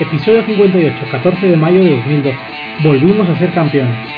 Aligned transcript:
Episodio 0.00 0.42
58, 0.46 0.96
14 1.10 1.46
de 1.46 1.56
mayo 1.58 1.84
de 1.84 1.96
2012. 1.96 2.38
Volvimos 2.82 3.28
a 3.28 3.38
ser 3.38 3.52
campeones. 3.52 4.08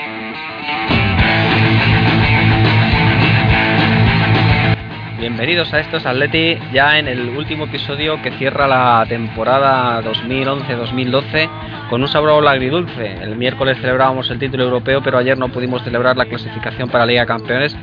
Bienvenidos 5.19 5.73
a 5.73 5.81
estos 5.81 6.05
Atleti, 6.05 6.57
ya 6.71 6.99
en 6.99 7.09
el 7.09 7.27
último 7.35 7.65
episodio 7.65 8.21
que 8.21 8.31
cierra 8.31 8.65
la 8.65 9.05
temporada 9.09 10.01
2011-2012 10.03 11.49
con 11.89 12.01
un 12.01 12.07
sabor 12.07 12.47
agridulce. 12.47 13.15
El 13.21 13.35
miércoles 13.35 13.77
celebrábamos 13.81 14.31
el 14.31 14.39
título 14.39 14.63
europeo, 14.63 15.01
pero 15.03 15.17
ayer 15.17 15.37
no 15.37 15.49
pudimos 15.49 15.83
celebrar 15.83 16.15
la 16.15 16.27
clasificación 16.27 16.87
para 16.87 16.99
la 17.05 17.07
Liga 17.07 17.21
de 17.23 17.27
Campeones. 17.27 17.75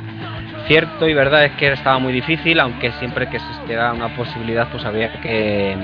Cierto 0.67 1.07
y 1.07 1.13
verdad 1.13 1.45
es 1.45 1.51
que 1.51 1.71
estaba 1.71 1.99
muy 1.99 2.13
difícil, 2.13 2.59
aunque 2.61 2.93
siempre 2.93 3.29
que 3.29 3.37
existiera 3.37 3.93
una 3.93 4.15
posibilidad, 4.15 4.69
pues 4.71 4.85
había 4.85 5.21
que 5.21 5.77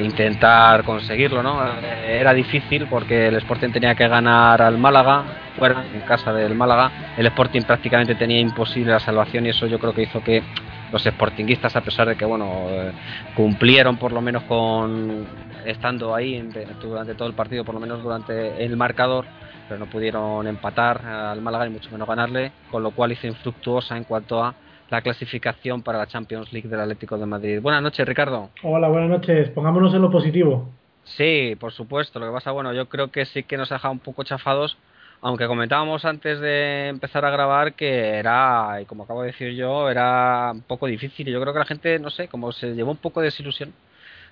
intentar 0.00 0.84
conseguirlo, 0.84 1.42
¿no? 1.42 1.60
Era 2.06 2.32
difícil 2.32 2.86
porque 2.88 3.28
el 3.28 3.36
Sporting 3.36 3.70
tenía 3.70 3.94
que 3.94 4.08
ganar 4.08 4.62
al 4.62 4.78
Málaga, 4.78 5.24
fuera, 5.58 5.84
en 5.92 6.00
casa 6.02 6.32
del 6.32 6.54
Málaga. 6.54 7.14
El 7.16 7.26
Sporting 7.26 7.62
prácticamente 7.62 8.14
tenía 8.14 8.40
imposible 8.40 8.92
la 8.92 9.00
salvación 9.00 9.46
y 9.46 9.50
eso 9.50 9.66
yo 9.66 9.78
creo 9.78 9.92
que 9.92 10.02
hizo 10.02 10.22
que 10.22 10.42
los 10.90 11.02
sportinguistas, 11.02 11.74
a 11.74 11.80
pesar 11.80 12.08
de 12.08 12.16
que, 12.16 12.24
bueno, 12.24 12.66
eh, 12.68 12.92
cumplieron 13.34 13.96
por 13.96 14.12
lo 14.12 14.20
menos 14.20 14.42
con 14.44 15.26
estando 15.64 16.14
ahí 16.14 16.42
durante 16.82 17.14
todo 17.14 17.28
el 17.28 17.34
partido, 17.34 17.64
por 17.64 17.74
lo 17.74 17.80
menos 17.80 18.02
durante 18.02 18.64
el 18.64 18.76
marcador, 18.76 19.24
pero 19.68 19.78
no 19.78 19.86
pudieron 19.86 20.46
empatar 20.46 21.06
al 21.06 21.40
Málaga 21.40 21.66
y 21.66 21.70
mucho 21.70 21.90
menos 21.90 22.06
ganarle, 22.08 22.52
con 22.70 22.82
lo 22.82 22.90
cual 22.90 23.12
hizo 23.12 23.26
infructuosa 23.26 23.96
en 23.96 24.04
cuanto 24.04 24.44
a 24.44 24.54
la 24.92 25.00
clasificación 25.00 25.80
para 25.80 25.96
la 25.96 26.06
Champions 26.06 26.52
League 26.52 26.68
del 26.68 26.78
Atlético 26.78 27.16
de 27.16 27.24
Madrid. 27.24 27.60
Buenas 27.62 27.82
noches, 27.82 28.06
Ricardo. 28.06 28.50
Hola, 28.62 28.88
buenas 28.88 29.08
noches. 29.08 29.48
Pongámonos 29.48 29.94
en 29.94 30.02
lo 30.02 30.10
positivo. 30.10 30.68
Sí, 31.04 31.56
por 31.58 31.72
supuesto. 31.72 32.20
Lo 32.20 32.26
que 32.26 32.32
pasa, 32.32 32.50
bueno, 32.50 32.74
yo 32.74 32.86
creo 32.90 33.10
que 33.10 33.24
sí 33.24 33.42
que 33.42 33.56
nos 33.56 33.72
ha 33.72 33.76
dejado 33.76 33.92
un 33.92 34.00
poco 34.00 34.22
chafados, 34.22 34.76
aunque 35.22 35.46
comentábamos 35.46 36.04
antes 36.04 36.40
de 36.40 36.88
empezar 36.88 37.24
a 37.24 37.30
grabar 37.30 37.72
que 37.72 38.18
era, 38.18 38.82
y 38.82 38.84
como 38.84 39.04
acabo 39.04 39.22
de 39.22 39.28
decir 39.28 39.54
yo, 39.54 39.88
era 39.88 40.50
un 40.52 40.60
poco 40.60 40.86
difícil. 40.86 41.26
Y 41.26 41.32
yo 41.32 41.40
creo 41.40 41.54
que 41.54 41.60
la 41.60 41.64
gente, 41.64 41.98
no 41.98 42.10
sé, 42.10 42.28
como 42.28 42.52
se 42.52 42.74
llevó 42.74 42.90
un 42.90 42.98
poco 42.98 43.20
de 43.20 43.28
desilusión 43.28 43.72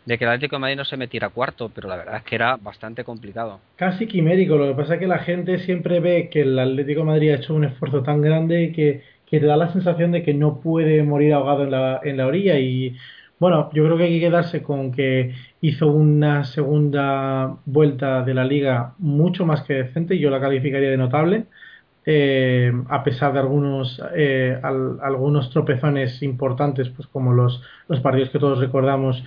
de 0.05 0.19
que 0.19 0.25
el 0.25 0.31
Atlético 0.31 0.57
de 0.57 0.61
Madrid 0.61 0.77
no 0.77 0.85
se 0.85 0.99
metiera 0.99 1.31
cuarto, 1.31 1.71
pero 1.75 1.89
la 1.89 1.97
verdad 1.97 2.17
es 2.17 2.25
que 2.25 2.35
era 2.35 2.57
bastante 2.57 3.03
complicado. 3.05 3.61
Casi 3.77 4.07
quimérico, 4.07 4.57
lo 4.57 4.69
que 4.69 4.75
pasa 4.75 4.95
es 4.95 5.01
que 5.01 5.07
la 5.07 5.21
gente 5.21 5.59
siempre 5.61 6.01
ve 6.01 6.29
que 6.31 6.43
el 6.43 6.59
Atlético 6.59 7.01
de 7.01 7.07
Madrid 7.07 7.31
ha 7.31 7.37
hecho 7.37 7.55
un 7.55 7.65
esfuerzo 7.65 8.03
tan 8.03 8.21
grande 8.21 8.73
que 8.75 9.10
que 9.31 9.41
te 9.41 9.47
da 9.47 9.57
la 9.57 9.73
sensación 9.73 10.13
de 10.13 10.23
que 10.23 10.35
no 10.35 10.61
puede 10.61 11.03
morir 11.03 11.33
ahogado 11.35 11.65
en 11.65 11.71
la, 11.71 12.01
en 12.03 12.17
la 12.17 12.27
orilla. 12.27 12.59
Y 12.59 12.97
bueno, 13.39 13.71
yo 13.73 13.85
creo 13.85 13.97
que 13.97 14.05
hay 14.05 14.21
que 14.21 14.27
quedarse 14.27 14.63
con 14.63 14.93
que 14.93 15.35
hizo 15.61 15.89
una 15.91 16.45
segunda 16.45 17.57
vuelta 17.65 18.23
de 18.23 18.35
la 18.35 18.45
liga 18.45 18.95
mucho 18.99 19.47
más 19.47 19.63
que 19.63 19.75
decente, 19.75 20.19
yo 20.19 20.31
la 20.31 20.41
calificaría 20.41 20.91
de 20.91 20.97
notable, 20.97 21.47
eh, 22.07 22.73
a 22.89 23.05
pesar 23.05 23.33
de 23.33 23.41
algunos, 23.41 24.01
eh, 24.17 24.59
algunos 24.63 25.51
tropezones 25.51 26.23
importantes, 26.23 26.89
pues 26.89 27.07
como 27.09 27.33
los, 27.33 27.63
los 27.89 28.01
partidos 28.01 28.31
que 28.31 28.39
todos 28.39 28.59
recordamos, 28.59 29.23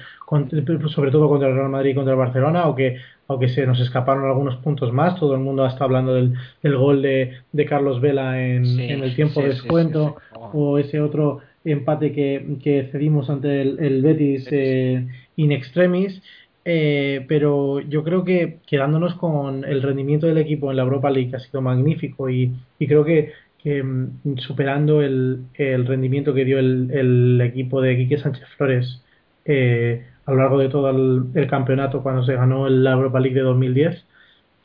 sobre 0.87 1.11
todo 1.11 1.29
contra 1.29 1.49
el 1.49 1.55
Real 1.55 1.69
Madrid 1.69 1.91
y 1.91 1.95
contra 1.95 2.13
el 2.13 2.19
Barcelona, 2.19 2.67
o 2.67 2.75
que 2.75 2.97
aunque 3.27 3.49
se 3.49 3.65
nos 3.65 3.79
escaparon 3.79 4.25
algunos 4.25 4.57
puntos 4.57 4.91
más, 4.91 5.19
todo 5.19 5.35
el 5.35 5.39
mundo 5.39 5.65
está 5.65 5.85
hablando 5.85 6.13
del, 6.13 6.33
del 6.61 6.77
gol 6.77 7.01
de, 7.01 7.37
de, 7.51 7.65
Carlos 7.65 8.01
Vela 8.01 8.43
en, 8.43 8.65
en 8.79 9.03
el 9.03 9.15
tiempo 9.15 9.41
de 9.41 9.49
descuento, 9.49 10.17
o 10.33 10.77
ese 10.77 10.99
otro 10.99 11.39
empate 11.63 12.11
que, 12.11 12.57
que 12.61 12.89
cedimos 12.91 13.29
ante 13.29 13.61
el, 13.61 13.79
el 13.79 14.01
Betis. 14.01 14.47
eh, 14.51 15.07
in 15.35 15.51
extremis. 15.51 16.21
Eh, 16.65 17.25
pero 17.27 17.81
yo 17.81 18.03
creo 18.03 18.23
que 18.23 18.59
quedándonos 18.65 19.15
con 19.15 19.65
el 19.65 19.81
rendimiento 19.81 20.27
del 20.27 20.37
equipo 20.37 20.71
en 20.71 20.77
la 20.77 20.83
Europa 20.83 21.09
League 21.09 21.35
ha 21.35 21.39
sido 21.39 21.61
magnífico 21.61 22.29
y, 22.29 22.53
creo 22.79 23.03
que, 23.03 23.33
que 23.61 23.83
mm, 23.83 24.37
superando 24.37 25.01
el, 25.01 25.45
el, 25.55 25.85
rendimiento 25.85 26.33
que 26.33 26.45
dio 26.45 26.59
el, 26.59 26.89
el 26.91 27.41
equipo 27.41 27.81
de 27.81 27.97
Quique 27.97 28.17
Sánchez 28.17 28.47
Flores 28.57 29.03
eh, 29.45 30.05
a 30.25 30.31
lo 30.31 30.37
largo 30.37 30.57
de 30.57 30.69
todo 30.69 30.89
el, 30.89 31.47
campeonato 31.49 32.01
cuando 32.01 32.23
se 32.23 32.35
ganó 32.35 32.69
la 32.69 32.93
Europa 32.93 33.19
League 33.19 33.35
de 33.35 33.41
2010. 33.41 34.05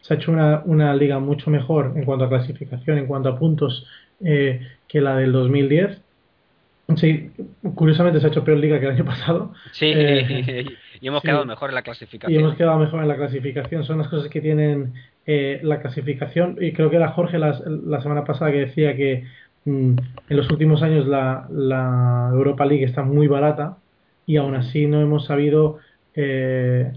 Se 0.03 0.15
ha 0.15 0.17
hecho 0.17 0.31
una, 0.31 0.63
una, 0.65 0.95
liga 0.95 1.19
mucho 1.19 1.51
mejor 1.51 1.95
en 1.97 2.05
cuanto 2.05 2.25
a 2.25 2.29
clasificación, 2.29 2.99
en 2.99 3.07
cuanto 3.07 3.29
a 3.29 3.39
puntos 3.39 3.87
eh, 4.25 4.61
que 4.87 5.01
la 5.01 5.17
del 5.17 5.33
2010. 5.33 6.01
Sí, 6.97 7.31
curiosamente 7.75 8.19
se 8.19 8.27
ha 8.27 8.31
hecho 8.31 8.45
peor 8.45 8.59
liga 8.59 8.81
que 8.81 8.87
el 8.87 8.93
año 8.93 9.05
pasado. 9.05 9.53
Sí, 9.73 9.93
eh, 9.95 10.65
y 11.01 11.09
hemos 11.09 11.23
quedado 11.23 11.45
mejor 11.45 11.71
en 11.71 11.75
la 11.75 11.83
clasificación. 11.83 12.41
Y 12.41 12.43
hemos 12.43 12.57
quedado 12.57 12.79
mejor 12.79 13.03
en 13.03 13.09
la 13.09 13.17
clasificación. 13.17 13.85
Son 13.85 13.99
las 13.99 14.09
cosas 14.09 14.31
que 14.31 14.41
tienen 14.41 14.95
eh, 15.27 15.61
la 15.63 15.81
clasificación. 15.81 16.57
Y 16.61 16.73
creo 16.73 16.89
que 16.89 16.97
era 16.97 17.11
Jorge 17.11 17.39
la, 17.39 17.61
la 17.67 18.01
semana 18.01 18.25
pasada 18.25 18.53
que 18.53 18.61
decía 18.61 18.97
que 18.97 19.27
mm, 19.67 19.97
en 20.31 20.37
los 20.37 20.51
últimos 20.51 20.83
años 20.83 21.07
la, 21.07 21.47
la 21.51 22.31
Europa 22.33 22.65
League 22.65 22.85
está 22.85 23.03
muy 23.03 23.27
barata 23.27 23.77
y 24.25 24.37
aún 24.37 24.55
así 24.55 24.87
no 24.87 25.01
hemos 25.01 25.27
sabido 25.27 25.79
eh, 26.15 26.93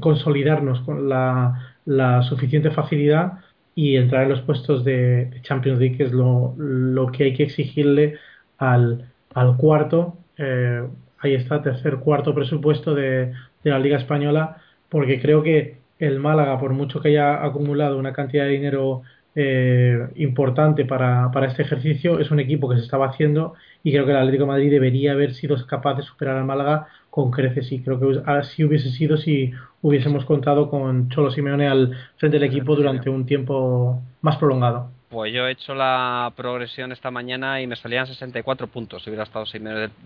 consolidarnos 0.00 0.80
con 0.80 1.08
la, 1.08 1.74
la, 1.84 2.22
suficiente 2.22 2.70
facilidad 2.70 3.40
y 3.74 3.96
entrar 3.96 4.24
en 4.24 4.30
los 4.30 4.42
puestos 4.42 4.84
de, 4.84 5.40
Champions 5.42 5.80
League, 5.80 5.96
que 5.96 6.04
es 6.04 6.12
lo, 6.12 6.54
lo, 6.56 7.10
que 7.10 7.24
hay 7.24 7.34
que 7.34 7.44
exigirle 7.44 8.18
al, 8.58 9.09
al 9.34 9.56
cuarto, 9.56 10.16
eh, 10.36 10.82
ahí 11.18 11.34
está, 11.34 11.62
tercer, 11.62 11.98
cuarto 11.98 12.34
presupuesto 12.34 12.94
de, 12.94 13.32
de 13.64 13.70
la 13.70 13.78
Liga 13.78 13.98
Española, 13.98 14.58
porque 14.88 15.20
creo 15.20 15.42
que 15.42 15.78
el 15.98 16.18
Málaga, 16.18 16.58
por 16.58 16.72
mucho 16.72 17.00
que 17.00 17.10
haya 17.10 17.44
acumulado 17.44 17.98
una 17.98 18.12
cantidad 18.12 18.44
de 18.44 18.50
dinero 18.50 19.02
eh, 19.36 20.08
importante 20.16 20.84
para, 20.84 21.30
para, 21.30 21.46
este 21.46 21.62
ejercicio. 21.62 22.18
Es 22.18 22.30
un 22.30 22.40
equipo 22.40 22.68
que 22.68 22.76
se 22.76 22.82
estaba 22.82 23.06
haciendo 23.08 23.54
y 23.84 23.92
creo 23.92 24.04
que 24.04 24.10
el 24.10 24.16
Atlético 24.16 24.44
de 24.44 24.48
Madrid 24.48 24.70
debería 24.70 25.12
haber 25.12 25.34
sido 25.34 25.56
capaz 25.66 25.94
de 25.94 26.02
superar 26.02 26.36
al 26.36 26.44
Málaga 26.44 26.88
con 27.10 27.30
creces 27.30 27.70
y 27.72 27.80
creo 27.82 28.00
que 28.00 28.22
así 28.26 28.64
hubiese 28.64 28.90
sido 28.90 29.16
si 29.16 29.52
hubiésemos 29.82 30.24
contado 30.24 30.68
con 30.68 31.08
Cholo 31.10 31.30
Simeone 31.30 31.68
al 31.68 31.96
frente 32.16 32.38
del 32.38 32.48
equipo 32.48 32.74
durante 32.74 33.08
un 33.10 33.26
tiempo 33.26 34.02
más 34.20 34.36
prolongado. 34.36 34.90
Pues 35.10 35.32
yo 35.32 35.48
he 35.48 35.50
hecho 35.50 35.74
la 35.74 36.32
progresión 36.36 36.92
esta 36.92 37.10
mañana 37.10 37.60
y 37.60 37.66
me 37.66 37.74
salían 37.74 38.06
64 38.06 38.68
puntos. 38.68 39.02
Si 39.02 39.10
hubiera 39.10 39.24
estado 39.24 39.44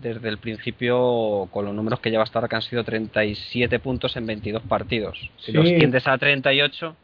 desde 0.01 0.29
el 0.29 0.39
principio 0.39 1.47
con 1.51 1.63
los 1.63 1.75
números 1.75 1.99
que 1.99 2.09
lleva 2.09 2.23
hasta 2.23 2.39
ahora, 2.39 2.47
que 2.47 2.55
han 2.55 2.63
sido 2.63 2.83
37 2.83 3.77
puntos 3.77 4.17
en 4.17 4.25
22 4.25 4.63
partidos. 4.63 5.29
Si 5.37 5.51
los 5.51 5.63
tiendes 5.63 6.07
a 6.07 6.17
38, 6.17 6.95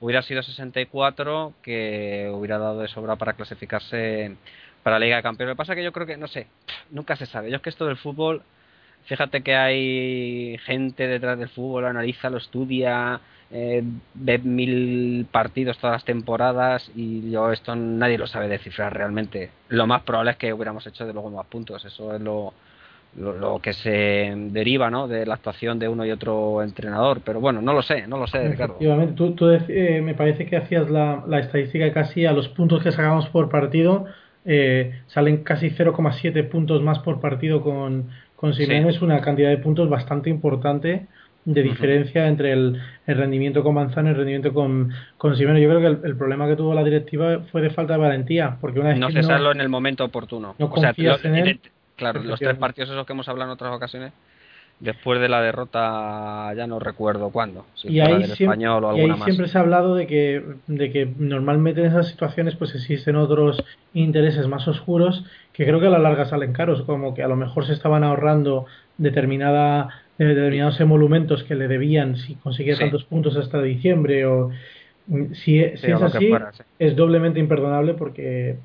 hubiera 0.00 0.20
sido 0.20 0.42
64 0.42 1.54
que 1.62 2.30
hubiera 2.30 2.58
dado 2.58 2.80
de 2.80 2.88
sobra 2.88 3.16
para 3.16 3.32
clasificarse 3.32 4.36
para 4.82 4.98
la 4.98 5.06
Liga 5.06 5.16
de 5.16 5.22
Campeones. 5.22 5.52
Lo 5.52 5.54
que 5.54 5.58
pasa 5.58 5.72
es 5.72 5.76
que 5.76 5.84
yo 5.84 5.92
creo 5.92 6.06
que, 6.06 6.18
no 6.18 6.28
sé, 6.28 6.48
nunca 6.90 7.16
se 7.16 7.24
sabe. 7.24 7.48
Yo 7.48 7.56
es 7.56 7.62
que 7.62 7.70
esto 7.70 7.86
del 7.86 7.96
fútbol, 7.96 8.42
fíjate 9.06 9.42
que 9.42 9.56
hay 9.56 10.58
gente 10.58 11.08
detrás 11.08 11.38
del 11.38 11.48
fútbol, 11.48 11.84
lo 11.84 11.88
analiza, 11.88 12.28
lo 12.28 12.36
estudia, 12.36 13.18
eh, 13.50 13.82
ve 14.14 14.38
mil 14.38 15.26
partidos 15.30 15.78
todas 15.78 15.94
las 15.94 16.04
temporadas 16.04 16.90
y 16.96 17.30
yo 17.30 17.52
esto 17.52 17.76
nadie 17.76 18.18
lo 18.18 18.26
sabe 18.26 18.48
descifrar 18.48 18.92
realmente. 18.94 19.50
Lo 19.68 19.86
más 19.86 20.02
probable 20.02 20.32
es 20.32 20.36
que 20.36 20.52
hubiéramos 20.52 20.86
hecho 20.86 21.06
de 21.06 21.12
luego 21.12 21.30
más 21.30 21.46
puntos. 21.46 21.84
Eso 21.84 22.14
es 22.14 22.20
lo, 22.20 22.52
lo, 23.16 23.60
que 23.60 23.72
se 23.72 24.32
deriva 24.50 24.90
¿no? 24.90 25.06
de 25.06 25.26
la 25.26 25.34
actuación 25.34 25.78
de 25.78 25.88
uno 25.88 26.04
y 26.04 26.10
otro 26.10 26.62
entrenador. 26.62 27.20
Pero 27.24 27.40
bueno, 27.40 27.62
no 27.62 27.72
lo 27.72 27.82
sé, 27.82 28.06
no 28.08 28.18
lo 28.18 28.26
sé, 28.26 28.48
Ricardo. 28.48 28.78
Tú, 29.14 29.32
tú 29.32 29.48
eh, 29.50 30.00
me 30.02 30.14
parece 30.14 30.46
que 30.46 30.56
hacías 30.56 30.90
la, 30.90 31.22
la, 31.26 31.38
estadística 31.38 31.92
casi 31.92 32.26
a 32.26 32.32
los 32.32 32.48
puntos 32.48 32.82
que 32.82 32.90
sacamos 32.90 33.28
por 33.28 33.48
partido. 33.48 34.06
Eh, 34.44 35.02
salen 35.06 35.44
casi 35.44 35.70
0,7 35.70 36.48
puntos 36.48 36.82
más 36.82 36.98
por 36.98 37.20
partido 37.20 37.62
con, 37.62 38.10
con 38.34 38.54
Simeone. 38.54 38.90
Es 38.90 39.02
una 39.02 39.20
cantidad 39.20 39.50
de 39.50 39.58
puntos 39.58 39.88
bastante 39.88 40.30
importante 40.30 41.06
de 41.46 41.62
diferencia 41.62 42.26
entre 42.26 42.52
el, 42.52 42.78
el, 43.06 43.16
rendimiento 43.16 43.62
con 43.62 43.74
Manzano 43.74 44.08
y 44.08 44.10
el 44.10 44.16
rendimiento 44.16 44.52
con, 44.52 44.92
con 45.16 45.34
Simeone. 45.36 45.62
Yo 45.62 45.70
creo 45.70 45.80
que 45.80 46.06
el, 46.06 46.16
problema 46.16 46.46
que 46.46 46.56
tuvo 46.56 46.74
la 46.74 46.84
directiva 46.84 47.40
fue 47.50 47.62
de 47.62 47.70
falta 47.70 47.94
de 47.94 48.00
valentía. 48.00 48.58
porque 48.60 48.80
una 48.80 48.90
vez 48.90 48.98
No 48.98 49.10
cesarlo 49.10 49.52
en 49.52 49.60
el 49.60 49.68
momento 49.68 50.04
oportuno. 50.04 50.54
No 50.58 50.66
o 50.66 50.80
sea, 50.80 50.92
en 50.96 51.36
él, 51.36 51.60
Claro, 51.96 52.22
los 52.22 52.38
tres 52.38 52.56
partidos 52.58 52.90
esos 52.90 53.06
que 53.06 53.12
hemos 53.14 53.28
hablado 53.28 53.50
en 53.50 53.54
otras 53.54 53.74
ocasiones, 53.74 54.12
después 54.80 55.18
de 55.18 55.30
la 55.30 55.40
derrota, 55.40 56.52
ya 56.54 56.66
no 56.66 56.78
recuerdo 56.78 57.30
cuándo, 57.30 57.64
si 57.74 57.88
y 57.88 58.00
ahí, 58.00 58.24
siempre, 58.24 58.44
español 58.44 58.84
o 58.84 58.90
alguna 58.90 59.16
y 59.16 59.18
ahí 59.18 59.22
siempre 59.24 59.48
se 59.48 59.56
ha 59.56 59.62
hablado 59.62 59.94
de 59.94 60.06
que, 60.06 60.44
de 60.66 60.92
que 60.92 61.10
normalmente 61.18 61.80
en 61.80 61.86
esas 61.86 62.08
situaciones 62.08 62.54
pues 62.54 62.74
existen 62.74 63.16
otros 63.16 63.64
intereses 63.94 64.46
más 64.46 64.68
oscuros 64.68 65.24
que 65.54 65.64
creo 65.64 65.80
que 65.80 65.86
a 65.86 65.90
la 65.90 65.98
larga 65.98 66.26
salen 66.26 66.52
caros, 66.52 66.82
como 66.82 67.14
que 67.14 67.22
a 67.22 67.28
lo 67.28 67.36
mejor 67.36 67.66
se 67.66 67.72
estaban 67.72 68.04
ahorrando 68.04 68.66
determinada 68.98 70.02
determinados 70.18 70.80
emolumentos 70.80 71.44
que 71.44 71.54
le 71.54 71.68
debían 71.68 72.16
si 72.16 72.34
conseguía 72.36 72.76
tantos 72.76 73.04
puntos 73.04 73.36
hasta 73.36 73.60
diciembre 73.62 74.26
o 74.26 74.50
mm, 75.06 75.32
si, 75.34 75.58
es 75.58 75.84
así 75.84 76.32
es 76.78 76.96
doblemente 76.96 77.38
imperdonable 77.38 77.94
porque 77.94 78.56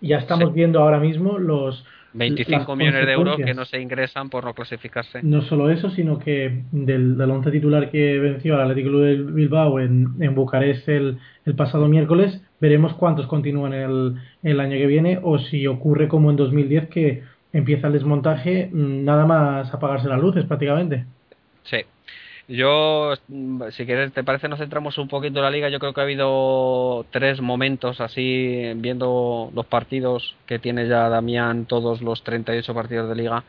ya 0.00 0.18
estamos 0.18 0.52
viendo 0.52 0.80
ahora 0.80 0.98
mismo 0.98 1.38
los 1.38 1.84
25 2.14 2.76
millones 2.76 3.06
de 3.06 3.12
euros 3.12 3.36
que 3.36 3.54
no 3.54 3.64
se 3.64 3.80
ingresan 3.80 4.30
por 4.30 4.44
no 4.44 4.54
clasificarse. 4.54 5.22
No 5.22 5.42
solo 5.42 5.70
eso, 5.70 5.90
sino 5.90 6.18
que 6.18 6.62
del, 6.72 7.16
del 7.16 7.30
once 7.30 7.50
titular 7.50 7.90
que 7.90 8.18
venció 8.18 8.54
al 8.54 8.62
Atlético 8.62 8.98
de 8.98 9.16
Bilbao 9.16 9.78
en, 9.78 10.14
en 10.20 10.34
Bucarest 10.34 10.88
el, 10.88 11.18
el, 11.44 11.54
pasado 11.54 11.86
miércoles, 11.86 12.42
veremos 12.60 12.94
cuántos 12.94 13.26
continúan 13.26 13.74
el, 13.74 14.14
el 14.42 14.60
año 14.60 14.76
que 14.76 14.86
viene 14.86 15.20
o 15.22 15.38
si 15.38 15.66
ocurre 15.66 16.08
como 16.08 16.30
en 16.30 16.36
2010 16.36 16.88
que 16.88 17.22
empieza 17.52 17.86
el 17.86 17.94
desmontaje 17.94 18.68
mm, 18.72 19.04
nada 19.04 19.26
más 19.26 19.72
apagarse 19.72 20.08
las 20.08 20.20
luces 20.20 20.44
prácticamente. 20.44 21.04
Sí. 21.64 21.84
Yo, 22.48 23.12
si 23.72 23.84
quieres, 23.84 24.10
te 24.14 24.24
parece, 24.24 24.48
nos 24.48 24.58
centramos 24.58 24.96
un 24.96 25.06
poquito 25.06 25.38
en 25.38 25.44
la 25.44 25.50
liga. 25.50 25.68
Yo 25.68 25.78
creo 25.78 25.92
que 25.92 26.00
ha 26.00 26.04
habido 26.04 27.04
tres 27.10 27.42
momentos 27.42 28.00
así, 28.00 28.72
viendo 28.76 29.50
los 29.54 29.66
partidos 29.66 30.34
que 30.46 30.58
tiene 30.58 30.88
ya 30.88 31.10
Damián, 31.10 31.66
todos 31.66 32.00
los 32.00 32.24
38 32.24 32.72
partidos 32.72 33.08
de 33.10 33.14
liga. 33.16 33.44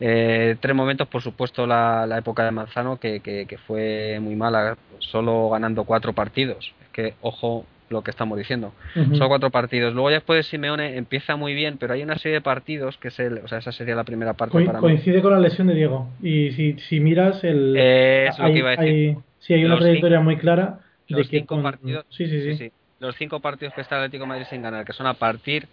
Eh, 0.00 0.56
tres 0.60 0.74
momentos, 0.74 1.08
por 1.08 1.20
supuesto, 1.20 1.66
la, 1.66 2.06
la 2.06 2.18
época 2.18 2.44
de 2.44 2.52
Manzano, 2.52 2.98
que, 2.98 3.20
que, 3.20 3.44
que, 3.46 3.58
fue 3.58 4.18
muy 4.20 4.34
mala, 4.34 4.78
solo 4.98 5.50
ganando 5.50 5.84
cuatro 5.84 6.14
partidos. 6.14 6.72
Es 6.82 6.88
que, 6.88 7.14
ojo, 7.20 7.66
lo 7.90 8.02
que 8.02 8.10
estamos 8.10 8.38
diciendo. 8.38 8.72
Son 8.94 9.28
cuatro 9.28 9.50
partidos. 9.50 9.94
Luego 9.94 10.10
ya 10.10 10.16
después 10.16 10.38
de 10.38 10.42
Simeone 10.42 10.96
empieza 10.96 11.36
muy 11.36 11.54
bien, 11.54 11.78
pero 11.78 11.94
hay 11.94 12.02
una 12.02 12.18
serie 12.18 12.36
de 12.36 12.40
partidos 12.40 12.96
que 12.98 13.08
es 13.08 13.18
el, 13.18 13.38
o 13.38 13.48
sea, 13.48 13.58
esa 13.58 13.72
sería 13.72 13.94
la 13.94 14.04
primera 14.04 14.34
parte 14.34 14.64
para 14.64 14.78
Coincide 14.78 15.22
con 15.22 15.32
la 15.32 15.40
lesión 15.40 15.66
de 15.66 15.74
Diego. 15.74 16.08
Y 16.22 16.52
si, 16.52 16.78
si 16.80 17.00
miras 17.00 17.42
el 17.44 17.74
eh, 17.76 18.30
hay, 18.36 18.46
lo 18.46 18.52
que 18.52 18.58
iba 18.58 18.68
a 18.70 18.76
decir. 18.76 19.16
sí, 19.38 19.54
hay 19.54 19.64
una 19.64 19.78
trayectoria 19.78 20.20
muy 20.20 20.36
clara 20.36 20.80
de 21.08 21.16
que 21.16 21.24
cinco 21.40 21.62
partidos, 21.62 22.04
sí, 22.10 22.26
sí, 22.26 22.56
sí, 22.56 22.72
Los 23.00 23.16
cinco 23.16 23.40
partidos 23.40 23.74
que 23.74 23.80
está 23.80 23.96
el 23.96 24.02
Atlético 24.02 24.24
de 24.24 24.28
Madrid 24.28 24.46
sin 24.50 24.62
ganar, 24.62 24.84
que 24.84 24.92
son 24.92 25.06
a 25.06 25.14
partir 25.14 25.66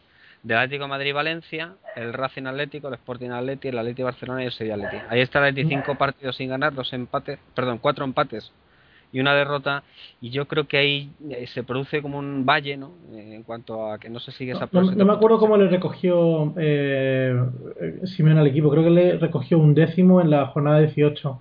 del 0.44 0.58
Atlético 0.58 0.88
Madrid-Valencia, 0.88 1.74
el 1.96 2.14
Racing 2.14 2.46
Atlético, 2.46 2.88
el 2.88 2.94
Sporting 2.94 3.32
Atlético, 3.32 3.70
el 3.70 3.80
Atlético 3.80 4.06
Barcelona 4.06 4.44
y 4.44 4.46
el 4.46 4.52
Sevilla 4.52 4.76
Atlético. 4.76 5.04
Ahí 5.10 5.22
está 5.22 5.40
el 5.40 5.46
Atlético 5.46 5.70
cinco 5.70 5.96
partidos 5.96 6.36
sin 6.36 6.50
ganar, 6.50 6.74
dos 6.74 6.94
empates, 6.94 7.40
perdón, 7.54 7.80
cuatro 7.80 8.06
empates 8.06 8.52
y 9.16 9.22
una 9.22 9.34
derrota 9.34 9.84
y 10.20 10.30
yo 10.30 10.46
creo 10.46 10.68
que 10.68 10.78
ahí 10.78 11.10
eh, 11.30 11.48
se 11.48 11.64
produce 11.64 12.02
como 12.02 12.20
un 12.20 12.46
valle 12.46 12.76
no 12.76 12.92
en 13.14 13.44
cuanto 13.44 13.90
a 13.90 13.98
que 13.98 14.10
no 14.10 14.20
se 14.20 14.34
sigue 14.34 14.52
esa 14.52 14.68
no, 14.74 14.82
no, 14.82 15.06
me 15.06 15.14
acuerdo 15.14 15.40
cómo 15.40 15.56
le 15.56 15.70
recogió 15.70 16.54
eh, 16.58 17.34
Simeone 18.04 18.42
al 18.42 18.48
equipo. 18.48 18.70
Creo 18.70 18.84
que 18.84 18.90
le 18.90 19.18
recogió 19.18 19.58
un 19.58 19.74
décimo 19.74 20.20
en 20.20 20.32
la 20.32 20.48
jornada 20.48 20.80
18 20.80 21.40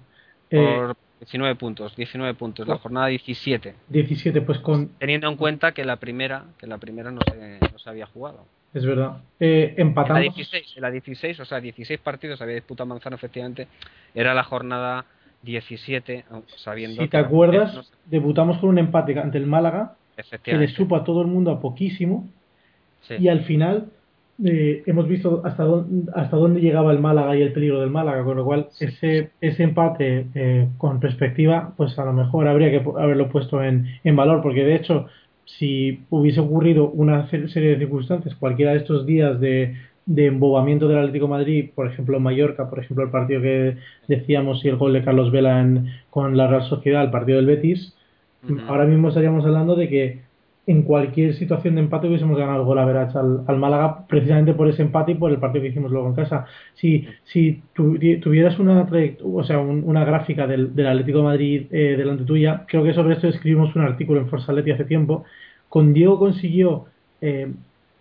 eh, 0.51 0.77
por 0.77 0.97
19 1.19 1.57
puntos 1.57 1.97
19 1.97 2.35
puntos 2.35 2.69
la 2.69 2.79
jornada 2.79 3.09
17 3.09 3.75
17 3.89 4.41
pues 4.43 4.61
con 4.61 4.91
teniendo 5.01 5.29
en 5.29 5.37
cuenta 5.37 5.73
que 5.73 5.85
la 5.85 5.97
primera 5.97 6.45
que 6.59 6.69
la 6.69 6.79
primera 6.79 7.11
no 7.11 7.23
se, 7.29 7.59
no 7.61 7.79
se 7.79 7.91
había 7.91 8.07
jugado. 8.07 8.47
Es 8.73 8.85
verdad. 8.85 9.19
Eh, 9.39 9.75
empatamos. 9.77 10.21
En 10.21 10.27
la, 10.27 10.35
16, 10.35 10.73
en 10.77 10.83
la 10.83 10.91
16, 10.91 11.41
o 11.41 11.45
sea, 11.45 11.61
16 11.61 12.01
partidos 12.01 12.43
había 12.43 12.57
disputado 12.57 12.89
Manzano, 12.89 13.15
efectivamente. 13.15 13.69
Era 14.17 14.35
la 14.35 14.43
jornada 14.43 15.07
17, 15.45 16.25
sabiendo. 16.57 17.03
Si 17.03 17.09
te 17.09 17.17
acuerdas, 17.17 17.93
debutamos 18.07 18.59
con 18.59 18.71
un 18.71 18.79
empate 18.79 19.19
ante 19.19 19.39
el 19.39 19.47
Málaga, 19.47 19.95
que 20.43 20.57
le 20.57 20.69
supo 20.69 20.97
a 20.97 21.05
todo 21.05 21.23
el 21.23 21.29
mundo 21.29 21.51
a 21.51 21.61
poquísimo, 21.61 22.29
y 23.19 23.29
al 23.29 23.45
final 23.45 23.89
eh, 24.43 24.83
hemos 24.87 25.07
visto 25.07 25.43
hasta 25.45 25.63
dónde, 25.63 26.11
hasta 26.15 26.37
dónde 26.37 26.61
llegaba 26.61 26.93
el 26.93 26.99
Málaga 26.99 27.37
y 27.37 27.43
el 27.43 27.53
peligro 27.53 27.81
del 27.81 27.91
Málaga, 27.91 28.25
con 28.25 28.37
lo 28.37 28.45
cual 28.45 28.69
ese, 28.81 29.31
ese 29.41 29.63
empate 29.63 30.27
eh, 30.35 30.69
con 30.79 30.99
perspectiva, 30.99 31.73
pues 31.77 31.97
a 31.99 32.05
lo 32.05 32.13
mejor 32.13 32.49
habría 32.49 32.71
que 32.71 32.83
haberlo 32.99 33.29
puesto 33.29 33.63
en, 33.63 33.87
en 34.03 34.17
valor, 34.17 34.43
porque 34.43 34.65
de 34.65 34.75
hecho, 34.75 35.07
si 35.45 36.01
hubiese 36.11 36.41
ocurrido 36.41 36.89
una 36.89 37.29
serie 37.29 37.71
de 37.71 37.79
circunstancias, 37.79 38.35
cualquiera 38.35 38.73
de 38.73 38.79
estos 38.79 39.07
días 39.07 39.39
de 39.39 39.77
de 40.07 40.27
embobamiento 40.27 40.87
del 40.89 40.99
Atlético 40.99 41.29
Madrid, 41.29 41.71
por 41.75 41.87
ejemplo 41.87 42.17
en 42.17 42.23
Mallorca, 42.23 42.69
por 42.69 42.79
ejemplo 42.79 43.05
el 43.05 43.11
partido 43.11 43.41
que 43.41 43.77
decíamos 44.09 44.65
y 44.65 44.69
el 44.69 44.77
gol 44.77 44.93
de 44.93 45.03
Carlos 45.03 45.31
Vela 45.31 45.67
con 46.11 46.37
la 46.37 46.47
Real 46.47 46.65
Sociedad, 46.65 47.05
el 47.05 47.11
partido 47.11 47.37
del 47.37 47.47
Betis, 47.47 47.95
ahora 48.69 48.85
mismo 48.85 49.09
estaríamos 49.09 49.45
hablando 49.45 49.75
de 49.75 49.89
que 49.89 50.21
en 50.67 50.83
cualquier 50.83 51.35
situación 51.35 51.75
de 51.75 51.83
empate 51.83 52.07
hubiésemos 52.09 52.39
ganado 52.39 52.61
el 52.61 52.65
gol 52.65 52.79
a 52.79 52.85
Verach 52.87 53.15
al, 53.17 53.59
Málaga 53.59 54.07
precisamente 54.07 54.55
por 54.55 54.69
ese 54.69 54.83
empate 54.83 55.13
y 55.13 55.15
por 55.15 55.31
el 55.31 55.39
partido 55.39 55.63
que 55.63 55.69
hicimos 55.69 55.93
luego 55.93 56.09
en 56.09 56.15
casa. 56.15 56.47
Si, 56.75 57.07
si 57.25 57.63
tuvieras 57.75 58.59
una 58.59 58.89
o 59.23 59.45
sea, 59.45 59.59
una 59.59 60.05
gráfica 60.05 60.47
del, 60.47 60.75
del, 60.75 60.87
Atlético 60.87 61.19
de 61.19 61.25
Madrid 61.25 61.67
eh, 61.71 61.97
delante 61.99 62.25
tuya, 62.25 62.65
creo 62.67 62.83
que 62.83 62.95
sobre 62.95 63.15
esto 63.15 63.29
escribimos 63.29 63.77
un 63.77 63.83
artículo 63.83 64.21
en 64.21 64.29
Forza 64.29 64.53
Atleti 64.53 64.71
hace 64.71 64.85
tiempo. 64.85 65.25
Con 65.69 65.93
Diego 65.93 66.19
consiguió 66.19 66.87
eh, 67.21 67.53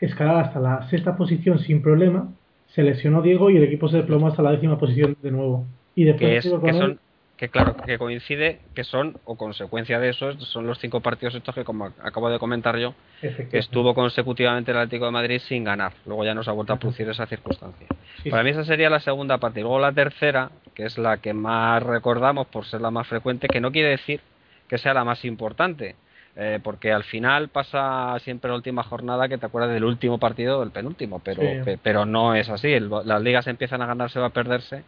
escalar 0.06 0.46
hasta 0.46 0.60
la 0.60 0.90
sexta 0.90 1.16
posición 1.16 1.60
sin 1.60 1.82
problema, 1.82 2.30
se 2.68 2.84
lesionó 2.84 3.22
Diego 3.22 3.50
y 3.50 3.58
el 3.58 3.64
equipo 3.64 3.88
se 3.88 3.98
desplomó 3.98 4.28
hasta 4.28 4.42
la 4.42 4.52
décima 4.52 4.78
posición 4.80 5.16
de 5.22 5.32
nuevo. 5.32 5.66
Y 5.96 6.06
después 6.06 6.44
que, 6.44 6.74
son, 6.74 7.00
que 7.38 7.50
claro, 7.50 7.76
que 7.78 7.98
coincide 7.98 8.60
que 8.74 8.84
son, 8.84 9.18
o 9.26 9.36
consecuencia 9.36 10.00
de 10.00 10.10
eso, 10.10 10.34
son 10.40 10.66
los 10.66 10.80
cinco 10.80 11.02
partidos 11.02 11.36
estos 11.36 11.54
que, 11.54 11.64
como 11.64 11.86
acabo 12.02 12.30
de 12.30 12.40
comentar 12.40 12.78
yo, 12.78 12.96
que 13.22 13.60
estuvo 13.60 13.94
consecutivamente 13.94 14.72
el 14.72 14.78
Atlético 14.78 15.06
de 15.06 15.12
Madrid 15.12 15.40
sin 15.40 15.64
ganar. 15.64 15.94
Luego 16.06 16.26
ya 16.26 16.34
nos 16.34 16.48
ha 16.48 16.52
vuelto 16.52 16.74
a 16.74 16.80
producir 16.80 17.08
esa 17.10 17.28
circunstancia. 17.28 17.88
Para 18.30 18.44
mí 18.44 18.50
esa 18.50 18.64
sería 18.64 18.90
la 18.90 19.00
segunda 19.00 19.38
parte. 19.38 19.60
Y 19.60 19.64
luego 19.64 19.80
la 19.80 19.92
tercera, 19.92 20.50
que 20.74 20.86
es 20.86 20.98
la 20.98 21.18
que 21.18 21.34
más 21.34 21.84
recordamos 21.84 22.48
por 22.48 22.66
ser 22.66 22.82
la 22.82 22.92
más 22.92 23.08
frecuente, 23.08 23.48
que 23.48 23.62
no 23.62 23.72
quiere 23.72 23.90
decir 23.90 24.22
que 24.68 24.78
sea 24.80 24.94
la 24.94 25.04
más 25.04 25.24
importante, 25.26 25.96
eh, 26.36 26.60
porque 26.64 26.92
al 26.92 27.04
final 27.04 27.50
pasa 27.50 28.18
siempre 28.24 28.50
la 28.50 28.56
última 28.56 28.82
jornada 28.82 29.30
que 29.30 29.38
te 29.38 29.46
acuerdas 29.46 29.72
del 29.72 29.84
último 29.84 30.18
partido 30.18 30.58
o 30.58 30.60
del 30.62 30.72
penúltimo, 30.72 31.20
pero, 31.20 31.44
pero 31.84 32.06
no 32.06 32.34
es 32.34 32.50
así. 32.50 32.80
las 32.80 33.22
ligas 33.22 33.46
empiezan 33.46 33.84
a 33.84 33.86
ganarse 33.86 34.20
o 34.20 34.26
a 34.26 34.32
perderse 34.32 34.84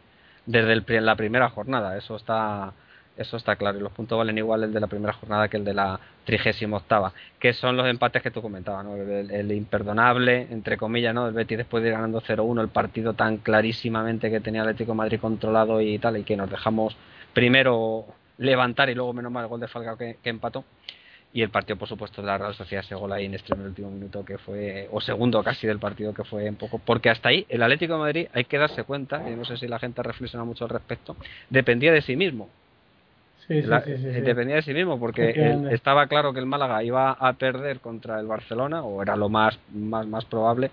desde 0.47 0.73
el, 0.73 1.05
la 1.05 1.15
primera 1.15 1.49
jornada, 1.49 1.97
eso 1.97 2.15
está 2.15 2.73
eso 3.15 3.37
está 3.37 3.55
claro. 3.55 3.77
Y 3.77 3.81
los 3.81 3.91
puntos 3.91 4.17
valen 4.17 4.37
igual 4.37 4.63
el 4.63 4.73
de 4.73 4.79
la 4.79 4.87
primera 4.87 5.13
jornada 5.13 5.47
que 5.47 5.57
el 5.57 5.63
de 5.63 5.73
la 5.73 5.99
trigésima 6.25 6.77
octava, 6.77 7.13
que 7.39 7.53
son 7.53 7.77
los 7.77 7.87
empates 7.87 8.23
que 8.23 8.31
tú 8.31 8.41
comentabas, 8.41 8.83
¿no? 8.83 8.95
el, 8.95 9.51
imperdonable, 9.51 10.47
entre 10.49 10.75
comillas, 10.77 11.13
¿no? 11.13 11.27
El 11.27 11.33
Betis 11.33 11.59
después 11.59 11.83
de 11.83 11.89
ir 11.89 11.95
ganando 11.95 12.21
0-1, 12.21 12.61
el 12.61 12.69
partido 12.69 13.13
tan 13.13 13.37
clarísimamente 13.37 14.31
que 14.31 14.39
tenía 14.39 14.61
Atlético 14.61 14.95
Madrid 14.95 15.19
controlado 15.21 15.79
y 15.79 15.99
tal, 15.99 16.17
y 16.17 16.23
que 16.23 16.35
nos 16.35 16.49
dejamos 16.49 16.97
primero 17.33 18.05
levantar 18.39 18.89
y 18.89 18.95
luego 18.95 19.13
menos 19.13 19.31
mal 19.31 19.43
el 19.43 19.49
gol 19.49 19.61
de 19.61 19.67
Falcao 19.67 19.97
que 19.97 20.17
empató 20.23 20.65
y 21.35 21.41
el 21.41 21.49
partido 21.49 21.75
por 21.75 21.89
supuesto 21.89 22.21
de 22.21 22.27
la 22.27 22.37
Real 22.37 22.55
Sociedad 22.55 22.83
ese 22.83 22.95
gol 22.95 23.11
ahí 23.11 23.25
en 23.25 23.33
extremo 23.33 23.59
en 23.59 23.65
el 23.65 23.69
último 23.71 23.91
minuto 23.91 24.23
que 24.23 24.37
fue 24.37 24.87
o 24.89 25.01
segundo 25.01 25.43
casi 25.43 25.67
del 25.67 25.79
partido 25.79 26.13
que 26.13 26.23
fue 26.23 26.47
un 26.47 26.55
poco 26.55 26.79
porque 26.79 27.09
hasta 27.09 27.27
ahí 27.27 27.45
el 27.49 27.61
Atlético 27.61 27.93
de 27.95 27.99
Madrid 27.99 28.27
hay 28.33 28.45
que 28.45 28.57
darse 28.57 28.83
cuenta 28.85 29.21
y 29.29 29.35
no 29.35 29.43
sé 29.43 29.57
si 29.57 29.67
la 29.67 29.77
gente 29.77 30.01
reflexiona 30.01 30.45
mucho 30.45 30.63
al 30.63 30.69
respecto 30.69 31.17
dependía 31.49 31.91
de 31.91 32.01
sí 32.01 32.15
mismo. 32.15 32.49
Sí, 33.47 33.61
sí, 33.61 33.69
sí, 33.85 34.21
dependía 34.21 34.55
de 34.55 34.61
sí 34.61 34.73
mismo 34.73 34.97
porque 34.97 35.59
estaba 35.71 36.07
claro 36.07 36.33
que 36.33 36.39
el 36.39 36.45
Málaga 36.45 36.81
iba 36.83 37.11
a 37.11 37.33
perder 37.33 37.81
contra 37.81 38.17
el 38.19 38.27
Barcelona 38.27 38.83
o 38.83 39.03
era 39.03 39.17
lo 39.17 39.27
más 39.27 39.59
más 39.73 40.07
más 40.07 40.23
probable 40.23 40.71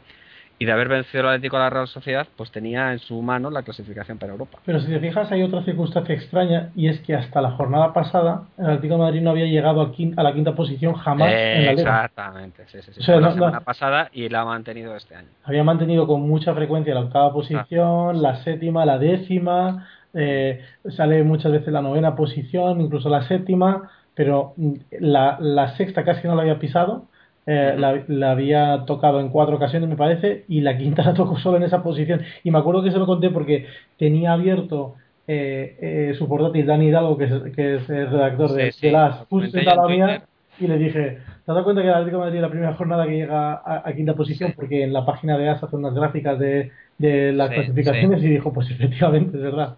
y 0.63 0.65
de 0.65 0.71
haber 0.71 0.87
vencido 0.87 1.23
el 1.25 1.31
Atlético 1.31 1.57
a 1.57 1.61
la 1.61 1.71
Real 1.71 1.89
Sociedad, 1.89 2.25
pues 2.37 2.53
tenía 2.53 2.93
en 2.93 3.01
su 3.01 3.21
mano 3.21 3.51
la 3.51 3.65
clasificación 3.65 4.17
para 4.17 4.31
Europa. 4.31 4.61
Pero 4.65 4.79
si 4.79 4.87
te 4.87 5.01
fijas, 5.01 5.33
hay 5.33 5.43
otra 5.43 5.65
circunstancia 5.65 6.15
extraña 6.15 6.71
y 6.77 6.87
es 6.87 7.01
que 7.01 7.17
hasta 7.17 7.43
la 7.43 7.51
jornada 7.51 7.93
pasada 7.93 8.45
el 8.57 8.67
Atlético 8.67 8.95
de 8.95 9.01
Madrid 9.01 9.23
no 9.23 9.31
había 9.31 9.47
llegado 9.47 9.81
a, 9.83 10.23
la 10.23 10.33
quinta 10.33 10.55
posición 10.55 10.95
jamás 10.95 11.33
en 11.33 11.67
la 11.67 11.73
Liga. 11.73 12.05
Exactamente, 12.05 12.63
sí, 12.69 12.79
sí, 12.81 12.93
sí. 12.95 13.11
la 13.11 13.33
semana 13.33 13.59
pasada 13.59 14.09
y 14.13 14.29
la 14.29 14.43
ha 14.43 14.45
mantenido 14.45 14.95
este 14.95 15.17
año. 15.17 15.31
Había 15.43 15.65
mantenido 15.65 16.07
con 16.07 16.21
mucha 16.21 16.55
frecuencia 16.55 16.95
la 16.95 17.01
octava 17.01 17.33
posición, 17.33 18.23
la 18.23 18.37
séptima, 18.45 18.87
la 18.87 18.99
décima, 18.99 19.89
eh, 20.15 20.61
sale 20.97 21.25
muchas 21.25 21.51
veces 21.51 21.73
la 21.73 21.83
novena 21.83 22.15
posición, 22.15 22.81
incluso 22.81 23.09
la 23.09 23.27
séptima, 23.27 23.91
pero 24.15 24.55
mm, 24.57 24.75
la, 25.01 25.39
la 25.41 25.77
sexta 25.77 26.05
casi 26.05 26.29
no 26.29 26.37
la 26.37 26.43
había 26.43 26.61
pisado 26.61 27.09
eh, 27.47 27.75
la, 27.77 28.31
había 28.31 28.85
tocado 28.87 29.21
en 29.21 29.29
cuatro 29.29 29.57
ocasiones, 29.57 29.89
me 29.89 29.97
parece, 29.97 30.45
y 30.49 30.61
la 30.61 30.77
quinta 30.77 31.03
la 31.05 31.15
tocó 31.15 31.39
solo 31.39 31.57
en 31.57 31.65
esa 31.65 31.83
posición. 31.83 32.23
Y 32.45 32.51
me 32.51 32.59
acuerdo 32.59 32.83
que 32.83 32.93
se 32.93 32.99
lo 32.99 33.07
conté 33.07 33.31
porque 33.31 33.67
tenía 33.99 34.33
abierto 34.33 34.97
eh, 35.27 35.77
eh, 35.81 36.15
su 36.19 36.29
portátil 36.29 36.67
Dani 36.67 36.89
Hidalgo, 36.89 37.17
que 37.17 37.25
es, 37.25 37.55
que 37.55 37.77
es 37.77 37.91
el 37.91 38.11
redactor 38.11 38.53
de, 38.53 38.93
las 38.93 39.27
justo 39.29 39.59
la 39.61 39.89
mía, 39.89 40.23
y 40.59 40.67
le 40.67 40.79
dije, 40.79 41.01
¿te 41.01 41.19
has 41.19 41.47
dado 41.47 41.65
cuenta 41.65 41.83
que 41.83 41.89
el 41.89 41.95
Atlético 41.95 42.19
de 42.19 42.25
Madrid 42.25 42.37
es 42.37 42.43
la 42.43 42.51
primera 42.51 42.75
jornada 42.75 43.07
que 43.07 43.17
llega 43.17 43.63
a, 43.65 43.93
quinta 43.95 44.15
posición? 44.15 44.53
Porque 44.55 44.83
en 44.83 44.93
la 44.93 45.07
página 45.07 45.39
de 45.39 45.49
AS 45.49 45.63
hace 45.63 45.77
unas 45.77 45.95
gráficas 45.95 46.39
de, 46.39 46.71
de 46.99 47.33
las 47.33 47.51
clasificaciones 47.51 48.23
y 48.23 48.29
dijo, 48.29 48.53
pues 48.53 48.71
efectivamente, 48.71 49.37
es 49.37 49.43
verdad. 49.43 49.77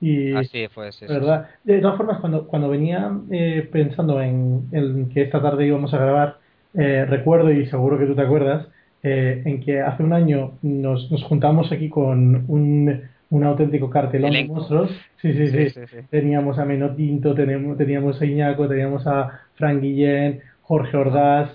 Y, 0.00 0.34
Así 0.34 0.68
fue, 0.68 0.92
sí, 0.92 1.06
¿verdad? 1.06 1.48
De 1.62 1.78
todas 1.80 1.96
formas, 1.96 2.20
cuando, 2.20 2.46
cuando 2.46 2.68
venía 2.68 3.10
eh, 3.30 3.68
pensando 3.72 4.20
en, 4.20 5.08
que 5.12 5.22
esta 5.22 5.40
tarde 5.40 5.66
íbamos 5.66 5.94
a 5.94 5.98
grabar, 5.98 6.38
eh, 6.74 7.04
recuerdo, 7.06 7.50
y 7.52 7.66
seguro 7.66 7.98
que 7.98 8.06
tú 8.06 8.14
te 8.14 8.22
acuerdas, 8.22 8.66
eh, 9.02 9.42
en 9.44 9.60
que 9.60 9.80
hace 9.80 10.02
un 10.02 10.12
año 10.12 10.52
nos, 10.62 11.10
nos 11.10 11.22
juntamos 11.24 11.70
aquí 11.72 11.88
con 11.88 12.44
un, 12.48 13.02
un 13.30 13.44
auténtico 13.44 13.90
cartelón 13.90 14.32
de 14.32 14.44
monstruos. 14.44 14.90
Sí 15.20 15.32
sí, 15.32 15.70
sí 15.70 15.80
Teníamos 16.10 16.58
a 16.58 16.64
Menotinto, 16.64 17.34
teníamos, 17.34 17.76
teníamos 17.76 18.20
a 18.20 18.24
Iñaco, 18.26 18.68
teníamos 18.68 19.06
a 19.06 19.40
Frank 19.54 19.80
Guillén, 19.80 20.40
Jorge 20.62 20.96
Ordaz, 20.96 21.50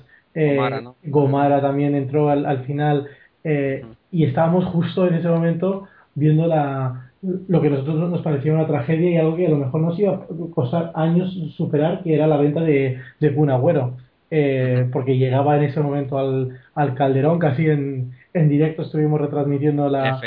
Gomara, 1.04 1.62
también 1.62 1.96
entró 1.96 2.30
al, 2.30 2.46
al 2.46 2.64
final. 2.66 3.08
y 4.12 4.24
estábamos 4.24 4.66
justo 4.66 5.08
en 5.08 5.16
ese 5.16 5.28
momento 5.28 5.88
viendo 6.16 6.48
la, 6.48 7.10
lo 7.22 7.62
que 7.62 7.68
a 7.68 7.72
nosotros 7.72 8.10
nos 8.10 8.22
parecía 8.22 8.54
una 8.54 8.68
tragedia 8.68 9.12
y 9.12 9.18
algo 9.18 9.36
que 9.36 9.48
a 9.48 9.50
lo 9.50 9.58
mejor 9.58 9.82
nos 9.82 10.00
iba 10.00 10.14
a 10.14 10.28
costar 10.54 10.92
años 10.96 11.34
superar, 11.56 12.02
que 12.04 12.14
era 12.14 12.28
la 12.28 12.38
venta 12.38 12.62
de, 12.62 13.00
de 13.20 13.34
Kun 13.34 13.50
eh, 14.32 14.88
porque 14.92 15.18
llegaba 15.18 15.58
en 15.58 15.64
ese 15.64 15.80
momento 15.80 16.18
al, 16.20 16.60
al 16.76 16.94
Calderón, 16.94 17.40
casi 17.40 17.68
en, 17.68 18.14
en 18.34 18.50
directo 18.50 18.84
estuvimos 18.84 19.20
retransmitiendo 19.20 19.90
la, 19.90 20.22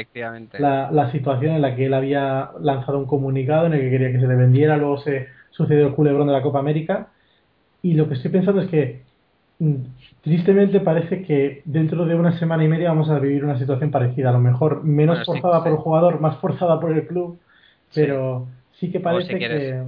la, 0.58 0.90
la, 0.90 1.12
situación 1.12 1.54
en 1.54 1.62
la 1.62 1.76
que 1.76 1.86
él 1.86 1.94
había 1.94 2.50
lanzado 2.60 2.98
un 2.98 3.06
comunicado 3.06 3.66
en 3.66 3.74
el 3.74 3.80
que 3.80 3.90
quería 3.90 4.12
que 4.12 4.20
se 4.20 4.26
le 4.26 4.34
vendiera, 4.34 4.76
luego 4.76 4.98
se 4.98 5.28
sucedió 5.50 5.86
el 5.86 5.94
culebrón 5.94 6.26
de 6.26 6.32
la 6.32 6.42
Copa 6.42 6.58
América. 6.58 7.08
Y 7.82 7.94
lo 7.94 8.08
que 8.08 8.14
estoy 8.14 8.30
pensando 8.30 8.62
es 8.62 8.68
que 8.68 9.02
mm, 9.60 9.74
tristemente 10.22 10.80
parece 10.80 11.22
que 11.22 11.62
dentro 11.64 12.04
de 12.04 12.14
una 12.14 12.36
semana 12.38 12.64
y 12.64 12.68
media 12.68 12.88
vamos 12.88 13.08
a 13.08 13.18
vivir 13.18 13.44
una 13.44 13.58
situación 13.58 13.90
parecida. 13.90 14.30
A 14.30 14.32
lo 14.32 14.40
mejor 14.40 14.82
menos 14.82 15.24
forzada 15.24 15.62
por 15.62 15.72
el 15.72 15.78
jugador, 15.78 16.20
más 16.20 16.38
forzada 16.38 16.80
por 16.80 16.92
el 16.92 17.06
club, 17.06 17.38
pero 17.94 18.48
sí, 18.72 18.90
que 18.90 19.00
parece 19.00 19.38
que, 19.38 19.82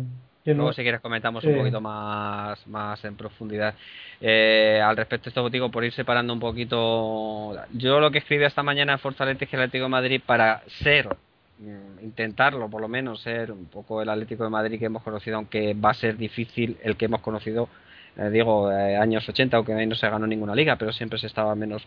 Luego, 0.44 0.72
si 0.72 0.82
quieres, 0.82 1.00
comentamos 1.00 1.42
un 1.44 1.56
poquito 1.56 1.80
más, 1.80 2.66
más 2.66 3.02
en 3.04 3.16
profundidad. 3.16 3.74
Eh, 4.20 4.80
al 4.84 4.96
respecto, 4.96 5.30
esto 5.30 5.48
digo, 5.48 5.70
por 5.70 5.84
ir 5.84 5.92
separando 5.92 6.32
un 6.32 6.40
poquito. 6.40 7.56
Yo 7.72 7.98
lo 8.00 8.10
que 8.10 8.18
escribí 8.18 8.44
esta 8.44 8.62
mañana 8.62 8.92
en 8.92 8.98
Forza 8.98 9.24
Atlético 9.24 9.56
y 9.56 9.56
Atlético 9.56 9.84
de 9.84 9.88
Madrid 9.88 10.20
para 10.24 10.62
ser, 10.82 11.08
mm, 11.58 12.04
intentarlo 12.04 12.68
por 12.68 12.82
lo 12.82 12.88
menos, 12.88 13.22
ser 13.22 13.52
un 13.52 13.66
poco 13.66 14.02
el 14.02 14.08
Atlético 14.08 14.44
de 14.44 14.50
Madrid 14.50 14.78
que 14.78 14.84
hemos 14.84 15.02
conocido, 15.02 15.36
aunque 15.36 15.72
va 15.72 15.90
a 15.90 15.94
ser 15.94 16.16
difícil 16.18 16.76
el 16.82 16.96
que 16.96 17.06
hemos 17.06 17.22
conocido 17.22 17.68
eh, 18.16 18.30
digo, 18.30 18.70
eh, 18.70 18.96
años 18.96 19.28
80, 19.28 19.56
aunque 19.56 19.74
ahí 19.74 19.86
no 19.86 19.94
se 19.94 20.08
ganó 20.08 20.26
ninguna 20.26 20.54
liga, 20.54 20.76
pero 20.76 20.92
siempre 20.92 21.18
se 21.18 21.26
estaba 21.26 21.54
menos 21.54 21.86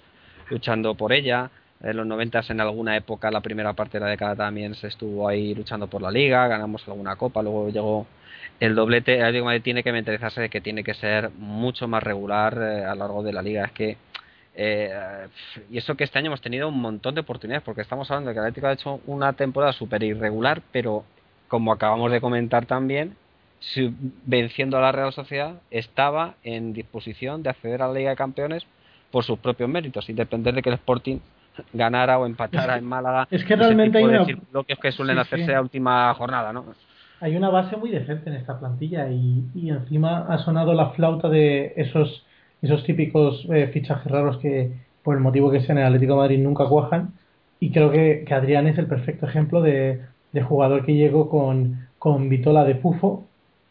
luchando 0.50 0.96
por 0.96 1.14
ella. 1.14 1.50
En 1.82 1.96
los 1.96 2.08
90 2.08 2.42
en 2.50 2.60
alguna 2.62 2.98
época, 2.98 3.30
la 3.30 3.42
primera 3.42 3.74
parte 3.74 4.00
de 4.00 4.06
la 4.06 4.10
década 4.10 4.36
también 4.36 4.74
se 4.76 4.88
estuvo 4.88 5.28
ahí 5.28 5.54
luchando 5.54 5.88
por 5.88 6.02
la 6.02 6.10
liga, 6.12 6.48
ganamos 6.48 6.88
alguna 6.88 7.16
copa, 7.16 7.44
luego 7.44 7.70
llegó 7.70 8.08
el 8.60 8.76
doblete. 8.76 9.20
El 9.20 9.44
Madrid 9.44 9.62
tiene 9.62 9.84
que 9.84 9.92
mentalizarse 9.92 10.42
de 10.42 10.50
que 10.50 10.62
tiene 10.62 10.84
que 10.84 10.94
ser 10.94 11.30
mucho 11.32 11.88
más 11.88 12.04
regular 12.04 12.58
eh, 12.62 12.86
a 12.86 12.96
lo 12.96 13.02
largo 13.02 13.24
de 13.24 13.34
la 13.34 13.42
liga. 13.42 13.66
Es 13.66 13.72
que 13.72 13.98
y 15.70 15.78
eso 15.78 15.96
que 15.96 16.04
este 16.04 16.18
año 16.18 16.28
hemos 16.28 16.42
tenido 16.42 16.68
un 16.68 16.82
montón 16.82 17.14
de 17.14 17.22
oportunidades, 17.22 17.64
porque 17.64 17.82
estamos 17.82 18.10
hablando 18.10 18.30
de 18.30 18.34
que 18.34 18.40
el 18.40 18.46
Atlético 18.46 18.68
ha 18.68 18.74
hecho 18.74 19.02
una 19.06 19.34
temporada 19.34 19.72
súper 19.72 20.02
irregular, 20.02 20.64
pero 20.72 21.04
como 21.48 21.72
acabamos 21.72 22.12
de 22.12 22.20
comentar 22.20 22.66
también, 22.66 23.16
venciendo 24.26 24.78
a 24.78 24.82
la 24.82 24.92
Real 24.92 25.14
Sociedad, 25.14 25.62
estaba 25.70 26.36
en 26.44 26.74
disposición 26.74 27.44
de 27.44 27.52
acceder 27.52 27.84
a 27.84 27.88
la 27.88 27.94
Liga 27.94 28.10
de 28.10 28.16
Campeones 28.16 28.66
por 29.12 29.24
sus 29.24 29.38
propios 29.38 29.70
méritos, 29.70 30.06
sin 30.06 30.16
depender 30.16 30.56
de 30.56 30.64
que 30.64 30.70
el 30.70 30.76
Sporting 30.76 31.20
ganara 31.74 32.18
o 32.18 32.26
empatara 32.26 32.78
en 32.78 32.86
Málaga. 32.86 33.28
Es 33.30 33.46
que 33.46 33.56
realmente 33.56 34.00
hay 34.00 34.06
una... 34.06 34.26
bloques 34.52 34.78
que 34.80 34.92
suelen 34.92 35.20
hacerse 35.20 35.54
a 35.54 35.62
última 35.62 36.14
jornada, 36.16 36.52
¿no? 36.52 36.66
Hay 37.20 37.36
una 37.36 37.50
base 37.50 37.78
muy 37.78 37.90
decente 37.90 38.30
en 38.30 38.36
esta 38.36 38.60
plantilla 38.60 39.10
y, 39.10 39.44
y 39.56 39.70
encima 39.70 40.26
ha 40.28 40.38
sonado 40.40 40.74
la 40.74 40.92
flauta 40.92 41.30
de 41.30 41.74
esos 41.76 42.24
esos 42.62 42.84
típicos 42.84 43.46
eh, 43.54 43.68
fichajes 43.68 44.12
raros 44.12 44.38
que 44.38 44.72
por 45.04 45.16
el 45.16 45.22
motivo 45.22 45.52
que 45.52 45.62
sea 45.62 45.74
en 45.74 45.80
el 45.80 45.86
Atlético 45.86 46.14
de 46.14 46.20
Madrid 46.20 46.40
nunca 46.40 46.66
cuajan 46.66 47.14
y 47.60 47.72
creo 47.72 47.92
que, 47.92 48.24
que 48.28 48.34
Adrián 48.34 48.68
es 48.68 48.78
el 48.78 48.88
perfecto 48.88 49.28
ejemplo 49.28 49.62
de, 49.62 50.02
de 50.32 50.42
jugador 50.42 50.86
que 50.86 50.96
llegó 50.96 51.30
con, 51.30 51.88
con 52.00 52.30
Vitola 52.30 52.66
de 52.66 52.76
Pufo 52.76 53.26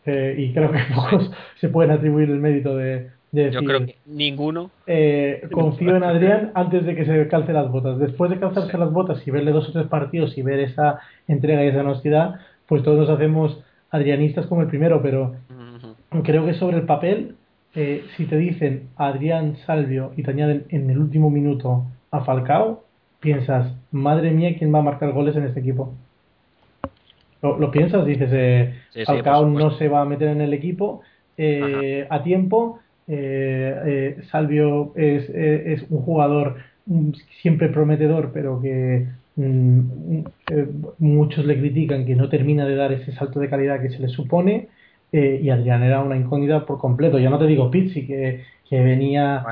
eh, 0.04 0.34
y 0.38 0.52
creo 0.52 0.70
que 0.70 0.78
pocos 0.94 1.30
se 1.60 1.68
pueden 1.68 1.90
atribuir 1.90 2.30
el 2.30 2.38
mérito 2.38 2.76
de, 2.76 3.10
decir, 3.32 3.52
Yo 3.52 3.64
creo 3.64 3.86
que 3.86 3.96
ninguno. 4.06 4.70
Eh, 4.86 5.42
confío 5.52 5.96
en 5.96 6.04
Adrián 6.04 6.52
antes 6.54 6.86
de 6.86 6.94
que 6.94 7.04
se 7.04 7.28
calce 7.28 7.52
las 7.52 7.70
botas. 7.70 7.98
Después 7.98 8.30
de 8.30 8.38
calzarse 8.38 8.78
las 8.78 8.92
botas 8.92 9.26
y 9.26 9.30
verle 9.30 9.50
dos 9.50 9.68
o 9.68 9.72
tres 9.72 9.86
partidos 9.88 10.38
y 10.38 10.42
ver 10.42 10.60
esa 10.60 11.00
entrega 11.26 11.64
y 11.64 11.68
esa 11.68 11.80
honestidad, 11.80 12.36
pues 12.66 12.82
todos 12.82 12.98
nos 12.98 13.10
hacemos 13.10 13.62
adrianistas 13.90 14.46
como 14.46 14.62
el 14.62 14.68
primero, 14.68 15.00
pero 15.02 15.34
creo 16.22 16.44
que 16.46 16.54
sobre 16.54 16.78
el 16.78 16.86
papel, 16.86 17.36
eh, 17.74 18.04
si 18.16 18.26
te 18.26 18.36
dicen 18.36 18.88
Adrián 18.96 19.56
Salvio 19.66 20.12
y 20.16 20.22
te 20.22 20.30
añaden 20.30 20.64
en 20.70 20.90
el 20.90 20.98
último 20.98 21.30
minuto 21.30 21.84
a 22.10 22.20
Falcao, 22.24 22.84
piensas, 23.20 23.72
madre 23.90 24.30
mía, 24.30 24.56
¿quién 24.58 24.74
va 24.74 24.80
a 24.80 24.82
marcar 24.82 25.12
goles 25.12 25.36
en 25.36 25.44
este 25.44 25.60
equipo? 25.60 25.94
lo, 27.42 27.70
piensas, 27.70 28.04
dices, 28.04 28.30
eh, 28.32 28.74
Falcao 29.04 29.46
no 29.46 29.70
se 29.72 29.88
va 29.88 30.00
a 30.00 30.04
meter 30.04 30.28
en 30.28 30.40
el 30.40 30.52
equipo 30.52 31.02
eh, 31.36 32.06
a 32.10 32.22
tiempo, 32.22 32.80
Salvio 34.32 34.92
es, 34.96 35.28
es, 35.30 35.84
un 35.90 36.02
jugador 36.02 36.56
mm, 36.86 37.10
siempre 37.40 37.68
prometedor, 37.68 38.32
pero 38.32 38.60
que 38.60 39.06
muchos 39.36 41.44
le 41.44 41.58
critican 41.58 42.06
que 42.06 42.16
no 42.16 42.28
termina 42.28 42.66
de 42.66 42.74
dar 42.74 42.92
ese 42.92 43.12
salto 43.12 43.38
de 43.38 43.50
calidad 43.50 43.80
que 43.80 43.90
se 43.90 43.98
le 43.98 44.08
supone. 44.08 44.68
y 45.12 45.48
Adrián 45.50 45.82
era 45.82 46.02
una 46.02 46.16
incógnita 46.16 46.66
por 46.66 46.78
completo. 46.78 47.18
Ya 47.18 47.30
no 47.30 47.38
te 47.38 47.46
digo 47.46 47.70
Pizzi, 47.70 48.06
que, 48.06 48.44
que 48.68 48.80
venía 48.80 49.44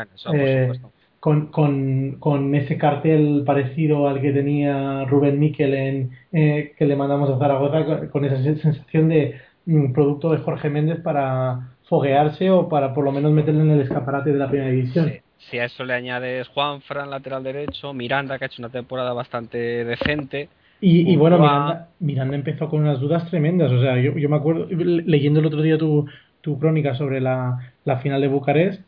con, 1.24 1.46
con, 1.46 2.16
con, 2.20 2.54
ese 2.54 2.76
cartel 2.76 3.44
parecido 3.46 4.08
al 4.08 4.20
que 4.20 4.30
tenía 4.30 5.06
Rubén 5.06 5.40
Miquel 5.40 5.72
en, 5.72 6.10
eh, 6.32 6.74
que 6.76 6.84
le 6.84 6.96
mandamos 6.96 7.30
a 7.30 7.38
Zaragoza, 7.38 8.10
con, 8.10 8.26
esa 8.26 8.42
sensación 8.42 9.08
de 9.08 9.40
mm, 9.64 9.92
producto 9.92 10.32
de 10.32 10.36
Jorge 10.36 10.68
Méndez 10.68 11.00
para 11.00 11.76
foguearse 11.84 12.50
o 12.50 12.68
para 12.68 12.92
por 12.92 13.04
lo 13.04 13.12
menos 13.12 13.32
meterle 13.32 13.62
en 13.62 13.70
el 13.70 13.80
escaparate 13.80 14.34
de 14.34 14.38
la 14.38 14.50
primera 14.50 14.70
división. 14.70 15.14
Si 15.38 15.58
a 15.58 15.64
eso 15.66 15.84
le 15.84 15.94
añades 15.94 16.48
Juan 16.48 16.80
Fran, 16.82 17.10
lateral 17.10 17.42
derecho, 17.42 17.92
Miranda, 17.92 18.38
que 18.38 18.44
ha 18.44 18.46
hecho 18.46 18.62
una 18.62 18.70
temporada 18.70 19.12
bastante 19.12 19.84
decente. 19.84 20.48
Y, 20.80 21.12
y 21.12 21.16
bueno, 21.16 21.38
Miranda, 21.38 21.88
Miranda, 22.00 22.36
empezó 22.36 22.68
con 22.68 22.82
unas 22.82 23.00
dudas 23.00 23.28
tremendas. 23.30 23.70
O 23.70 23.80
sea, 23.80 23.98
yo, 23.98 24.16
yo 24.18 24.28
me 24.28 24.36
acuerdo, 24.36 24.66
leyendo 24.70 25.40
el 25.40 25.46
otro 25.46 25.62
día 25.62 25.78
tu, 25.78 26.06
tu 26.40 26.58
crónica 26.58 26.94
sobre 26.94 27.20
la, 27.20 27.74
la 27.84 27.98
final 27.98 28.20
de 28.20 28.28
Bucarest, 28.28 28.82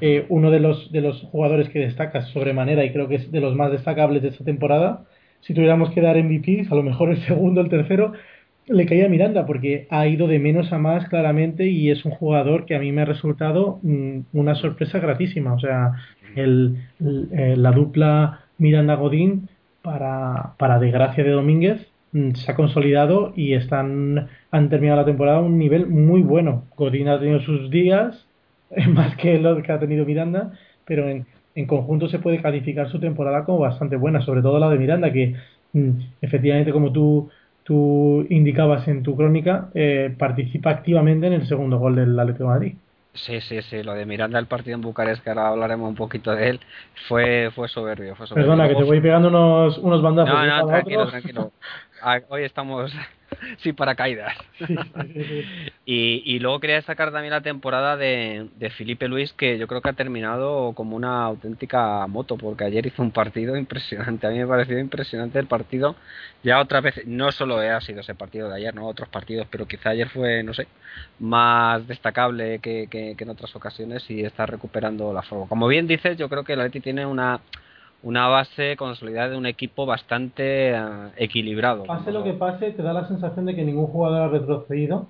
eh, 0.00 0.26
uno 0.28 0.50
de 0.50 0.60
los, 0.60 0.90
de 0.92 1.00
los 1.00 1.22
jugadores 1.22 1.68
que 1.70 1.78
destaca 1.78 2.22
sobremanera 2.26 2.84
y 2.84 2.92
creo 2.92 3.08
que 3.08 3.16
es 3.16 3.30
de 3.30 3.40
los 3.40 3.54
más 3.54 3.70
destacables 3.70 4.22
de 4.22 4.28
esta 4.28 4.44
temporada. 4.44 5.04
Si 5.40 5.54
tuviéramos 5.54 5.90
que 5.90 6.00
dar 6.00 6.16
MVP, 6.16 6.66
a 6.70 6.74
lo 6.74 6.82
mejor 6.82 7.10
el 7.10 7.22
segundo, 7.26 7.60
el 7.60 7.68
tercero, 7.68 8.12
le 8.68 8.86
caía 8.86 9.06
a 9.06 9.08
Miranda 9.08 9.46
porque 9.46 9.86
ha 9.90 10.06
ido 10.06 10.26
de 10.26 10.38
menos 10.38 10.72
a 10.72 10.78
más 10.78 11.08
claramente 11.08 11.66
y 11.66 11.90
es 11.90 12.04
un 12.04 12.12
jugador 12.12 12.64
que 12.64 12.74
a 12.74 12.78
mí 12.78 12.92
me 12.92 13.02
ha 13.02 13.04
resultado 13.04 13.78
mm, 13.82 14.20
una 14.32 14.54
sorpresa 14.54 14.98
gratísima. 14.98 15.54
O 15.54 15.60
sea, 15.60 15.92
el, 16.34 16.76
la 16.98 17.70
dupla 17.70 18.40
Miranda-Godín, 18.58 19.48
para, 19.82 20.54
para 20.58 20.80
desgracia 20.80 21.22
de 21.22 21.30
Domínguez, 21.30 21.86
mm, 22.12 22.32
se 22.32 22.50
ha 22.50 22.56
consolidado 22.56 23.32
y 23.36 23.54
están 23.54 24.28
han 24.50 24.68
terminado 24.68 25.00
la 25.00 25.06
temporada 25.06 25.38
a 25.38 25.42
un 25.42 25.58
nivel 25.58 25.86
muy 25.86 26.22
bueno. 26.22 26.64
Godín 26.76 27.08
ha 27.08 27.20
tenido 27.20 27.40
sus 27.40 27.70
días, 27.70 28.26
más 28.88 29.16
que 29.16 29.38
lo 29.38 29.62
que 29.62 29.72
ha 29.72 29.78
tenido 29.78 30.04
Miranda, 30.04 30.52
pero 30.84 31.08
en, 31.08 31.26
en 31.54 31.66
conjunto 31.66 32.08
se 32.08 32.18
puede 32.18 32.42
calificar 32.42 32.90
su 32.90 32.98
temporada 32.98 33.44
como 33.44 33.60
bastante 33.60 33.96
buena, 33.96 34.20
sobre 34.22 34.42
todo 34.42 34.58
la 34.58 34.70
de 34.70 34.78
Miranda, 34.78 35.12
que 35.12 35.34
mm, 35.72 35.90
efectivamente, 36.20 36.72
como 36.72 36.90
tú, 36.90 37.30
tú 37.66 38.24
indicabas 38.30 38.86
en 38.86 39.02
tu 39.02 39.16
crónica, 39.16 39.70
eh, 39.74 40.14
participa 40.16 40.70
activamente 40.70 41.26
en 41.26 41.32
el 41.32 41.48
segundo 41.48 41.78
gol 41.78 41.96
del 41.96 42.18
Atlético 42.18 42.44
de 42.44 42.50
Madrid. 42.50 42.74
Sí, 43.12 43.40
sí, 43.40 43.60
sí, 43.62 43.82
lo 43.82 43.94
de 43.94 44.06
Miranda 44.06 44.38
el 44.38 44.46
partido 44.46 44.76
en 44.76 44.82
Bucarest, 44.82 45.22
que 45.24 45.30
ahora 45.30 45.48
hablaremos 45.48 45.88
un 45.88 45.96
poquito 45.96 46.30
de 46.32 46.50
él, 46.50 46.60
fue, 47.08 47.50
fue 47.54 47.66
soberbio. 47.68 48.14
Fue 48.14 48.26
soberbio. 48.26 48.52
Perdona, 48.52 48.68
que 48.68 48.76
te 48.76 48.84
voy 48.84 49.00
pegando 49.00 49.28
unos, 49.28 49.78
unos 49.78 50.00
bandazos. 50.00 50.32
No, 50.32 50.46
no, 50.46 50.66
tranquilo, 50.66 51.06
tranquilo. 51.08 51.52
Ah, 52.02 52.20
hoy 52.28 52.44
estamos 52.44 52.92
sin 53.58 53.74
paracaídas. 53.74 54.36
y, 55.84 56.22
y 56.24 56.38
luego 56.38 56.60
quería 56.60 56.76
destacar 56.76 57.12
también 57.12 57.32
la 57.32 57.40
temporada 57.40 57.96
de, 57.96 58.48
Felipe 58.76 59.08
Luis, 59.08 59.32
que 59.32 59.58
yo 59.58 59.66
creo 59.66 59.80
que 59.80 59.90
ha 59.90 59.94
terminado 59.94 60.72
como 60.74 60.96
una 60.96 61.24
auténtica 61.24 62.06
moto, 62.06 62.36
porque 62.36 62.64
ayer 62.64 62.86
hizo 62.86 63.02
un 63.02 63.10
partido 63.10 63.56
impresionante. 63.56 64.26
A 64.26 64.30
mí 64.30 64.38
me 64.38 64.46
pareció 64.46 64.78
impresionante 64.78 65.38
el 65.38 65.46
partido. 65.46 65.96
Ya 66.42 66.60
otra 66.60 66.80
vez, 66.80 67.06
no 67.06 67.32
solo 67.32 67.58
ha 67.58 67.80
sido 67.80 68.00
ese 68.00 68.14
partido 68.14 68.48
de 68.48 68.56
ayer, 68.56 68.74
no 68.74 68.86
otros 68.86 69.08
partidos, 69.08 69.46
pero 69.50 69.66
quizá 69.66 69.90
ayer 69.90 70.08
fue, 70.08 70.42
no 70.42 70.54
sé, 70.54 70.66
más 71.18 71.86
destacable 71.86 72.58
que, 72.60 72.88
que, 72.90 73.16
en 73.18 73.30
otras 73.30 73.54
ocasiones 73.56 74.08
y 74.10 74.24
está 74.24 74.46
recuperando 74.46 75.12
la 75.12 75.22
forma. 75.22 75.48
Como 75.48 75.66
bien 75.68 75.86
dices, 75.86 76.16
yo 76.16 76.28
creo 76.28 76.44
que 76.44 76.52
el 76.52 76.60
Atleti 76.60 76.80
tiene 76.80 77.06
una 77.06 77.40
una 78.02 78.28
base 78.28 78.76
consolidada 78.76 79.30
de 79.30 79.36
un 79.36 79.46
equipo 79.46 79.86
bastante 79.86 80.70
eh, 80.70 80.80
equilibrado. 81.16 81.84
Pase 81.84 82.12
lo 82.12 82.22
que 82.22 82.34
pase, 82.34 82.72
te 82.72 82.82
da 82.82 82.92
la 82.92 83.08
sensación 83.08 83.46
de 83.46 83.54
que 83.54 83.64
ningún 83.64 83.86
jugador 83.86 84.22
ha 84.22 84.28
retrocedido. 84.28 85.06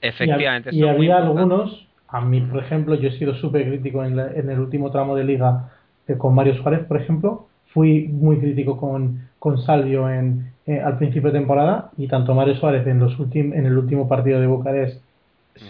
Efectivamente. 0.00 0.70
Y, 0.72 0.86
había 0.86 1.18
algunos, 1.18 1.86
a 2.08 2.20
mí 2.20 2.40
por 2.40 2.62
ejemplo, 2.62 2.94
yo 2.94 3.08
he 3.08 3.18
sido 3.18 3.34
súper 3.34 3.68
crítico 3.68 4.04
en, 4.04 4.18
el 4.18 4.58
último 4.58 4.90
tramo 4.90 5.14
de 5.14 5.24
liga 5.24 5.70
eh, 6.08 6.16
con 6.16 6.34
Mario 6.34 6.54
Suárez, 6.56 6.86
por 6.86 6.96
ejemplo, 6.96 7.46
fui 7.72 8.08
muy 8.08 8.38
crítico 8.38 8.76
con, 8.76 9.28
con 9.38 9.58
Salvio 9.58 10.10
en, 10.10 10.52
eh, 10.66 10.80
al 10.80 10.98
principio 10.98 11.30
de 11.30 11.38
temporada 11.38 11.90
y 11.98 12.08
tanto 12.08 12.34
Mario 12.34 12.56
Suárez 12.56 12.86
en, 12.86 12.98
los 12.98 13.14
en 13.34 13.66
el 13.66 13.76
último 13.76 14.08
partido 14.08 14.40
de 14.40 14.46
Bucarest, 14.46 15.02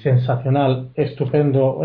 sensacional, 0.03 0.89
estupendo, 0.95 1.83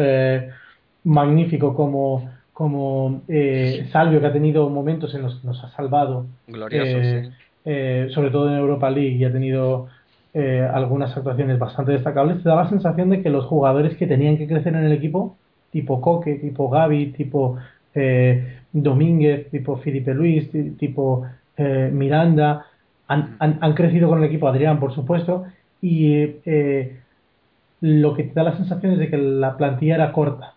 magnífico 1.04 1.76
como 1.76 2.30
como 2.56 3.22
eh, 3.28 3.86
Salvio, 3.92 4.22
que 4.22 4.28
ha 4.28 4.32
tenido 4.32 4.70
momentos 4.70 5.14
en 5.14 5.24
los 5.24 5.36
que 5.36 5.46
nos 5.46 5.62
ha 5.62 5.72
salvado, 5.72 6.26
eh, 6.72 7.30
eh, 7.66 8.08
sobre 8.12 8.30
todo 8.30 8.48
en 8.48 8.56
Europa 8.56 8.90
League, 8.90 9.18
y 9.18 9.26
ha 9.26 9.32
tenido 9.32 9.90
algunas 10.34 11.16
actuaciones 11.16 11.60
bastante 11.60 11.92
destacables, 11.94 12.44
te 12.44 12.50
da 12.50 12.56
la 12.56 12.70
sensación 12.70 13.10
de 13.10 13.22
que 13.22 13.30
los 13.30 13.46
jugadores 13.46 13.98
que 13.98 14.08
tenían 14.08 14.38
que 14.38 14.48
crecer 14.48 14.74
en 14.74 14.86
el 14.86 14.94
equipo, 14.94 15.36
tipo 15.72 16.00
Coque, 16.00 16.36
tipo 16.36 16.70
Gaby, 16.70 17.08
tipo 17.12 17.58
Domínguez, 18.72 19.50
tipo 19.50 19.78
Felipe 19.78 20.14
Luis, 20.14 20.50
tipo 20.78 21.26
Miranda, 21.58 22.66
han, 23.08 23.36
han, 23.40 23.60
han, 23.62 23.74
crecido 23.74 24.10
con 24.10 24.20
el 24.20 24.26
equipo, 24.26 24.48
Adrián, 24.48 24.80
por 24.80 24.94
supuesto, 24.94 25.46
y 25.82 26.26
lo 27.82 28.14
que 28.14 28.24
te 28.24 28.34
da 28.34 28.44
la 28.44 28.58
sensación 28.58 28.94
es 28.94 29.00
de 29.00 29.10
que 29.10 29.18
la 29.18 29.56
plantilla 29.56 29.96
era 29.96 30.12
corta 30.12 30.55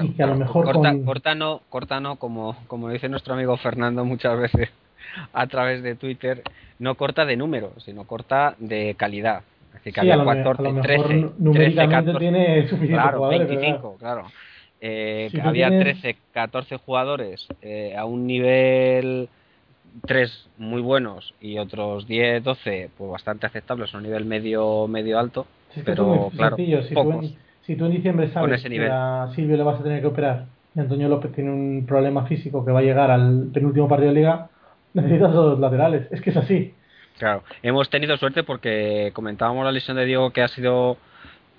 y 0.00 0.10
que 0.10 0.22
a 0.22 0.26
lo 0.26 0.36
mejor 0.36 0.64
corta, 1.04 1.34
no, 1.34 1.60
corta 1.68 2.00
no, 2.00 2.16
como, 2.16 2.56
como 2.68 2.88
dice 2.88 3.08
nuestro 3.08 3.34
amigo 3.34 3.56
Fernando 3.56 4.04
muchas 4.04 4.38
veces 4.38 4.70
a 5.32 5.46
través 5.46 5.82
de 5.82 5.96
Twitter, 5.96 6.42
no 6.78 6.94
corta 6.94 7.24
de 7.24 7.36
número, 7.36 7.72
sino 7.78 8.04
corta 8.04 8.54
de 8.58 8.94
calidad. 8.96 9.42
Así 9.74 9.90
que 9.90 10.00
había 10.00 10.22
14, 10.22 10.80
13, 10.82 11.30
13, 11.52 11.88
14, 11.88 12.18
tiene 12.18 12.68
claro, 12.88 13.28
25, 13.28 13.96
claro. 13.98 14.30
Eh, 14.80 15.30
había 15.42 15.68
13, 15.68 16.16
14 16.32 16.76
jugadores 16.76 17.46
eh, 17.62 17.94
a 17.96 18.04
un 18.04 18.26
nivel 18.26 19.28
3 20.06 20.48
muy 20.58 20.82
buenos 20.82 21.34
y 21.40 21.58
otros 21.58 22.06
10, 22.06 22.42
12 22.42 22.90
pues 22.96 23.10
bastante 23.10 23.46
aceptables, 23.46 23.94
a 23.94 23.98
un 23.98 24.04
nivel 24.04 24.24
medio 24.24 24.86
medio 24.88 25.18
alto, 25.18 25.46
pero 25.84 26.30
claro, 26.36 26.56
pocos. 26.94 27.34
Si 27.62 27.76
tú 27.76 27.86
en 27.86 27.92
diciembre 27.92 28.28
sabes 28.32 28.62
que 28.62 28.88
a 28.90 29.28
Silvio 29.34 29.56
le 29.56 29.62
vas 29.62 29.80
a 29.80 29.82
tener 29.82 30.00
que 30.00 30.06
operar 30.08 30.46
y 30.74 30.80
Antonio 30.80 31.08
López 31.08 31.32
tiene 31.32 31.50
un 31.50 31.84
problema 31.86 32.26
físico 32.26 32.64
que 32.64 32.72
va 32.72 32.80
a 32.80 32.82
llegar 32.82 33.10
al 33.10 33.50
penúltimo 33.52 33.88
partido 33.88 34.10
de 34.10 34.16
liga, 34.16 34.48
necesitas 34.94 35.34
los 35.34 35.58
laterales. 35.58 36.08
Es 36.10 36.20
que 36.20 36.30
es 36.30 36.36
así. 36.36 36.74
Claro, 37.18 37.44
hemos 37.62 37.88
tenido 37.90 38.16
suerte 38.16 38.42
porque 38.42 39.10
comentábamos 39.12 39.64
la 39.64 39.72
lesión 39.72 39.96
de 39.96 40.06
Diego 40.06 40.30
que 40.30 40.42
ha 40.42 40.48
sido 40.48 40.96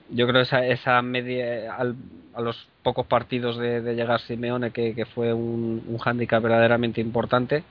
yo 0.09 0.27
creo 0.27 0.41
esa, 0.41 0.65
esa 0.65 1.01
media 1.01 1.75
a 1.75 2.41
los 2.41 2.67
pocos 2.81 3.05
partidos 3.07 3.57
de, 3.57 3.95
llegar 3.95 4.19
Simeone 4.21 4.71
que, 4.71 5.05
fue 5.13 5.33
un, 5.33 5.83
un 5.87 5.97
hándicap 5.97 6.41
verdaderamente 6.41 7.01
importante 7.01 7.63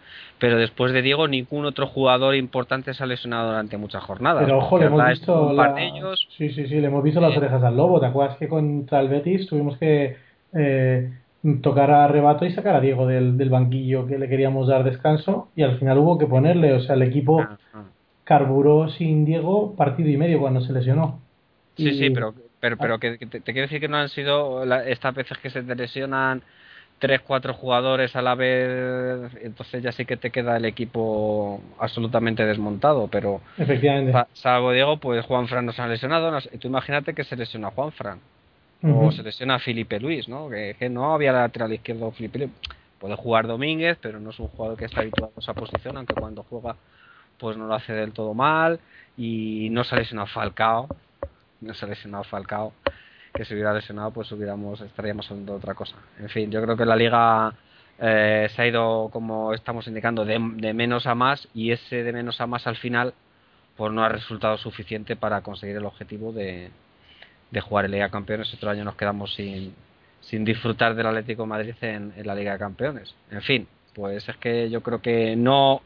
pero 0.43 0.59
después 0.59 0.93
de 0.93 1.03
Diego 1.03 1.29
ningún 1.29 1.67
otro 1.67 1.87
jugador 1.87 2.35
importante 2.35 2.93
se 2.95 3.05
ha 3.05 3.07
lesionado 3.07 3.51
durante 3.51 3.77
muchas 3.77 4.03
jornadas. 4.03 4.43
Pero 4.45 4.59
ojo 4.59 4.77
le 4.77 4.87
hemos 4.87 5.09
visto 5.09 5.55
sí 6.37 6.51
sí 6.51 6.67
sí 6.67 6.81
le 6.81 6.89
hemos 6.89 7.05
visto 7.05 7.21
las 7.21 7.37
orejas 7.37 7.63
al 7.63 7.77
lobo. 7.77 8.01
Te 8.01 8.07
acuerdas 8.07 8.39
que 8.39 8.49
contra 8.49 8.99
el 8.99 9.09
Betis 9.09 9.47
tuvimos 9.47 9.79
que 9.79 10.17
eh, 10.53 11.13
tocar 11.63 11.93
a 11.93 12.09
rebato 12.09 12.45
y 12.45 12.51
sacar 12.51 12.75
a 12.75 12.81
Diego 12.81 13.07
del, 13.07 13.39
del, 13.39 13.51
banquillo 13.51 14.09
que 14.09 14.19
le 14.19 14.29
queríamos 14.29 14.67
dar 14.67 14.83
descanso 14.83 15.47
y 15.55 15.63
al 15.63 15.79
final 15.79 15.99
hubo 15.99 16.19
que 16.19 16.27
ponerle 16.27 16.73
o 16.73 16.81
sea 16.81 16.97
el 16.97 17.03
equipo 17.03 17.39
ah, 17.39 17.57
ah. 17.73 17.85
carburó 18.25 18.89
sin 18.89 19.25
Diego 19.25 19.77
partido 19.77 20.11
y 20.11 20.17
medio 20.17 20.41
cuando 20.41 20.61
se 20.61 20.73
lesionó 20.73 21.21
Sí, 21.77 21.99
sí, 21.99 22.11
pero, 22.11 22.35
pero, 22.61 22.77
pero 22.77 22.99
que, 22.99 23.17
te, 23.19 23.41
quiero 23.41 23.63
decir 23.63 23.81
que 23.81 23.89
no 23.89 23.97
han 23.97 24.09
sido 24.09 24.63
estas 24.85 25.15
veces 25.15 25.39
que 25.39 25.51
se 25.51 25.63
te 25.63 25.75
lesionan 25.75 26.43
tres, 26.99 27.21
cuatro 27.23 27.55
jugadores 27.55 28.15
a 28.15 28.23
la 28.23 28.35
vez, 28.35 29.33
entonces 29.43 29.83
ya 29.83 29.91
sí 29.91 30.05
que 30.05 30.17
te 30.17 30.31
queda 30.31 30.57
el 30.57 30.65
equipo 30.65 31.61
absolutamente 31.79 32.45
desmontado, 32.45 33.09
pero 33.09 33.41
efectivamente 33.59 34.13
salvo 34.35 34.71
Diego, 34.71 34.99
pues 34.99 35.25
Juan 35.27 35.49
Fran 35.49 35.67
nos 35.67 35.81
ha 35.81 35.89
lesionado, 35.89 36.39
tú 36.61 36.69
imagínate 36.69 37.15
que 37.15 37.25
se 37.25 37.35
lesiona 37.35 37.71
Juan 37.71 37.91
Fran 37.91 38.21
o 38.85 39.13
se 39.13 39.23
lesiona 39.23 39.59
Felipe 39.59 40.01
Luis, 40.01 40.29
¿no? 40.29 40.49
Que, 40.49 40.89
no 40.91 41.15
había 41.15 41.33
lateral 41.33 41.73
izquierdo 41.73 42.11
Felipe 42.13 42.39
Luis. 42.41 42.51
Puede 42.99 43.17
jugar 43.17 43.47
Domínguez, 43.47 43.99
pero 44.01 44.21
no 44.21 44.31
es 44.31 44.39
un 44.39 44.49
jugador 44.49 44.77
que 44.77 44.85
está 44.87 45.01
habituado 45.01 45.33
a 45.37 45.41
esa 45.41 45.55
posición, 45.55 45.97
aunque 45.97 46.15
cuando 46.15 46.43
juega 46.45 46.77
pues 47.39 47.57
no 47.57 47.67
lo 47.67 47.75
hace 47.75 47.93
del 47.93 48.13
todo 48.13 48.35
mal 48.35 48.79
y 49.17 49.69
no 49.71 49.83
se 49.83 49.95
ha 49.95 49.99
lesionado 49.99 50.29
Falcao, 50.29 50.89
no 51.63 51.75
se 51.75 51.85
ha 51.85 51.89
lesionado 51.89 52.25
Falcao, 52.25 52.73
que 53.33 53.45
si 53.45 53.55
hubiera 53.55 53.73
lesionado 53.73 54.11
pues 54.11 54.31
hubiéramos 54.33 54.81
estaríamos 54.81 55.31
hablando 55.31 55.53
de 55.53 55.59
otra 55.59 55.75
cosa. 55.75 55.97
En 56.19 56.29
fin, 56.29 56.51
yo 56.51 56.63
creo 56.63 56.77
que 56.77 56.85
la 56.85 56.97
liga 56.97 57.55
eh, 57.99 58.49
se 58.55 58.63
ha 58.63 58.67
ido, 58.67 59.09
como 59.13 59.55
estamos 59.55 59.87
indicando, 59.87 60.25
de, 60.25 60.39
menos 60.39 61.07
a 61.07 61.15
más 61.15 61.49
y 61.55 61.73
ese 61.73 62.03
de 62.03 62.13
menos 62.13 62.41
a 62.41 62.47
más 62.47 62.67
al 62.67 62.77
final 62.77 63.15
pues 63.77 63.93
no 63.93 64.05
ha 64.05 64.09
resultado 64.09 64.59
suficiente 64.59 65.17
para 65.17 65.41
conseguir 65.41 65.77
el 65.77 65.87
objetivo 65.87 66.33
de, 66.33 66.71
de 67.51 67.61
jugar 67.61 67.87
en 67.87 67.93
Liga 67.93 68.05
de 68.05 68.11
Campeones. 68.11 68.53
Otro 68.53 68.71
año 68.71 68.85
nos 68.85 68.97
quedamos 68.97 69.35
sin, 69.35 69.75
sin 70.21 70.45
disfrutar 70.45 70.95
del 70.95 71.07
Atlético 71.07 71.43
de 71.43 71.49
Madrid 71.49 71.75
en, 71.81 72.13
en 72.17 72.27
la 72.27 72.35
Liga 72.35 72.53
de 72.53 72.59
Campeones. 72.59 73.15
En 73.31 73.41
fin, 73.41 73.67
pues 73.95 74.29
es 74.29 74.37
que 74.37 74.69
yo 74.69 74.83
creo 74.83 75.01
que 75.01 75.37
no 75.37 75.81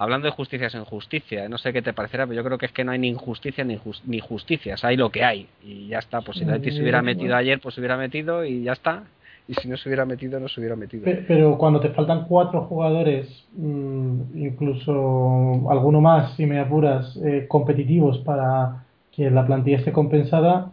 hablando 0.00 0.24
de 0.24 0.32
justicias 0.32 0.74
en 0.74 0.86
justicia, 0.86 1.46
no 1.50 1.58
sé 1.58 1.74
qué 1.74 1.82
te 1.82 1.92
parecerá, 1.92 2.26
pero 2.26 2.40
yo 2.40 2.42
creo 2.42 2.56
que 2.56 2.64
es 2.64 2.72
que 2.72 2.84
no 2.84 2.92
hay 2.92 2.98
ni 2.98 3.08
injusticia 3.08 3.64
ni, 3.64 3.78
ni 4.06 4.18
justicias, 4.18 4.82
hay 4.82 4.96
lo 4.96 5.10
que 5.10 5.22
hay 5.22 5.46
y 5.62 5.88
ya 5.88 5.98
está. 5.98 6.22
Pues 6.22 6.38
si 6.38 6.46
la 6.46 6.58
se 6.58 6.80
hubiera 6.80 7.02
metido 7.02 7.36
ayer, 7.36 7.60
pues 7.60 7.74
se 7.74 7.82
hubiera 7.82 7.98
metido 7.98 8.42
y 8.42 8.62
ya 8.62 8.72
está. 8.72 9.04
Y 9.46 9.52
si 9.54 9.68
no 9.68 9.76
se 9.76 9.90
hubiera 9.90 10.06
metido, 10.06 10.40
no 10.40 10.48
se 10.48 10.58
hubiera 10.58 10.74
metido. 10.74 11.04
Pero, 11.04 11.58
cuando 11.58 11.80
te 11.80 11.90
faltan 11.90 12.24
cuatro 12.24 12.62
jugadores, 12.62 13.26
mm, 13.52 14.38
incluso 14.38 15.68
alguno 15.70 16.00
más, 16.00 16.34
si 16.34 16.46
me 16.46 16.60
apuras, 16.60 17.18
eh, 17.22 17.44
competitivos 17.46 18.18
para 18.18 18.84
que 19.12 19.30
la 19.30 19.44
plantilla 19.44 19.78
esté 19.78 19.92
compensada, 19.92 20.70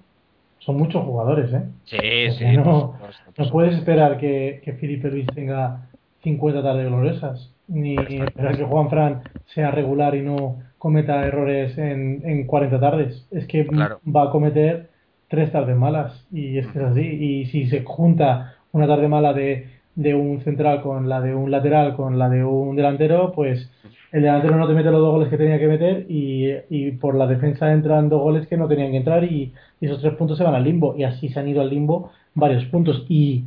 son 0.59 0.77
muchos 0.77 1.03
jugadores, 1.03 1.51
¿eh? 1.51 1.63
Sí, 1.83 2.31
sí. 2.37 2.45
No, 2.55 2.93
no 3.37 3.49
puedes 3.49 3.75
esperar 3.75 4.17
que, 4.19 4.61
que 4.63 4.73
Felipe 4.73 5.09
Luis 5.09 5.27
tenga 5.35 5.89
50 6.21 6.63
tardes 6.63 6.87
gloriosas 6.87 7.51
ni 7.67 7.95
esperar 7.95 8.57
que 8.57 8.63
Juan 8.63 8.89
Fran 8.89 9.21
sea 9.53 9.71
regular 9.71 10.15
y 10.15 10.21
no 10.21 10.57
cometa 10.77 11.25
errores 11.25 11.77
en, 11.77 12.21
en 12.23 12.45
40 12.45 12.79
tardes. 12.79 13.27
Es 13.31 13.45
que 13.47 13.65
va 13.65 14.23
a 14.23 14.31
cometer 14.31 14.89
tres 15.27 15.51
tardes 15.51 15.75
malas 15.75 16.25
y 16.31 16.57
es 16.57 16.67
que 16.67 16.79
es 16.79 16.85
así. 16.85 17.01
Y 17.01 17.45
si 17.47 17.67
se 17.67 17.83
junta 17.83 18.55
una 18.71 18.87
tarde 18.87 19.07
mala 19.07 19.33
de, 19.33 19.67
de 19.95 20.15
un 20.15 20.41
central 20.41 20.81
con 20.81 21.09
la 21.09 21.21
de 21.21 21.35
un 21.35 21.51
lateral 21.51 21.95
con 21.95 22.17
la 22.17 22.29
de 22.29 22.43
un 22.43 22.75
delantero, 22.75 23.31
pues 23.33 23.69
el 24.11 24.21
delantero 24.21 24.55
no 24.55 24.67
te 24.67 24.73
mete 24.73 24.91
los 24.91 25.01
dos 25.01 25.11
goles 25.11 25.29
que 25.29 25.37
tenía 25.37 25.59
que 25.59 25.67
meter 25.67 26.05
y, 26.09 26.53
y 26.69 26.91
por 26.91 27.15
la 27.15 27.27
defensa 27.27 27.71
entran 27.73 28.07
dos 28.09 28.21
goles 28.21 28.47
que 28.47 28.57
no 28.57 28.67
tenían 28.67 28.91
que 28.91 28.97
entrar 28.97 29.23
y, 29.23 29.53
y 29.81 29.85
esos 29.85 30.01
tres 30.01 30.13
puntos 30.13 30.37
se 30.37 30.43
van 30.43 30.55
al 30.55 30.63
limbo. 30.63 30.95
Y 30.95 31.03
así 31.03 31.29
se 31.29 31.39
han 31.39 31.47
ido 31.47 31.61
al 31.61 31.69
limbo 31.69 32.11
varios 32.33 32.65
puntos. 32.65 33.05
Y 33.09 33.45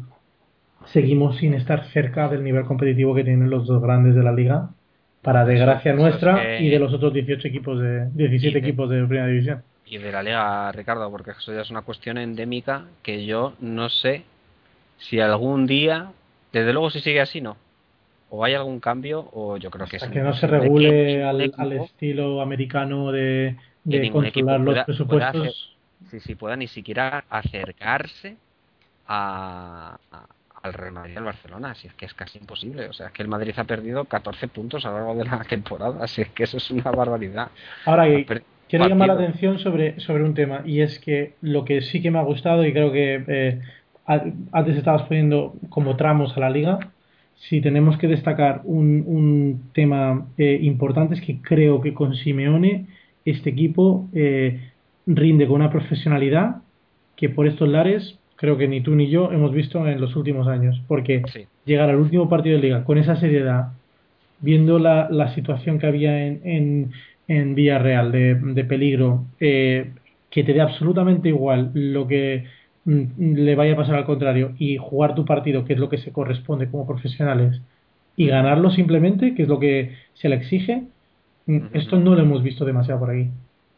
seguimos 0.87 1.37
sin 1.39 1.55
estar 1.55 1.87
cerca 1.89 2.29
del 2.29 2.43
nivel 2.43 2.65
competitivo 2.65 3.15
que 3.15 3.25
tienen 3.25 3.51
los 3.51 3.67
dos 3.67 3.83
grandes 3.83 4.15
de 4.15 4.23
la 4.23 4.33
liga, 4.33 4.71
para 5.23 5.45
desgracia 5.45 5.93
nuestra 5.93 6.59
y 6.61 6.71
de 6.71 6.79
los 6.79 6.93
otros 6.95 7.13
18 7.13 7.49
equipos 7.49 7.79
de 7.79 8.11
17 8.13 8.59
equipos 8.59 8.89
de 8.89 9.05
primera 9.05 9.27
división. 9.27 9.63
Y 9.85 9.99
de 9.99 10.13
la 10.13 10.23
liga, 10.23 10.71
Ricardo, 10.73 11.11
porque 11.11 11.33
eso 11.33 11.53
ya 11.53 11.63
es 11.63 11.71
una 11.71 11.83
cuestión 11.83 12.17
endémica 12.17 12.87
que 13.03 13.27
yo 13.27 13.55
no 13.61 13.89
sé 13.89 14.23
si 14.99 15.21
algún 15.21 15.67
día, 15.67 16.13
desde 16.53 16.73
luego 16.73 16.91
si 16.91 17.01
sigue 17.01 17.21
así, 17.21 17.41
no. 17.41 17.57
O 18.31 18.45
hay 18.45 18.55
algún 18.55 18.79
cambio, 18.79 19.29
o 19.33 19.57
yo 19.57 19.71
creo 19.71 19.87
que 19.87 19.97
Hasta 19.97 20.11
que 20.11 20.21
no 20.21 20.33
se 20.35 20.47
regule 20.47 21.25
al, 21.25 21.41
estilo 21.73 22.41
americano 22.41 23.11
de, 23.11 23.57
de 23.83 24.11
controlar 24.11 24.61
los 24.61 24.85
presupuestos. 24.85 25.77
si, 26.11 26.21
si 26.21 26.35
pueda 26.37 26.57
ni 26.57 26.69
siquiera 26.69 27.25
acercarse 27.29 28.37
a, 29.09 29.99
al 30.63 30.73
Real 30.75 30.93
Madrid 30.93 31.13
y 31.15 31.17
al 31.17 31.25
Barcelona, 31.25 31.75
si 31.75 31.87
es 31.89 31.95
que 31.95 32.07
es 32.07 32.15
casi 32.15 32.39
imposible. 32.39 32.89
O 32.89 32.93
sea, 32.93 33.07
es 33.07 33.13
que 33.13 33.23
el 33.23 33.29
Madrid 33.29 33.55
ha 33.57 33.65
perdido 33.65 34.05
14 34.05 34.49
puntos 34.49 34.85
a 34.85 34.91
lo 34.91 34.97
largo 34.97 35.15
de 35.15 35.25
la 35.25 35.45
temporada, 35.49 36.05
así 36.05 36.23
es 36.23 36.29
que 36.31 36.45
eso 36.45 36.57
es 36.57 36.71
una 36.71 36.91
barbaridad. 36.91 37.49
Ahora, 37.87 38.05
quiero 38.69 38.89
llamar 38.89 39.09
la 39.09 39.15
atención 39.15 39.59
sobre, 39.59 40.01
sobre 40.01 40.25
un 40.25 40.35
tema, 40.35 40.63
y 40.65 40.81
es 40.81 40.99
que 40.99 41.35
lo 41.41 41.65
que 41.65 41.81
sí 41.83 42.03
que 42.03 42.11
me 42.11 42.19
ha 42.19 42.23
gustado, 42.23 42.65
y 42.65 42.73
creo 42.73 42.93
que 42.93 43.25
eh, 43.27 43.61
antes 44.53 44.77
estabas 44.77 45.03
poniendo 45.03 45.55
como 45.69 45.97
tramos 45.97 46.37
a 46.37 46.41
la 46.41 46.51
liga, 46.51 46.79
si 47.41 47.63
tenemos 47.63 47.97
que 47.97 48.07
destacar 48.07 48.61
un, 48.65 49.03
un 49.07 49.71
tema 49.73 50.27
eh, 50.37 50.59
importante 50.61 51.15
es 51.15 51.23
que 51.23 51.41
creo 51.41 51.81
que 51.81 51.95
con 51.95 52.15
Simeone 52.15 52.87
este 53.25 53.51
equipo 53.51 54.09
eh, 54.13 54.73
rinde 55.07 55.47
con 55.47 55.57
una 55.57 55.71
profesionalidad 55.71 56.57
que 57.17 57.31
por 57.31 57.47
estos 57.47 57.69
lares 57.69 58.19
creo 58.41 58.57
que 58.57 58.69
ni 58.69 58.81
tú 58.83 58.95
ni 58.95 59.11
yo 59.11 59.33
hemos 59.33 59.53
visto 59.53 59.87
en 59.87 60.01
los 60.01 60.17
últimos 60.17 60.49
años. 60.49 60.81
Porque 60.89 61.23
llegar 61.67 61.91
al 61.91 61.97
último 61.97 62.29
partido 62.29 62.57
de 62.57 62.63
liga 62.63 62.85
con 62.85 62.97
esa 62.99 63.17
seriedad, 63.17 63.73
viendo 64.41 64.79
la, 64.79 65.09
la 65.11 65.35
situación 65.35 65.79
que 65.79 65.87
había 65.87 66.27
en, 66.27 66.41
en, 66.45 66.93
en 67.29 67.55
Villarreal 67.55 68.13
de, 68.13 68.35
de 68.37 68.65
peligro, 68.65 69.27
eh, 69.41 69.93
que 70.31 70.45
te 70.45 70.55
dé 70.55 70.63
absolutamente 70.63 71.29
igual 71.29 71.71
lo 71.75 72.07
que 72.09 72.47
mm, 72.85 73.35
le 73.35 73.55
vaya 73.57 73.75
a 73.75 73.77
pasar 73.77 73.97
al 73.97 74.07
contrario 74.07 74.55
y 74.59 74.79
jugar 74.79 75.15
tu 75.15 75.25
partido, 75.27 75.65
que 75.67 75.75
es 75.75 75.79
lo 75.79 75.91
que 75.91 75.99
se 75.99 76.13
corresponde 76.13 76.71
como 76.71 76.87
profesionales, 76.87 77.61
y 78.17 78.27
ganarlo 78.29 78.71
simplemente, 78.71 79.35
que 79.35 79.43
es 79.43 79.49
lo 79.49 79.59
que 79.61 79.97
se 80.15 80.29
le 80.31 80.37
exige, 80.37 80.85
mm, 81.47 81.59
esto 81.75 81.99
no 82.01 82.15
lo 82.15 82.23
hemos 82.23 82.43
visto 82.43 82.65
demasiado 82.65 83.01
por 83.01 83.11
aquí. 83.11 83.31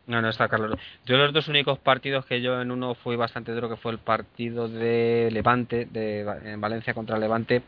No, 0.07 0.21
no 0.21 0.29
está 0.29 0.49
Carlos. 0.49 0.79
Yo 1.07 1.17
los 1.17 1.33
dos 1.33 1.49
únicos 1.49 1.79
partidos 1.79 2.27
que 2.27 2.41
yo 2.41 2.61
en 2.61 2.71
uno 2.71 2.95
fui 2.95 3.17
bastante 3.17 3.53
duro, 3.53 3.69
que 3.69 3.77
fue 3.77 3.93
el 3.93 3.99
partido 3.99 4.69
de 4.69 5.29
Levante, 5.33 5.87
de, 5.91 6.27
en 6.45 6.61
Valencia 6.61 6.93
contra 6.93 7.19
Levante, 7.19 7.63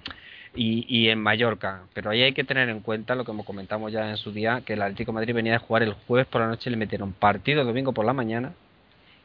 y, 0.54 0.84
y, 0.88 1.08
en 1.08 1.20
Mallorca. 1.20 1.82
Pero 1.94 2.10
ahí 2.10 2.22
hay 2.22 2.32
que 2.32 2.44
tener 2.44 2.68
en 2.68 2.80
cuenta 2.80 3.14
lo 3.14 3.24
que 3.24 3.32
comentamos 3.44 3.92
ya 3.92 4.10
en 4.10 4.16
su 4.16 4.32
día, 4.32 4.62
que 4.64 4.74
el 4.74 4.82
Atlético 4.82 5.12
de 5.12 5.16
Madrid 5.16 5.34
venía 5.34 5.52
de 5.52 5.58
jugar 5.58 5.82
el 5.82 5.92
jueves 5.92 6.26
por 6.26 6.40
la 6.40 6.48
noche 6.48 6.70
y 6.70 6.72
le 6.72 6.76
metieron 6.76 7.12
partido 7.12 7.64
domingo 7.64 7.92
por 7.92 8.04
la 8.04 8.12
mañana 8.12 8.52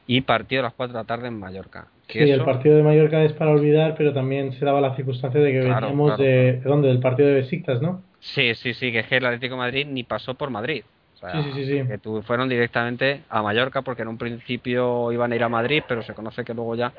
y 0.08 0.22
partido 0.22 0.62
a 0.62 0.64
las 0.64 0.74
4 0.74 0.94
de 0.94 1.00
la 1.00 1.06
tarde 1.06 1.28
en 1.28 1.40
Mallorca. 1.40 1.88
sí, 2.08 2.20
el 2.20 2.44
partido 2.44 2.76
de 2.76 2.82
Mallorca 2.82 3.24
es 3.24 3.34
para 3.34 3.52
olvidar, 3.52 3.94
pero 3.96 4.12
también 4.12 4.54
se 4.54 4.66
daba 4.66 4.82
la 4.82 4.96
circunstancia 4.96 5.40
de 5.40 5.52
que 5.52 5.60
veníamos 5.60 6.18
de, 6.18 6.54
de, 6.54 6.62
dónde? 6.62 6.88
Del 6.88 7.00
partido 7.00 7.28
de 7.28 7.36
Besiktas, 7.36 7.80
¿no? 7.80 8.02
Sí, 8.20 8.56
sí, 8.56 8.74
sí, 8.74 8.92
que 8.92 9.00
es 9.00 9.08
que 9.08 9.18
el 9.18 9.26
Atlético 9.26 9.54
de 9.54 9.60
Madrid 9.60 9.88
ni 9.88 10.04
pasó 10.04 10.34
por 10.34 10.50
Madrid. 10.50 10.84
Sí, 11.28 11.52
sí, 11.54 11.66
sí. 11.66 11.84
Que 11.88 12.22
fueron 12.24 12.50
directamente 12.50 13.24
a 13.30 13.42
Mallorca 13.42 13.82
porque 13.82 14.04
en 14.04 14.08
un 14.10 14.18
principio 14.18 15.12
iban 15.12 15.32
a 15.32 15.36
ir 15.36 15.44
a 15.44 15.50
Madrid, 15.50 15.84
pero 15.88 16.04
se 16.04 16.14
conoce 16.14 16.44
que 16.44 16.54
luego 16.54 16.76
ya 16.76 16.94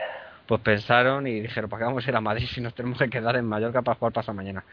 pues 0.47 0.61
pensaron 0.63 1.27
y 1.27 1.41
dijeron, 1.41 1.71
¿para 1.71 1.81
qué 1.81 1.85
vamos 1.87 2.07
a 2.07 2.11
ir 2.11 2.17
a 2.17 2.21
Madrid 2.21 2.47
si 2.49 2.61
nos 2.61 2.75
tenemos 2.75 2.99
que 2.99 3.09
quedar 3.09 3.37
en 3.37 3.45
Mallorca 3.47 3.83
para 3.83 3.97
jugar 3.99 4.13
pasado 4.13 4.35
mañana? 4.35 4.65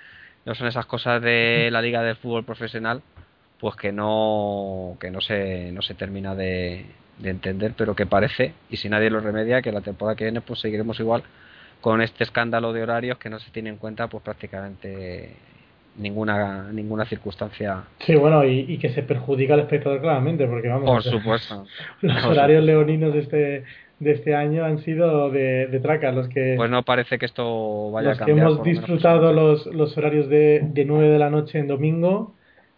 No 0.46 0.56
son 0.56 0.68
esas 0.68 0.86
cosas 0.86 1.22
de 1.22 1.70
la 1.72 1.82
Liga 1.82 2.02
del 2.04 2.16
Fútbol 2.16 2.46
Profesional, 2.46 3.04
pues 3.60 3.76
que 3.76 3.92
no 3.92 4.98
que 5.00 5.12
no 5.12 5.22
se 5.22 5.72
no 5.72 5.82
se 5.82 5.96
termina 5.96 6.36
de, 6.36 6.86
de 7.18 7.30
entender, 7.30 7.74
pero 7.78 7.96
que 7.96 8.06
parece, 8.06 8.54
y 8.70 8.78
si 8.78 8.90
nadie 8.90 9.10
lo 9.10 9.20
remedia, 9.20 9.62
que 9.62 9.72
la 9.72 9.82
temporada 9.82 10.16
que 10.16 10.26
viene 10.26 10.42
pues 10.42 10.60
seguiremos 10.62 11.00
igual 11.00 11.24
con 11.82 12.02
este 12.02 12.24
escándalo 12.24 12.74
de 12.74 12.84
horarios 12.84 13.18
que 13.20 13.30
no 13.30 13.40
se 13.40 13.52
tiene 13.52 13.70
en 13.70 13.78
cuenta 13.78 14.08
pues 14.08 14.24
prácticamente 14.24 15.36
ninguna 15.98 16.72
ninguna 16.72 17.06
circunstancia. 17.06 17.84
Sí, 18.00 18.16
bueno, 18.16 18.44
y, 18.46 18.78
que 18.78 18.90
se 18.90 19.04
perjudica 19.04 19.54
al 19.54 19.62
espectador 19.62 20.02
claramente, 20.02 20.48
porque 20.48 20.68
vamos. 20.68 20.90
Por 20.90 21.04
supuesto. 21.04 21.66
Los 22.02 22.24
horarios 22.26 22.64
leoninos 22.64 23.14
de 23.14 23.20
este 23.20 23.64
de 24.00 24.12
este 24.12 24.36
año 24.36 24.64
han 24.64 24.80
sido 24.84 25.32
de, 25.32 25.68
de 25.68 25.80
traca 25.80 26.12
los 26.12 26.28
que 26.30 26.54
pues 26.56 26.70
no 26.70 26.84
parece 26.84 27.18
que 27.18 27.26
esto 27.26 27.90
vaya 27.90 28.12
a 28.12 28.16
cambiar 28.16 28.38
que 28.38 28.44
hemos 28.44 28.64
disfrutado 28.64 29.34
los, 29.34 29.66
los 29.66 29.98
horarios 29.98 30.30
de, 30.30 30.62
de 30.64 30.86
9 30.86 31.10
de 31.10 31.18
la 31.18 31.32
noche 31.32 31.58
en 31.58 31.68
domingo 31.68 32.36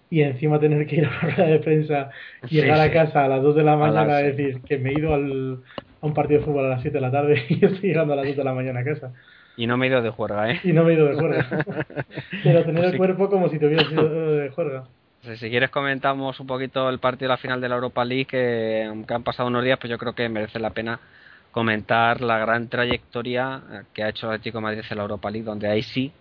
y 0.10 0.22
encima 0.22 0.60
tener 0.60 0.88
que 0.88 0.98
ir 0.98 1.06
a 1.06 1.10
una 1.10 1.36
rueda 1.36 1.50
de 1.50 1.60
prensa 1.60 2.10
y 2.50 2.56
llegar 2.56 2.80
a 2.80 2.92
casa 2.92 3.26
a 3.26 3.28
las 3.28 3.44
2 3.44 3.56
de 3.56 3.64
la 3.64 3.76
mañana 3.76 4.16
a 4.16 4.20
decir 4.20 4.62
que 4.62 4.78
me 4.78 4.92
he 4.92 4.94
ido 4.94 5.14
al, 5.14 5.60
a 6.02 6.06
un 6.06 6.14
partido 6.14 6.40
de 6.40 6.46
fútbol 6.46 6.66
a 6.66 6.70
las 6.70 6.82
7 6.82 6.98
de 6.98 7.02
la 7.02 7.12
tarde 7.12 7.44
y 7.50 7.66
estoy 7.66 7.90
llegando 7.90 8.14
a 8.14 8.16
las 8.16 8.28
2 8.28 8.38
de 8.38 8.44
la 8.44 8.54
mañana 8.54 8.80
a 8.80 8.84
casa. 8.84 9.14
Y 9.60 9.68
no 9.68 9.76
me 9.76 9.88
he 9.88 9.90
ido 9.90 10.02
de 10.02 10.10
juerga, 10.10 10.50
¿eh? 10.50 10.62
Y 10.64 10.72
no 10.72 10.86
me 10.86 10.92
he 10.92 10.96
ido 10.96 11.06
de 11.06 11.16
juerga. 11.16 11.46
Pero 12.46 12.64
tener 12.64 12.86
el 12.86 12.96
cuerpo 12.96 13.30
como 13.30 13.50
si 13.50 13.60
te 13.60 13.68
hubieras 13.68 13.92
ido 13.92 14.08
de 14.38 14.50
juerga. 14.52 14.86
Si 15.36 15.50
quieres 15.50 15.70
comentamos 15.70 16.40
un 16.40 16.48
poquito 16.48 16.88
el 16.88 17.00
partido 17.00 17.28
de 17.28 17.34
la 17.34 17.38
final 17.38 17.60
de 17.60 17.68
la 17.68 17.76
Europa 17.76 18.06
League, 18.06 18.24
que 18.24 18.86
aunque 18.88 19.14
han 19.14 19.24
pasado 19.24 19.50
unos 19.50 19.66
días, 19.66 19.78
pues 19.78 19.92
yo 19.92 19.98
creo 19.98 20.16
que 20.16 20.30
merece 20.30 20.60
la 20.60 20.70
pena 20.70 20.98
comentar 21.52 22.22
la 22.22 22.38
gran 22.38 22.70
trayectoria 22.70 23.62
que 23.94 24.02
ha 24.02 24.08
hecho 24.08 24.28
el 24.28 24.36
Atlético 24.36 24.60
de 24.60 24.64
Madrid 24.64 24.84
en 24.90 24.96
la 24.96 25.04
Europa 25.04 25.30
League, 25.30 25.46
donde 25.46 25.68
ahí 25.68 25.84
sí 25.84 26.14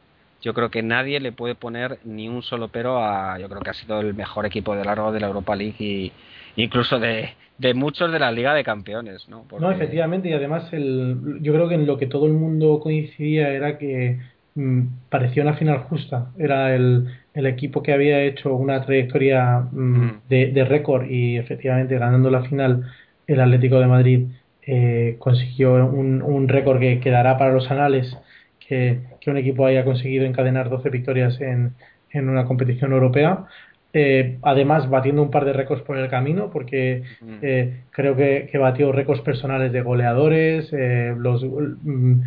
yo 0.42 0.52
creo 0.52 0.68
que 0.68 0.82
nadie 0.82 1.20
le 1.20 1.30
puede 1.30 1.54
poner 1.54 2.00
ni 2.02 2.28
un 2.28 2.42
solo 2.42 2.68
pero 2.68 3.00
a 3.00 3.38
yo 3.38 3.48
creo 3.48 3.60
que 3.60 3.70
ha 3.70 3.74
sido 3.74 4.00
el 4.00 4.14
mejor 4.14 4.46
equipo 4.46 4.74
de 4.74 4.84
largo 4.84 5.12
de 5.12 5.20
la 5.20 5.28
Europa 5.28 5.54
League 5.54 5.76
y 5.78 6.12
incluso 6.56 6.98
de, 6.98 7.34
de 7.58 7.74
muchos 7.74 8.12
de 8.12 8.18
la 8.18 8.32
Liga 8.32 8.54
de 8.54 8.64
Campeones 8.64 9.28
no 9.28 9.44
no 9.58 9.70
efectivamente 9.70 10.28
y 10.28 10.32
además 10.32 10.72
el, 10.72 11.38
yo 11.40 11.52
creo 11.52 11.68
que 11.68 11.74
en 11.74 11.86
lo 11.86 11.98
que 11.98 12.06
todo 12.06 12.26
el 12.26 12.32
mundo 12.32 12.80
coincidía 12.80 13.50
era 13.50 13.78
que 13.78 14.18
mm, 14.54 14.82
parecía 15.08 15.42
una 15.42 15.54
final 15.54 15.78
justa 15.80 16.30
era 16.38 16.74
el, 16.74 17.08
el, 17.34 17.46
equipo 17.46 17.82
que 17.82 17.92
había 17.92 18.22
hecho 18.22 18.54
una 18.54 18.84
trayectoria 18.84 19.66
mm, 19.72 19.80
mm. 19.80 20.20
de, 20.28 20.46
de 20.52 20.64
récord 20.64 21.10
y 21.10 21.36
efectivamente 21.36 21.98
ganando 21.98 22.30
la 22.30 22.42
final 22.44 22.84
el 23.26 23.40
Atlético 23.40 23.78
de 23.80 23.86
Madrid 23.86 24.26
eh, 24.70 25.16
consiguió 25.18 25.74
un, 25.86 26.20
un 26.20 26.46
récord 26.46 26.78
que 26.78 27.00
quedará 27.00 27.38
para 27.38 27.52
los 27.52 27.70
anales 27.70 28.18
que, 28.60 29.00
un 29.26 29.36
equipo 29.36 29.66
haya 29.66 29.84
conseguido 29.84 30.24
encadenar 30.24 30.70
12 30.70 30.88
victorias 30.90 31.40
en, 31.40 31.74
en 32.10 32.28
una 32.28 32.46
competición 32.46 32.92
europea. 32.92 33.44
Eh, 33.92 34.38
además, 34.42 34.88
batiendo 34.90 35.22
un 35.22 35.30
par 35.30 35.44
de 35.44 35.52
récords 35.52 35.82
por 35.82 35.96
el 35.96 36.08
camino, 36.08 36.50
porque 36.50 37.02
eh, 37.42 37.82
creo 37.90 38.16
que, 38.16 38.48
que, 38.50 38.58
batió 38.58 38.92
récords 38.92 39.22
personales 39.22 39.72
de 39.72 39.80
goleadores. 39.80 40.68
Eh, 40.72 41.14
los, 41.16 41.44
mm, 41.44 42.20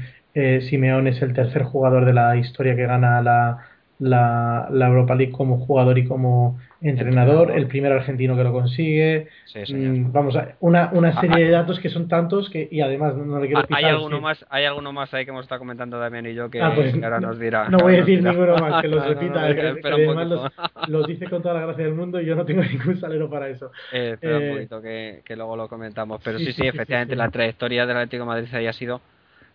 Simeón 0.69 1.07
es 1.07 1.21
el 1.21 1.33
tercer 1.33 1.63
jugador 1.63 2.05
de 2.05 2.13
la 2.13 2.37
historia 2.37 2.75
que 2.75 2.85
gana 2.85 3.21
la, 3.21 3.70
la, 4.01 4.67
la 4.71 4.87
Europa 4.87 5.13
League 5.13 5.31
como 5.31 5.59
jugador 5.59 5.95
y 5.99 6.05
como 6.05 6.59
entrenador, 6.81 7.51
el 7.51 7.67
primer 7.67 7.91
argentino 7.91 8.35
que 8.35 8.43
lo 8.43 8.51
consigue. 8.51 9.27
Mm, 9.69 10.11
vamos, 10.11 10.35
una, 10.59 10.89
una 10.91 11.09
ah, 11.09 11.21
serie 11.21 11.45
de 11.45 11.55
ah. 11.55 11.59
datos 11.59 11.79
que 11.79 11.89
son 11.89 12.07
tantos 12.07 12.49
que 12.49 12.67
y 12.71 12.81
además 12.81 13.15
no, 13.15 13.39
le 13.39 13.45
quiero 13.45 13.61
ah, 13.61 13.67
Hay 13.69 13.85
alguno 13.85 14.19
más, 14.19 14.43
hay 14.49 14.65
alguno 14.65 14.91
más 14.91 15.13
ahí 15.13 15.23
que 15.23 15.29
hemos 15.29 15.43
estado 15.43 15.59
comentando 15.59 15.99
Damián 15.99 16.25
y 16.25 16.33
yo 16.33 16.49
que, 16.49 16.59
pues, 16.73 16.95
ahora 16.95 17.19
nos 17.19 17.37
dirá. 17.37 17.69
No 17.69 17.77
voy 17.77 17.93
a 17.93 17.97
decir 17.97 18.23
ninguno 18.23 18.57
más, 18.57 18.81
que 18.81 18.87
los 18.87 19.05
repita, 19.07 19.43
además 19.43 20.51
los, 20.87 21.07
dice 21.07 21.29
con 21.29 21.43
toda 21.43 21.53
la 21.53 21.67
gracia 21.67 21.85
del 21.85 21.93
mundo 21.93 22.19
y 22.19 22.25
yo 22.25 22.35
no 22.35 22.43
tengo 22.43 22.63
ningún 22.71 22.99
salero 22.99 23.29
para 23.29 23.49
eso. 23.49 23.71
Eh, 23.93 24.13
espera 24.13 24.37
un 24.37 24.43
eh, 24.43 24.53
poquito 24.55 24.81
que, 24.81 25.21
que, 25.23 25.35
luego 25.35 25.55
lo 25.55 25.67
comentamos, 25.67 26.19
pero 26.23 26.39
sí, 26.39 26.51
sí, 26.53 26.65
efectivamente 26.65 27.15
la 27.15 27.29
trayectoria 27.29 27.85
del 27.85 27.97
Atlético 27.97 28.23
de 28.23 28.27
Madrid 28.27 28.55
haya 28.55 28.73
sido 28.73 28.99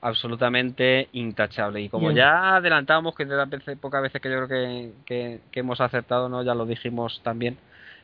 absolutamente 0.01 1.09
intachable. 1.13 1.81
Y 1.81 1.89
como 1.89 2.11
ya 2.11 2.57
adelantamos, 2.57 3.15
que 3.15 3.25
de 3.25 3.37
las 3.37 3.49
veces, 3.49 3.79
pocas 3.79 4.03
veces 4.03 4.21
que 4.21 4.31
yo 4.31 4.47
creo 4.47 4.93
que, 5.05 5.41
que, 5.51 5.61
hemos 5.61 5.81
acertado, 5.81 6.29
¿no? 6.29 6.43
ya 6.43 6.55
lo 6.55 6.67
dijimos 6.67 7.21
también 7.23 7.57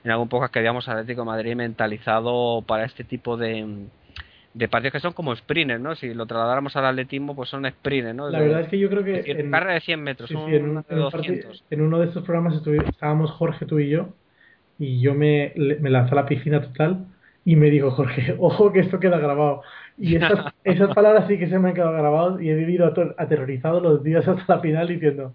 en 0.05 0.11
algún 0.11 0.28
podcast 0.28 0.52
que 0.52 0.59
habíamos 0.59 0.88
Atlético 0.88 1.24
Madrid 1.24 1.55
mentalizado 1.55 2.62
para 2.66 2.85
este 2.85 3.05
tipo 3.05 3.37
de, 3.37 3.87
de 4.55 4.68
partidos 4.68 4.94
que 4.94 5.00
son 5.00 5.12
como 5.12 5.35
sprinters, 5.37 5.81
¿no? 5.81 5.94
Si 5.94 6.12
lo 6.12 6.26
trasladáramos 6.26 6.74
al 6.76 6.87
atletismo, 6.87 7.37
pues 7.37 7.50
son 7.50 7.70
sprinters, 7.70 8.14
¿no? 8.14 8.28
La 8.28 8.40
verdad 8.40 8.62
es 8.62 8.68
que 8.68 8.78
yo 8.78 8.90
creo 8.90 9.05
que... 9.05 9.22
en, 9.31 9.50
carrera 9.50 9.74
de 9.74 9.81
100 9.81 10.02
metros, 10.02 10.31
en, 10.31 10.38
en, 10.38 11.81
uno 11.81 11.98
de 12.00 12.07
estos 12.07 12.24
programas 12.24 12.61
estábamos 12.88 13.31
Jorge, 13.31 13.64
tú 13.66 13.78
y 13.78 13.90
yo, 13.90 14.09
y 14.78 15.00
yo 15.00 15.14
me, 15.14 15.52
me 15.57 15.90
lancé 15.90 16.12
a 16.12 16.16
la 16.16 16.26
piscina 16.26 16.61
total 16.61 17.07
y 17.44 17.57
me 17.57 17.70
dijo 17.70 17.90
Jorge, 17.90 18.37
ojo 18.40 18.72
que 18.72 18.81
esto 18.81 19.00
queda 19.00 19.18
grabado. 19.18 19.62
Y 19.98 20.16
esas, 20.16 20.52
esas 20.64 20.94
palabras 20.94 21.26
sí 21.28 21.38
que 21.38 21.48
se 21.48 21.59
me 21.59 21.68
han 21.68 21.74
quedado 21.74 21.92
grabadas 21.92 22.40
y 22.40 22.50
he 22.50 22.55
vivido 22.55 22.92
aterrorizado 23.16 23.81
los 23.81 24.02
días 24.02 24.26
hasta 24.26 24.57
la 24.57 24.61
final 24.61 24.88
diciendo, 24.88 25.35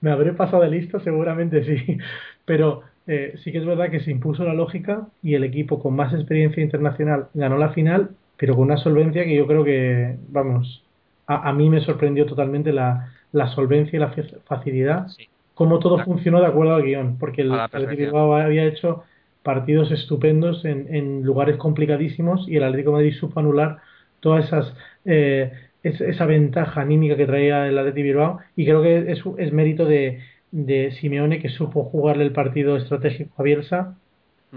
¿me 0.00 0.10
habré 0.10 0.32
pasado 0.32 0.62
de 0.62 0.70
listo? 0.70 1.00
Seguramente 1.00 1.64
sí. 1.64 1.98
Pero 2.44 2.82
eh, 3.06 3.34
sí 3.42 3.52
que 3.52 3.58
es 3.58 3.66
verdad 3.66 3.90
que 3.90 4.00
se 4.00 4.10
impuso 4.10 4.44
la 4.44 4.54
lógica 4.54 5.06
y 5.22 5.34
el 5.34 5.44
equipo 5.44 5.80
con 5.80 5.94
más 5.94 6.12
experiencia 6.12 6.62
internacional 6.62 7.28
ganó 7.34 7.56
la 7.56 7.70
final, 7.70 8.10
pero 8.36 8.54
con 8.54 8.64
una 8.64 8.76
solvencia 8.76 9.24
que 9.24 9.36
yo 9.36 9.46
creo 9.46 9.64
que, 9.64 10.16
vamos, 10.28 10.84
a, 11.26 11.48
a 11.48 11.52
mí 11.52 11.70
me 11.70 11.80
sorprendió 11.80 12.26
totalmente 12.26 12.72
la, 12.72 13.12
la 13.32 13.48
solvencia 13.48 13.96
y 13.96 14.00
la 14.00 14.14
facilidad, 14.44 15.08
sí. 15.08 15.28
cómo 15.54 15.78
todo 15.78 16.02
funcionó 16.04 16.40
de 16.40 16.46
acuerdo 16.46 16.74
al 16.74 16.82
guion, 16.82 17.16
porque 17.18 17.42
el, 17.42 17.52
el 17.52 18.16
había 18.16 18.64
hecho 18.64 19.04
partidos 19.46 19.92
estupendos 19.92 20.64
en, 20.64 20.92
en, 20.92 21.22
lugares 21.22 21.56
complicadísimos 21.56 22.48
y 22.48 22.56
el 22.56 22.64
Atlético 22.64 22.90
de 22.90 22.96
Madrid 22.96 23.14
supo 23.14 23.38
anular 23.38 23.78
todas 24.18 24.46
esas 24.46 24.74
eh, 25.04 25.52
esa 25.84 26.26
ventaja 26.26 26.80
anímica 26.80 27.16
que 27.16 27.26
traía 27.26 27.68
el 27.68 27.78
Atlético 27.78 28.04
Bilbao 28.04 28.38
y 28.56 28.64
creo 28.64 28.82
que 28.82 29.12
es, 29.12 29.22
es 29.38 29.52
mérito 29.52 29.84
de, 29.84 30.18
de, 30.50 30.90
Simeone 30.90 31.40
que 31.40 31.48
supo 31.48 31.84
jugarle 31.84 32.24
el 32.24 32.32
partido 32.32 32.76
estratégico 32.76 33.32
a 33.38 33.44
Bielsa 33.44 33.94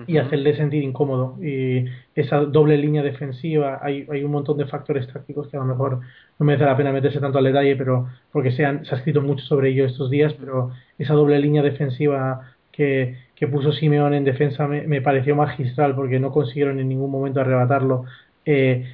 y 0.07 0.17
hacerle 0.17 0.55
sentir 0.55 0.83
incómodo. 0.83 1.37
Y 1.43 1.85
esa 2.15 2.37
doble 2.37 2.77
línea 2.77 3.03
defensiva 3.03 3.79
hay, 3.81 4.07
hay 4.09 4.23
un 4.23 4.31
montón 4.31 4.57
de 4.57 4.65
factores 4.65 5.07
tácticos 5.11 5.47
que 5.49 5.57
a 5.57 5.59
lo 5.59 5.65
mejor 5.65 5.99
no 6.39 6.45
merece 6.45 6.65
la 6.65 6.77
pena 6.77 6.91
meterse 6.91 7.19
tanto 7.19 7.37
al 7.37 7.43
detalle 7.43 7.75
pero 7.75 8.07
porque 8.31 8.51
se, 8.51 8.65
han, 8.65 8.85
se 8.85 8.95
ha 8.95 8.97
escrito 8.97 9.21
mucho 9.21 9.45
sobre 9.45 9.69
ello 9.69 9.85
estos 9.85 10.09
días 10.09 10.33
pero 10.39 10.71
esa 10.97 11.13
doble 11.13 11.37
línea 11.39 11.61
defensiva 11.61 12.53
que, 12.79 13.17
que 13.35 13.45
puso 13.45 13.73
Simeone 13.73 14.15
en 14.15 14.23
defensa 14.23 14.65
me, 14.65 14.87
me, 14.87 15.01
pareció 15.01 15.35
magistral 15.35 15.95
porque 15.95 16.17
no 16.17 16.31
consiguieron 16.31 16.79
en 16.79 16.87
ningún 16.87 17.11
momento 17.11 17.41
arrebatarlo 17.41 18.05
eh, 18.45 18.85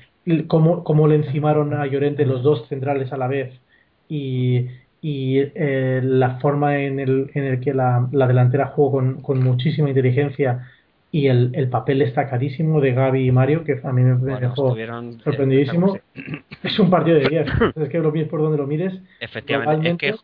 cómo, 0.47 0.83
cómo 0.83 1.07
le 1.07 1.17
encimaron 1.17 1.71
a 1.75 1.85
Llorente 1.85 2.25
los 2.25 2.41
dos 2.41 2.67
centrales 2.67 3.13
a 3.13 3.17
la 3.17 3.27
vez 3.27 3.53
y, 4.09 4.65
y 5.03 5.37
eh, 5.37 6.01
la 6.03 6.39
forma 6.39 6.79
en 6.79 6.99
el, 6.99 7.29
en 7.35 7.43
el 7.43 7.59
que 7.59 7.75
la, 7.75 8.09
la 8.11 8.25
delantera 8.25 8.65
jugó 8.65 8.93
con, 8.93 9.21
con, 9.21 9.43
muchísima 9.43 9.89
inteligencia 9.89 10.67
y 11.11 11.27
el, 11.27 11.51
el 11.53 11.69
papel 11.69 11.99
destacadísimo 11.99 12.81
de 12.81 12.93
Gaby 12.93 13.27
y 13.27 13.31
Mario, 13.31 13.63
que 13.63 13.79
a 13.83 13.91
mí 13.91 14.01
me, 14.01 14.15
bueno, 14.15 14.39
dejó 14.39 14.75
sorprendidísimo. 15.23 15.99
Es 16.63 16.79
un 16.79 16.89
partido 16.89 17.19
de 17.19 17.29
10. 17.29 17.47
es 17.75 17.89
que 17.89 17.99
lo 17.99 18.11
mires 18.11 18.29
por 18.29 18.41
donde 18.41 18.57
lo 18.57 18.65
mires. 18.65 18.95
Efectivamente, 19.19 19.91
es 19.91 19.97
que 19.97 20.15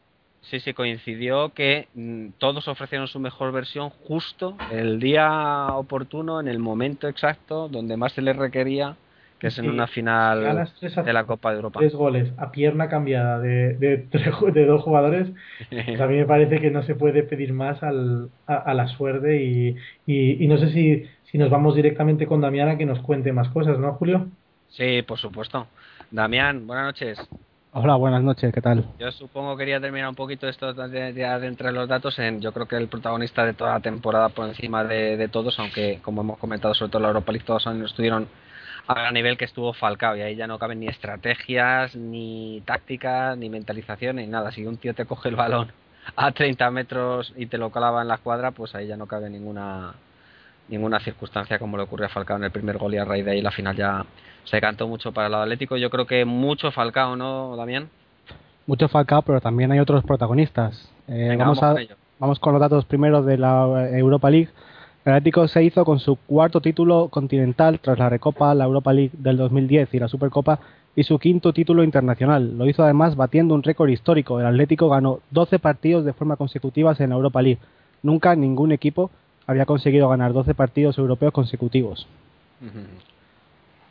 sí, 0.41 0.60
sí, 0.60 0.73
coincidió 0.73 1.49
que 1.54 1.88
mm, 1.93 2.30
todos 2.38 2.67
ofrecieron 2.67 3.08
su 3.08 3.19
mejor 3.19 3.51
versión 3.51 3.89
justo 3.89 4.58
el 4.71 4.99
día 4.99 5.67
oportuno, 5.73 6.39
en 6.39 6.47
el 6.47 6.60
momento 6.60 7.08
exacto, 7.08 7.67
donde 7.67 7.97
más 7.97 8.13
se 8.13 8.21
les 8.21 8.36
requería 8.36 8.95
que 9.41 9.47
es 9.47 9.58
en 9.58 9.67
una 9.67 9.88
final 9.88 10.67
de 11.04 11.13
la 11.13 11.23
Copa 11.23 11.49
de 11.49 11.56
Europa. 11.56 11.80
Tres 11.80 11.95
goles 11.95 12.32
a 12.38 12.51
pierna 12.51 12.89
cambiada 12.89 13.39
de, 13.39 13.73
de, 13.73 14.65
dos 14.65 14.84
jugadores. 14.84 15.30
Pues 15.67 15.99
a 15.99 16.06
mí 16.06 16.17
me 16.17 16.25
parece 16.25 16.62
que 16.62 16.69
no 16.69 16.84
se 16.84 16.93
puede 16.93 17.23
pedir 17.23 17.51
más 17.51 17.82
al, 17.82 18.30
a, 18.45 18.71
la 18.75 18.88
suerte 18.88 19.43
y, 19.43 19.75
y, 20.06 20.47
no 20.47 20.60
sé 20.60 20.69
si, 20.69 21.10
si 21.23 21.39
nos 21.39 21.49
vamos 21.49 21.73
directamente 21.73 22.27
con 22.27 22.39
Damián 22.39 22.69
a 22.69 22.77
que 22.77 22.86
nos 22.86 22.99
cuente 22.99 23.34
más 23.34 23.49
cosas, 23.49 23.80
¿no, 23.80 23.93
Julio? 23.93 24.27
Sí, 24.69 25.01
por 25.01 25.17
supuesto. 25.17 25.65
Damián, 26.12 26.67
buenas 26.67 26.86
noches. 26.86 27.27
Hola, 27.73 27.95
buenas 27.95 28.21
noches, 28.21 28.53
¿qué 28.53 28.60
tal? 28.60 28.84
Yo 28.99 29.13
supongo 29.13 29.55
que 29.55 29.62
quería 29.62 29.79
terminar 29.79 30.10
un 30.10 30.15
poquito 30.15 30.45
esto 30.45 30.73
de, 30.73 31.13
de, 31.13 31.71
los 31.71 31.88
datos 31.88 32.19
en 32.19 32.41
yo 32.41 32.51
creo 32.51 32.67
que 32.67 32.75
el 32.75 32.89
protagonista 32.89 33.45
de 33.45 33.53
toda 33.53 33.75
la 33.75 33.79
temporada 33.79 34.27
por 34.27 34.49
encima 34.49 34.84
de, 34.84 35.29
todos, 35.29 35.57
aunque 35.57 35.99
como 36.01 36.19
hemos 36.19 36.38
comentado 36.38 36.73
sobre 36.73 36.91
todo 36.91 37.01
la 37.01 37.07
Europa 37.07 37.31
League 37.31 37.45
todos 37.45 37.65
estuvieron 37.86 38.27
a 38.88 39.10
nivel 39.12 39.38
que 39.38 39.45
estuvo 39.45 39.71
Falcao 39.71 40.17
y 40.17 40.21
ahí 40.21 40.36
ya 40.36 40.47
no 40.47 40.60
caben 40.60 40.81
ni 40.81 40.88
estrategias, 40.88 41.95
ni 41.95 42.62
tácticas, 42.65 43.38
ni 43.38 43.49
mentalización, 43.49 44.17
ni 44.17 44.27
nada. 44.27 44.51
Si 44.51 44.65
un 44.65 44.75
tío 44.75 44.93
te 44.93 45.05
coge 45.05 45.29
el 45.29 45.38
balón 45.38 45.71
a 46.17 46.34
30 46.34 46.71
metros 46.71 47.34
y 47.38 47.45
te 47.45 47.57
lo 47.57 47.69
clava 47.69 48.01
en 48.01 48.10
la 48.10 48.17
cuadra, 48.17 48.51
pues 48.51 48.75
ahí 48.75 48.88
ya 48.88 48.97
no 48.97 49.07
cabe 49.07 49.29
ninguna 49.29 49.93
ninguna 50.71 50.99
circunstancia 50.99 51.60
como 51.60 51.77
le 51.77 51.84
ocurrió 51.84 52.07
a 52.07 52.10
Falcao 52.10 52.38
en 52.38 52.45
el 52.45 52.51
primer 52.51 52.77
gol 52.77 52.93
y 52.93 52.97
a 52.97 53.05
raíz 53.05 53.25
de 53.25 53.31
ahí 53.31 53.41
la 53.41 53.51
final 53.51 53.75
ya 53.75 54.05
se 54.43 54.60
cantó 54.60 54.88
mucho 54.88 55.12
para 55.12 55.27
el 55.27 55.34
Atlético. 55.36 55.77
Yo 55.77 55.89
creo 55.89 56.07
que 56.07 56.25
mucho 56.25 56.71
Falcao, 56.71 57.15
¿no, 57.15 57.55
Damián? 57.55 57.89
Mucho 58.65 58.88
Falcao, 58.88 59.21
pero 59.21 59.41
también 59.41 59.71
hay 59.71 59.79
otros 59.79 60.03
protagonistas. 60.03 60.89
Eh, 61.07 61.36
vamos, 61.38 61.60
vamos 62.17 62.39
con 62.39 62.53
los 62.53 62.62
datos 62.62 62.86
primero 62.86 63.21
de 63.21 63.38
la 63.38 63.89
Europa 63.91 64.29
League. 64.29 64.49
El 65.03 65.13
Atlético 65.13 65.47
se 65.47 65.63
hizo 65.63 65.84
con 65.84 65.99
su 65.99 66.15
cuarto 66.15 66.62
título 66.62 67.10
continental 67.10 67.79
tras 67.79 67.97
la 67.97 68.10
Recopa, 68.10 68.53
la 68.53 68.65
Europa 68.65 68.93
League 68.93 69.12
del 69.13 69.36
2010 69.38 69.93
y 69.93 69.99
la 69.99 70.07
Supercopa 70.07 70.60
y 70.95 71.03
su 71.03 71.17
quinto 71.17 71.53
título 71.53 71.84
internacional. 71.84 72.57
Lo 72.57 72.67
hizo 72.67 72.84
además 72.84 73.15
batiendo 73.15 73.55
un 73.55 73.63
récord 73.63 73.89
histórico. 73.89 74.39
El 74.39 74.45
Atlético 74.45 74.89
ganó 74.89 75.19
12 75.31 75.60
partidos 75.60 76.05
de 76.05 76.13
forma 76.13 76.36
consecutiva 76.36 76.95
en 76.99 77.10
la 77.10 77.15
Europa 77.15 77.41
League. 77.41 77.60
Nunca 78.03 78.36
ningún 78.36 78.71
equipo 78.71 79.10
había 79.52 79.66
conseguido 79.66 80.10
ganar 80.10 80.34
12 80.34 80.54
partidos 80.54 80.98
europeos 80.98 81.34
consecutivos. 81.34 82.08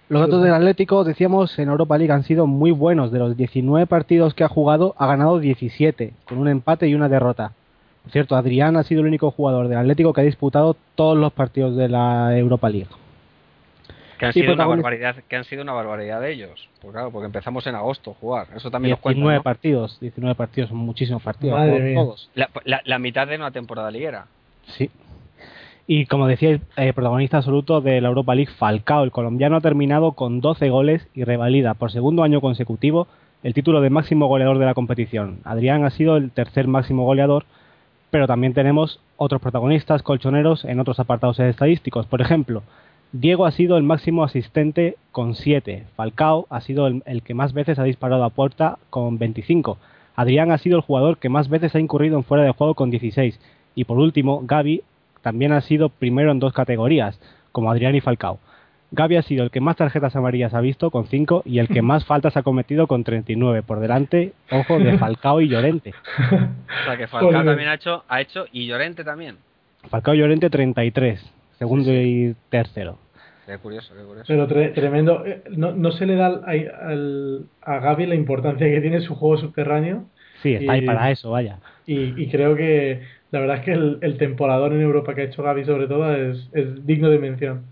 Los 0.08 0.22
datos 0.22 0.42
del 0.42 0.52
Atlético, 0.52 1.04
decíamos, 1.04 1.56
en 1.58 1.68
Europa 1.68 1.96
League 1.96 2.12
han 2.12 2.24
sido 2.24 2.46
muy 2.46 2.72
buenos. 2.72 3.12
De 3.12 3.20
los 3.20 3.36
19 3.36 3.86
partidos 3.86 4.34
que 4.34 4.42
ha 4.42 4.48
jugado, 4.48 4.94
ha 4.98 5.06
ganado 5.06 5.38
17, 5.38 6.12
con 6.24 6.38
un 6.38 6.48
empate 6.48 6.88
y 6.88 6.94
una 6.94 7.08
derrota. 7.08 7.52
Por 8.02 8.12
cierto, 8.12 8.34
Adrián 8.34 8.76
ha 8.76 8.82
sido 8.82 9.02
el 9.02 9.06
único 9.06 9.30
jugador 9.30 9.68
del 9.68 9.78
Atlético 9.78 10.12
que 10.12 10.22
ha 10.22 10.24
disputado 10.24 10.76
todos 10.94 11.16
los 11.16 11.32
partidos 11.32 11.76
de 11.76 11.88
la 11.88 12.36
Europa 12.36 12.68
League. 12.68 12.88
Que 14.18 14.26
han, 14.26 14.32
sido 14.32 14.52
una 14.52 14.66
barbaridad, 14.66 15.16
que 15.28 15.36
han 15.36 15.44
sido 15.44 15.62
una 15.62 15.72
barbaridad 15.72 16.20
de 16.20 16.32
ellos. 16.32 16.68
Pues 16.82 16.92
claro, 16.92 17.10
porque 17.10 17.26
empezamos 17.26 17.66
en 17.66 17.74
agosto 17.74 18.10
a 18.10 18.14
jugar. 18.14 18.48
Eso 18.54 18.70
también 18.70 18.98
19 19.02 19.34
nos 19.36 19.42
partidos, 19.42 19.98
19 20.00 20.34
partidos, 20.34 20.68
son 20.70 20.78
muchísimos 20.78 21.22
partidos. 21.22 21.58
todos. 21.94 22.30
La, 22.34 22.98
mitad 22.98 23.26
de 23.26 23.36
una 23.36 23.50
temporada 23.50 23.90
liguera. 23.90 24.26
Sí. 24.76 24.90
Y 25.92 26.06
como 26.06 26.28
decía, 26.28 26.50
el 26.50 26.60
eh, 26.76 26.92
protagonista 26.92 27.38
absoluto 27.38 27.80
de 27.80 28.00
la 28.00 28.06
Europa 28.06 28.36
League, 28.36 28.52
Falcao, 28.56 29.02
el 29.02 29.10
colombiano, 29.10 29.56
ha 29.56 29.60
terminado 29.60 30.12
con 30.12 30.40
12 30.40 30.70
goles 30.70 31.08
y 31.14 31.24
revalida 31.24 31.74
por 31.74 31.90
segundo 31.90 32.22
año 32.22 32.40
consecutivo 32.40 33.08
el 33.42 33.54
título 33.54 33.80
de 33.80 33.90
máximo 33.90 34.28
goleador 34.28 34.60
de 34.60 34.66
la 34.66 34.74
competición. 34.74 35.40
Adrián 35.42 35.84
ha 35.84 35.90
sido 35.90 36.16
el 36.16 36.30
tercer 36.30 36.68
máximo 36.68 37.04
goleador 37.04 37.44
pero 38.10 38.28
también 38.28 38.54
tenemos 38.54 39.00
otros 39.16 39.42
protagonistas 39.42 40.04
colchoneros 40.04 40.64
en 40.64 40.78
otros 40.78 41.00
apartados 41.00 41.40
estadísticos. 41.40 42.06
Por 42.06 42.22
ejemplo, 42.22 42.62
Diego 43.10 43.44
ha 43.44 43.50
sido 43.50 43.76
el 43.76 43.82
máximo 43.82 44.22
asistente 44.22 44.96
con 45.10 45.34
7, 45.34 45.86
Falcao 45.96 46.46
ha 46.50 46.60
sido 46.60 46.86
el, 46.86 47.22
que 47.24 47.34
más 47.34 47.52
veces 47.52 47.80
ha 47.80 47.84
disparado 47.84 48.22
a 48.22 48.30
puerta 48.30 48.78
con 48.90 49.18
25, 49.18 49.76
Adrián 50.14 50.52
ha 50.52 50.58
sido 50.58 50.76
el 50.76 50.82
jugador 50.84 51.18
que 51.18 51.28
más 51.28 51.48
veces 51.48 51.74
ha 51.74 51.80
incurrido 51.80 52.16
en 52.16 52.22
fuera 52.22 52.44
de 52.44 52.52
juego 52.52 52.74
con 52.74 52.90
16 52.90 53.40
y 53.74 53.84
por 53.84 53.98
último, 53.98 54.42
Gaby 54.44 54.82
también 55.22 55.52
ha 55.52 55.60
sido 55.60 55.88
primero 55.88 56.30
en 56.30 56.38
dos 56.38 56.52
categorías, 56.52 57.20
como 57.52 57.70
Adrián 57.70 57.94
y 57.94 58.00
Falcao. 58.00 58.38
Gaby 58.92 59.16
ha 59.16 59.22
sido 59.22 59.44
el 59.44 59.50
que 59.50 59.60
más 59.60 59.76
tarjetas 59.76 60.16
amarillas 60.16 60.52
ha 60.52 60.60
visto 60.60 60.90
con 60.90 61.06
5 61.06 61.42
y 61.44 61.60
el 61.60 61.68
que 61.68 61.82
más 61.82 62.04
faltas 62.04 62.36
ha 62.36 62.42
cometido 62.42 62.86
con 62.86 63.04
39. 63.04 63.62
Por 63.62 63.80
delante, 63.80 64.32
ojo, 64.50 64.78
de 64.78 64.98
Falcao 64.98 65.40
y 65.40 65.48
Llorente. 65.48 65.94
o 66.18 66.84
sea 66.84 66.96
que 66.96 67.06
Falcao 67.06 67.44
también 67.44 67.68
ha 67.68 67.74
hecho, 67.74 68.04
ha 68.08 68.20
hecho 68.20 68.46
y 68.52 68.66
Llorente 68.66 69.04
también. 69.04 69.36
Falcao 69.88 70.14
y 70.14 70.18
Llorente 70.18 70.50
33, 70.50 71.20
segundo 71.58 71.92
y 71.92 72.34
tercero. 72.48 72.98
Qué 73.46 73.58
curioso, 73.58 73.94
qué 73.96 74.04
curioso. 74.04 74.26
Pero 74.28 74.46
tremendo. 74.46 75.24
Eh, 75.26 75.42
¿No, 75.50 75.72
¿No, 75.72 75.90
se 75.92 76.06
le 76.06 76.14
da 76.14 76.40
a 77.62 77.78
Gaby 77.78 78.06
la 78.06 78.14
importancia 78.14 78.68
que 78.68 78.80
tiene 78.80 79.00
su 79.00 79.14
juego 79.14 79.38
subterráneo? 79.38 80.04
Sí, 80.42 80.54
está 80.54 80.72
ahí 80.72 80.82
para 80.82 81.10
eso, 81.10 81.30
vaya. 81.30 81.58
Y, 81.86 82.28
creo 82.28 82.54
que 82.54 83.02
la 83.30 83.40
verdad 83.40 83.58
es 83.58 83.64
que 83.64 83.72
el, 83.72 83.98
el, 84.00 84.16
temporador 84.16 84.72
en 84.72 84.80
Europa 84.80 85.14
que 85.14 85.22
ha 85.22 85.24
hecho 85.24 85.42
Gaby 85.42 85.64
sobre 85.64 85.86
todo 85.86 86.12
es, 86.14 86.48
es 86.52 86.86
digno 86.86 87.10
de 87.10 87.18
mención 87.18 87.62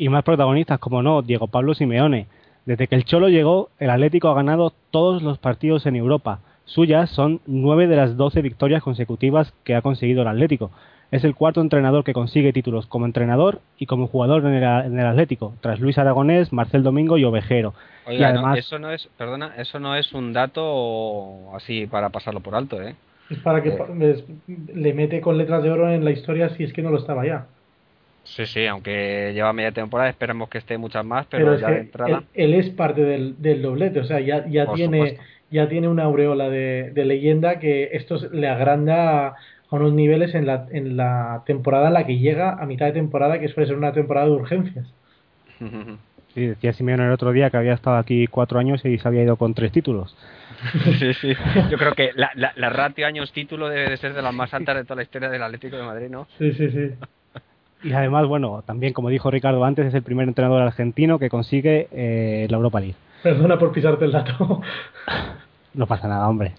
y 0.00 0.08
más 0.08 0.24
protagonistas, 0.24 0.78
como 0.78 1.02
no, 1.02 1.20
Diego 1.20 1.46
Pablo 1.46 1.74
Simeone. 1.74 2.26
Desde 2.64 2.86
que 2.86 2.94
el 2.94 3.04
Cholo 3.04 3.28
llegó, 3.28 3.68
el 3.78 3.90
Atlético 3.90 4.28
ha 4.28 4.34
ganado 4.34 4.72
todos 4.90 5.22
los 5.22 5.36
partidos 5.36 5.84
en 5.84 5.94
Europa. 5.94 6.40
Suyas 6.64 7.10
son 7.10 7.42
nueve 7.46 7.86
de 7.86 7.96
las 7.96 8.16
doce 8.16 8.40
victorias 8.40 8.82
consecutivas 8.82 9.52
que 9.62 9.74
ha 9.74 9.82
conseguido 9.82 10.22
el 10.22 10.28
Atlético. 10.28 10.70
Es 11.10 11.22
el 11.24 11.34
cuarto 11.34 11.60
entrenador 11.60 12.02
que 12.02 12.14
consigue 12.14 12.54
títulos 12.54 12.86
como 12.86 13.04
entrenador 13.04 13.60
y 13.76 13.84
como 13.84 14.06
jugador 14.06 14.46
en 14.46 14.54
el, 14.54 15.06
Atlético, 15.06 15.52
tras 15.60 15.80
Luis 15.80 15.98
Aragonés, 15.98 16.50
Marcel 16.50 16.82
Domingo 16.82 17.18
y 17.18 17.24
Ovejero. 17.24 17.74
y 18.08 18.22
además... 18.22 18.56
eso 18.56 18.78
no 18.78 18.90
es, 18.90 19.06
perdona, 19.18 19.52
eso 19.58 19.80
no 19.80 19.96
es 19.96 20.14
un 20.14 20.32
dato 20.32 21.54
así 21.54 21.86
para 21.86 22.08
pasarlo 22.08 22.40
por 22.40 22.54
alto, 22.54 22.80
¿eh? 22.80 22.94
Es 23.30 23.38
para 23.38 23.62
que 23.62 23.70
eh. 23.70 24.24
le 24.74 24.92
mete 24.92 25.20
con 25.20 25.38
letras 25.38 25.62
de 25.62 25.70
oro 25.70 25.90
en 25.90 26.04
la 26.04 26.10
historia 26.10 26.50
si 26.50 26.64
es 26.64 26.72
que 26.72 26.82
no 26.82 26.90
lo 26.90 26.98
estaba 26.98 27.24
ya. 27.24 27.46
Sí, 28.24 28.44
sí, 28.44 28.66
aunque 28.66 29.32
lleva 29.32 29.52
media 29.52 29.72
temporada, 29.72 30.10
esperemos 30.10 30.48
que 30.48 30.58
esté 30.58 30.76
muchas 30.76 31.04
más, 31.04 31.26
pero, 31.30 31.56
ya 31.56 31.70
de 31.70 31.80
entrada... 31.80 32.22
Él, 32.34 32.54
es 32.54 32.68
parte 32.70 33.00
del, 33.00 33.40
del, 33.40 33.62
doblete, 33.62 34.00
o 34.00 34.04
sea, 34.04 34.20
ya, 34.20 34.46
ya 34.46 34.72
tiene 34.72 35.18
ya 35.50 35.68
tiene 35.68 35.88
una 35.88 36.04
aureola 36.04 36.48
de, 36.48 36.92
leyenda 36.94 37.58
que 37.58 37.90
esto 37.92 38.18
le 38.32 38.48
agranda 38.48 39.28
a 39.28 39.36
unos 39.70 39.92
niveles 39.92 40.34
en 40.34 40.46
la, 40.46 40.66
en 40.70 40.96
la 40.96 41.42
temporada 41.44 41.88
en 41.88 41.94
la 41.94 42.06
que 42.06 42.18
llega 42.18 42.52
a 42.52 42.66
mitad 42.66 42.86
de 42.86 42.92
temporada, 42.92 43.38
que 43.40 43.48
suele 43.48 43.66
ser 43.66 43.76
una 43.76 43.92
temporada 43.92 44.26
de 44.26 44.32
urgencias. 44.32 44.86
Sí, 46.34 46.46
decía 46.46 46.72
Simeone 46.72 47.04
el 47.04 47.12
otro 47.12 47.32
día 47.32 47.50
que 47.50 47.56
había 47.56 47.74
estado 47.74 47.96
aquí 47.96 48.26
cuatro 48.26 48.58
años 48.58 48.84
y 48.84 48.98
se 48.98 49.08
había 49.08 49.24
ido 49.24 49.36
con 49.36 49.54
tres 49.54 49.72
títulos. 49.72 50.16
Sí, 50.98 51.14
sí. 51.14 51.32
Yo 51.70 51.78
creo 51.78 51.94
que 51.94 52.10
la, 52.14 52.30
la, 52.34 52.52
la 52.54 52.68
ratio 52.68 53.06
años-título 53.06 53.70
debe 53.70 53.88
de 53.88 53.96
ser 53.96 54.12
de 54.12 54.20
las 54.20 54.34
más 54.34 54.52
altas 54.52 54.76
de 54.76 54.84
toda 54.84 54.96
la 54.96 55.02
historia 55.04 55.30
del 55.30 55.42
Atlético 55.42 55.76
de 55.76 55.82
Madrid, 55.82 56.08
¿no? 56.10 56.26
Sí, 56.38 56.52
sí, 56.52 56.70
sí. 56.70 56.90
Y 57.82 57.94
además, 57.94 58.26
bueno, 58.26 58.62
también 58.66 58.92
como 58.92 59.08
dijo 59.08 59.30
Ricardo 59.30 59.64
antes, 59.64 59.86
es 59.86 59.94
el 59.94 60.02
primer 60.02 60.28
entrenador 60.28 60.60
argentino 60.60 61.18
que 61.18 61.30
consigue 61.30 61.88
eh, 61.92 62.46
la 62.50 62.58
Europa 62.58 62.78
League. 62.78 62.96
Perdona 63.22 63.58
por 63.58 63.72
pisarte 63.72 64.04
el 64.04 64.12
dato. 64.12 64.60
no 65.74 65.86
pasa 65.86 66.06
nada, 66.06 66.28
hombre. 66.28 66.52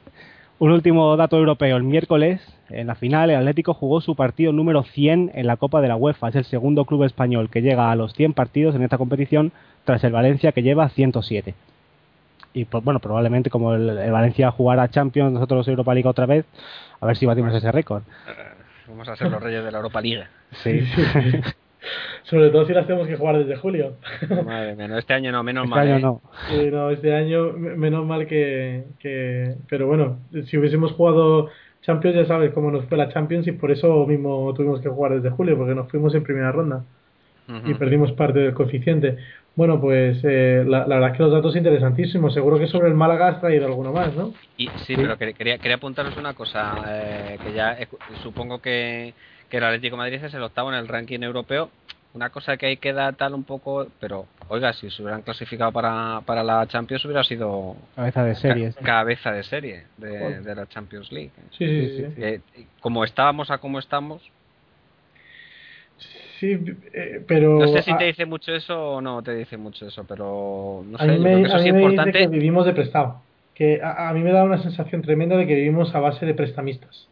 Un 0.62 0.70
último 0.70 1.18
dato 1.18 1.40
europeo. 1.40 1.76
El 1.76 1.82
miércoles, 1.82 2.40
en 2.70 2.86
la 2.86 2.94
final, 2.94 3.32
el 3.32 3.38
Atlético 3.38 3.74
jugó 3.74 4.00
su 4.00 4.16
partido 4.16 4.54
número 4.54 4.84
100 4.84 5.32
en 5.34 5.48
la 5.48 5.58
Copa 5.58 5.82
de 5.82 5.88
la 5.88 5.96
UEFA. 5.96 6.30
Es 6.30 6.36
el 6.36 6.46
segundo 6.46 6.86
club 6.86 7.04
español 7.04 7.50
que 7.50 7.64
llega 7.64 7.90
a 7.90 7.96
los 7.96 8.14
100 8.14 8.34
partidos 8.34 8.76
en 8.76 8.84
esta 8.84 9.00
competición, 9.00 9.52
tras 9.86 10.04
el 10.04 10.12
Valencia 10.12 10.52
que 10.52 10.62
lleva 10.62 10.88
107. 10.90 11.56
Y 12.54 12.66
pues, 12.66 12.84
bueno, 12.84 13.00
probablemente 13.00 13.50
como 13.50 13.74
el, 13.74 13.90
el 13.90 14.12
Valencia 14.12 14.52
jugará 14.52 14.88
Champions, 14.88 15.34
nosotros 15.34 15.68
Europa 15.68 15.96
League 15.96 16.08
otra 16.08 16.28
vez, 16.28 16.46
a 17.00 17.08
ver 17.08 17.18
si 17.18 17.26
batimos 17.26 17.56
ese 17.56 17.72
récord. 17.72 18.04
Vamos 18.88 19.10
a 19.10 19.16
ser 19.16 19.32
los 19.32 19.42
reyes 19.42 19.64
de 19.64 19.72
la 19.72 19.80
Europa 19.80 20.00
League. 20.00 20.28
Sí. 20.52 20.82
Sobre 22.24 22.50
todo 22.50 22.66
si 22.66 22.74
las 22.74 22.86
tenemos 22.86 23.08
que 23.08 23.16
jugar 23.16 23.38
desde 23.38 23.56
julio. 23.56 23.96
Madre 24.46 24.76
mía, 24.76 24.98
este 24.98 25.14
año 25.14 25.32
no, 25.32 25.44
menos 25.44 25.66
este 25.66 25.76
mal. 25.76 25.88
Año 25.88 25.98
¿eh? 26.52 26.70
no. 26.72 26.72
no, 26.72 26.90
este 26.92 27.14
año 27.14 27.54
menos 27.54 28.06
mal 28.06 28.28
que, 28.28 28.84
que, 29.00 29.56
Pero 29.70 29.88
bueno, 29.88 30.20
si 30.46 30.58
hubiésemos 30.58 30.92
jugado 30.94 31.50
Champions, 31.82 32.16
ya 32.16 32.26
sabes 32.26 32.54
cómo 32.54 32.72
nos 32.72 32.86
fue 32.86 32.98
la 32.98 33.10
Champions 33.10 33.48
y 33.48 33.54
por 33.54 33.72
eso 33.72 34.06
mismo 34.06 34.54
tuvimos 34.54 34.82
que 34.82 34.90
jugar 34.90 35.16
desde 35.16 35.36
julio, 35.36 35.58
porque 35.58 35.76
nos 35.76 35.90
fuimos 35.90 36.14
en 36.14 36.24
primera 36.24 36.52
ronda 36.52 36.84
y 37.66 37.74
perdimos 37.74 38.14
parte 38.14 38.40
del 38.40 38.54
coeficiente. 38.54 39.18
Bueno, 39.56 39.82
pues 39.82 40.20
eh, 40.24 40.64
la, 40.66 40.86
verdad 40.86 41.10
es 41.10 41.18
que 41.18 41.24
los 41.24 41.34
datos 41.34 41.56
interesantísimos. 41.56 42.34
Seguro 42.34 42.58
que 42.58 42.68
sobre 42.68 42.88
el 42.88 42.94
Málaga 42.94 43.28
has 43.28 43.42
traído 43.42 43.66
alguno 43.66 43.92
más, 43.92 44.16
¿no? 44.16 44.34
Y, 44.56 44.70
sí, 44.86 44.96
pero 44.96 45.18
quería, 45.18 45.58
quería 45.58 45.76
apuntaros 45.76 46.16
una 46.16 46.34
cosa, 46.34 46.76
eh, 46.88 47.38
que 47.44 47.52
ya 47.54 47.78
supongo 48.24 48.62
que, 48.62 49.14
que 49.52 49.58
el 49.58 49.64
Atlético 49.66 49.96
de 49.96 49.98
Madrid 49.98 50.24
es 50.24 50.34
el 50.34 50.42
octavo 50.42 50.72
en 50.72 50.80
el 50.80 50.88
ranking 50.88 51.20
europeo. 51.20 51.70
una 52.14 52.30
cosa 52.30 52.58
que 52.58 52.66
hay 52.66 52.78
que 52.78 52.94
dar 52.94 53.16
tal 53.16 53.34
un 53.34 53.44
poco, 53.44 53.88
pero 54.00 54.26
oiga, 54.48 54.74
si 54.74 54.90
se 54.90 55.02
hubieran 55.02 55.22
clasificado 55.22 55.72
para, 55.72 56.22
para 56.26 56.44
la 56.44 56.66
Champions 56.68 57.06
hubiera 57.06 57.24
sido 57.24 57.76
cabeza 57.96 58.24
de 58.24 58.36
serie. 58.36 58.74
cabeza 58.84 59.32
de 59.32 59.44
serie 59.44 59.84
de, 59.98 60.56
la 60.56 60.66
Champions 60.68 61.12
League. 61.12 61.32
Sí, 61.52 61.68
sí, 61.68 61.98
sí. 61.98 62.14
Eh, 62.18 62.42
como 62.80 63.04
estábamos 63.04 63.52
a 63.52 63.60
como 63.60 63.78
estamos. 63.80 64.22
Sí, 66.40 66.60
eh, 66.94 67.24
pero. 67.28 67.60
No 67.60 67.68
sé 67.68 67.84
si 67.84 67.96
te 67.96 68.06
dice 68.06 68.26
mucho 68.26 68.54
eso 68.54 68.94
o 68.96 69.02
no 69.02 69.22
te 69.22 69.36
dice 69.36 69.58
mucho 69.58 69.86
eso, 69.86 70.04
pero 70.06 70.84
no 70.86 70.98
sé. 70.98 71.04
A 71.04 71.08
mí 71.08 71.20
me, 71.20 71.42
eso 71.44 71.58
es 71.58 71.66
importante. 71.68 72.18
Dice 72.18 72.32
que 72.32 72.36
vivimos 72.36 72.66
de 72.66 72.74
prestado. 72.74 73.22
Que 73.54 73.80
a, 73.84 74.12
mí 74.14 74.22
me 74.22 74.32
da 74.32 74.44
una 74.44 74.58
sensación 74.58 75.02
tremenda 75.02 75.38
de 75.38 75.46
que 75.46 75.54
vivimos 75.54 75.94
a 75.94 76.00
base 76.00 76.26
de 76.26 76.34
prestamistas. 76.34 77.08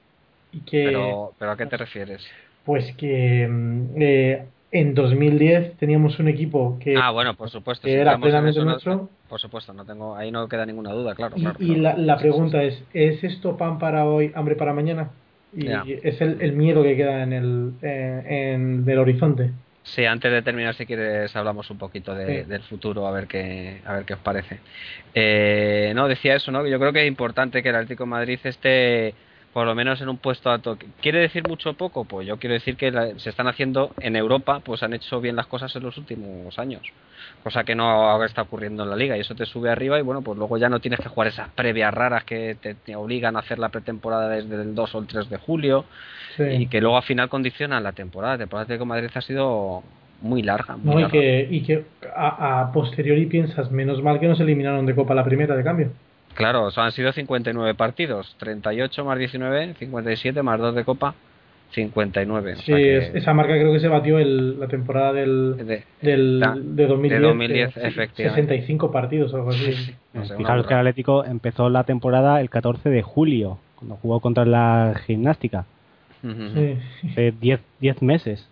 Y 0.51 0.61
que, 0.61 0.85
pero, 0.85 1.33
pero 1.37 1.51
¿a 1.51 1.57
qué 1.57 1.65
te 1.65 1.77
refieres? 1.77 2.25
Pues 2.65 2.95
que 2.95 3.47
mm, 3.47 3.85
eh, 3.99 4.45
en 4.71 4.93
2010 4.93 5.77
teníamos 5.77 6.19
un 6.19 6.27
equipo 6.27 6.77
que, 6.79 6.95
ah, 6.95 7.11
bueno, 7.11 7.35
por 7.35 7.49
supuesto, 7.49 7.87
era 7.87 8.17
plenamente 8.17 8.63
nuestro. 8.63 9.09
por 9.27 9.39
supuesto, 9.39 9.73
no 9.73 9.85
tengo, 9.85 10.15
ahí 10.15 10.31
no 10.31 10.47
queda 10.47 10.65
ninguna 10.65 10.91
duda, 10.91 11.15
claro. 11.15 11.35
Y, 11.59 11.75
la, 11.75 12.17
pregunta 12.17 12.61
es, 12.63 12.83
¿es 12.93 13.23
esto 13.23 13.57
pan 13.57 13.79
para 13.79 14.05
hoy, 14.05 14.31
hambre 14.35 14.55
para 14.55 14.73
mañana? 14.73 15.09
Y 15.55 15.67
es 16.03 16.21
el, 16.21 16.53
miedo 16.53 16.83
que 16.83 16.95
queda 16.95 17.23
en 17.23 17.33
el, 17.33 17.73
en, 17.81 18.83
el 18.87 18.99
horizonte. 18.99 19.51
Sí, 19.81 20.05
antes 20.05 20.31
de 20.31 20.43
terminar, 20.43 20.75
si 20.75 20.85
quieres, 20.85 21.35
hablamos 21.35 21.71
un 21.71 21.79
poquito 21.79 22.13
del 22.13 22.61
futuro, 22.61 23.07
a 23.07 23.11
ver 23.11 23.25
qué, 23.25 23.81
a 23.85 23.93
ver 23.93 24.05
qué 24.05 24.13
os 24.13 24.19
parece. 24.19 24.59
Eh, 25.15 25.93
no, 25.95 26.07
decía 26.07 26.35
eso, 26.35 26.51
¿no? 26.51 26.67
Yo 26.67 26.79
creo 26.79 26.93
que 26.93 27.01
es 27.01 27.07
importante 27.07 27.63
que 27.63 27.69
el 27.69 27.75
Atlético 27.75 28.03
de 28.03 28.09
Madrid 28.09 28.39
esté 28.43 29.15
por 29.53 29.65
lo 29.65 29.73
menos 29.73 29.99
en 30.01 30.09
un 30.09 30.17
puesto 30.17 30.51
alto. 30.51 30.77
¿Quiere 31.01 31.19
decir 31.19 31.47
mucho 31.47 31.71
o 31.71 31.73
poco? 31.73 32.05
Pues 32.05 32.27
yo 32.27 32.37
quiero 32.37 32.53
decir 32.53 32.75
que 32.75 32.91
se 33.17 33.29
están 33.29 33.47
haciendo 33.47 33.91
en 33.99 34.15
Europa, 34.15 34.61
pues 34.63 34.83
han 34.83 34.93
hecho 34.93 35.19
bien 35.21 35.35
las 35.35 35.47
cosas 35.47 35.75
en 35.75 35.83
los 35.83 35.97
últimos 35.97 36.57
años, 36.59 36.83
cosa 37.43 37.63
que 37.63 37.73
no 37.73 38.23
está 38.23 38.43
ocurriendo 38.43 38.83
en 38.83 38.91
la 38.91 38.95
liga 38.95 39.17
y 39.17 39.21
eso 39.21 39.33
te 39.33 39.45
sube 39.45 39.71
arriba 39.71 39.97
y 39.97 40.03
bueno, 40.03 40.21
pues 40.21 40.37
luego 40.37 40.57
ya 40.57 40.69
no 40.69 40.79
tienes 40.79 40.99
que 40.99 41.09
jugar 41.09 41.29
esas 41.29 41.49
previas 41.49 41.93
raras 41.93 42.23
que 42.25 42.57
te, 42.61 42.95
obligan 42.95 43.35
a 43.35 43.39
hacer 43.39 43.57
la 43.59 43.69
pretemporada 43.69 44.29
desde 44.29 44.55
el 44.61 44.75
2 44.75 44.95
o 44.95 44.99
el 44.99 45.07
3 45.07 45.29
de 45.29 45.37
julio 45.37 45.85
y 46.37 46.67
que 46.67 46.79
luego 46.79 46.97
al 46.97 47.03
final 47.03 47.27
condicionan 47.27 47.83
la 47.83 47.91
temporada. 47.91 48.33
La 48.33 48.39
temporada 48.39 48.77
de 48.77 48.85
Madrid 48.85 49.09
ha 49.13 49.21
sido 49.21 49.83
muy 50.21 50.43
larga. 50.43 50.77
no, 50.81 50.99
Y 50.99 51.07
que, 51.07 51.47
y 51.49 51.61
que 51.61 51.85
a, 52.15 52.61
a 52.61 52.71
posteriori 52.71 53.25
piensas, 53.25 53.71
menos 53.71 54.01
mal 54.03 54.19
que 54.19 54.27
nos 54.27 54.39
eliminaron 54.39 54.85
de 54.85 54.95
Copa 54.95 55.15
la 55.15 55.23
primera 55.23 55.55
de 55.55 55.63
cambio. 55.63 55.91
Claro, 56.39 56.69
han 56.73 56.91
sido 56.93 57.11
59 57.11 57.73
partidos, 57.75 58.33
38 58.39 59.03
más 59.03 59.19
19, 59.19 59.73
57 59.73 60.41
más 60.41 60.57
2 60.57 60.73
de 60.73 60.85
Copa, 60.85 61.13
59. 61.71 62.55
Sí, 62.63 62.71
esa 62.73 63.33
marca 63.33 63.55
creo 63.55 63.73
que 63.73 63.81
se 63.81 63.89
batió 63.89 64.19
el, 64.19 64.57
la 64.57 64.69
temporada 64.69 65.11
del, 65.11 65.57
de, 65.57 65.83
del, 66.01 66.39
de 66.77 66.87
2010. 66.87 67.21
De 67.21 67.27
2010 67.27 67.67
efectivamente. 67.75 68.55
65 68.55 68.89
partidos 68.89 69.33
o 69.33 69.35
algo 69.35 69.49
así. 69.49 69.93
Fijaros 70.37 70.65
que 70.65 70.73
el 70.75 70.79
Atlético 70.79 71.25
empezó 71.25 71.69
la 71.69 71.83
temporada 71.83 72.39
el 72.39 72.49
14 72.49 72.89
de 72.89 73.01
julio, 73.01 73.59
cuando 73.75 73.97
jugó 73.97 74.21
contra 74.21 74.45
la 74.45 74.93
gimnástica. 75.05 75.65
Hace 76.23 77.33
10 77.41 78.01
meses. 78.01 78.47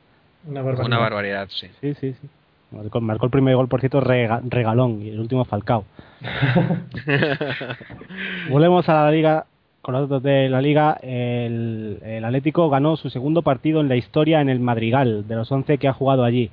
Una 0.45 0.61
barbaridad. 0.61 0.87
Una 0.87 0.97
barbaridad, 0.99 1.47
sí. 1.51 1.67
Sí, 1.79 1.93
sí, 1.93 2.15
sí. 2.19 2.27
Marcó, 2.71 3.25
el 3.25 3.31
primer 3.31 3.55
gol, 3.55 3.67
por 3.67 3.79
cierto, 3.79 4.01
regalón 4.01 5.01
y 5.01 5.09
el 5.09 5.19
último 5.19 5.45
Falcao. 5.45 5.85
Volvemos 8.49 8.87
a 8.89 9.05
la 9.05 9.11
liga. 9.11 9.45
Con 9.81 9.93
los 9.93 10.09
datos 10.09 10.23
de 10.23 10.49
la 10.49 10.59
liga, 10.59 10.97
el, 11.01 12.21
Atlético 12.25 12.69
ganó 12.69 12.97
su 12.97 13.09
segundo 13.09 13.41
partido 13.41 13.79
en 13.79 13.87
la 13.87 13.95
historia 13.95 14.41
en 14.41 14.49
el 14.49 14.59
Madrigal, 14.59 15.25
de 15.25 15.35
los 15.35 15.49
11 15.49 15.77
que 15.77 15.87
ha 15.87 15.93
jugado 15.93 16.25
allí. 16.25 16.51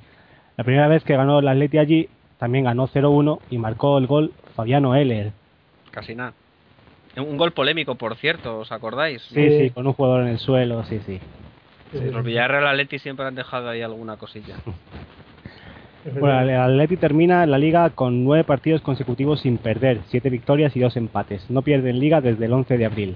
La 0.55 0.63
primera 0.63 0.87
vez 0.87 1.03
que 1.03 1.17
ganó 1.17 1.39
el 1.39 1.47
Atleti 1.49 1.77
allí, 1.77 2.07
también 2.37 2.63
ganó 2.63 2.87
0-1 2.87 3.39
y 3.49 3.57
marcó 3.57 3.97
el 3.97 4.07
gol 4.07 4.31
Fabiano 4.55 4.95
Heller. 4.95 5.33
Casi 5.91 6.15
nada. 6.15 6.31
Un 7.17 7.35
gol 7.35 7.51
polémico, 7.51 7.95
por 7.95 8.15
cierto, 8.15 8.59
¿os 8.59 8.71
acordáis? 8.71 9.21
Sí, 9.23 9.49
sí, 9.49 9.69
con 9.71 9.85
un 9.85 9.91
jugador 9.91 10.21
en 10.21 10.29
el 10.29 10.39
suelo, 10.39 10.85
sí, 10.85 11.01
sí. 11.05 11.19
los 11.91 12.23
Villarreal 12.23 12.67
Atleti 12.67 12.99
siempre 12.99 13.25
han 13.25 13.35
dejado 13.35 13.67
ahí 13.67 13.81
alguna 13.81 14.15
cosilla. 14.15 14.55
Bueno, 16.19 16.39
el 16.41 16.49
Atleti 16.51 16.97
termina 16.97 17.45
la 17.45 17.57
liga 17.57 17.89
con 17.89 18.23
nueve 18.23 18.43
partidos 18.43 18.81
consecutivos 18.81 19.41
sin 19.41 19.57
perder, 19.57 20.01
siete 20.07 20.29
victorias 20.29 20.75
y 20.75 20.79
dos 20.79 20.95
empates. 20.97 21.49
No 21.49 21.63
pierde 21.63 21.89
en 21.89 21.99
liga 21.99 22.21
desde 22.21 22.45
el 22.45 22.53
11 22.53 22.77
de 22.77 22.85
abril. 22.85 23.15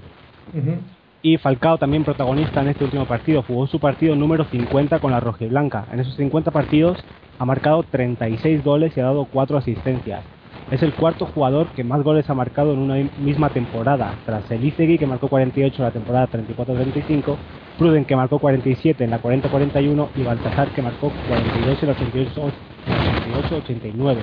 Y 1.22 1.36
Falcao, 1.36 1.78
también 1.78 2.02
protagonista 2.02 2.62
en 2.62 2.68
este 2.68 2.84
último 2.84 3.04
partido, 3.04 3.42
jugó 3.42 3.66
su 3.66 3.78
partido 3.78 4.16
número 4.16 4.44
50 4.44 4.98
con 4.98 5.12
la 5.12 5.20
rojiblanca. 5.20 5.86
En 5.92 6.00
esos 6.00 6.16
50 6.16 6.50
partidos 6.50 6.98
ha 7.38 7.44
marcado 7.44 7.82
36 7.84 8.64
goles 8.64 8.96
y 8.96 9.00
ha 9.00 9.04
dado 9.04 9.26
4 9.26 9.58
asistencias. 9.58 10.24
Es 10.70 10.82
el 10.82 10.94
cuarto 10.94 11.26
jugador 11.26 11.66
que 11.68 11.82
más 11.82 12.02
goles 12.04 12.30
ha 12.30 12.34
marcado 12.34 12.72
en 12.72 12.78
una 12.78 12.94
misma 13.18 13.50
temporada, 13.50 14.14
tras 14.24 14.48
Elizegui 14.50 14.98
que 14.98 15.06
marcó 15.06 15.28
48 15.28 15.76
en 15.76 15.84
la 15.84 15.90
temporada 15.90 16.28
34-35, 16.28 17.36
Pruden 17.78 18.04
que 18.04 18.14
marcó 18.14 18.38
47 18.38 19.02
en 19.02 19.10
la 19.10 19.20
40-41 19.20 20.08
y 20.14 20.22
Baltasar 20.22 20.68
que 20.68 20.82
marcó 20.82 21.10
42 21.28 21.82
en 21.82 21.88
la 21.88 21.94
88 21.94 23.56
89 23.56 24.20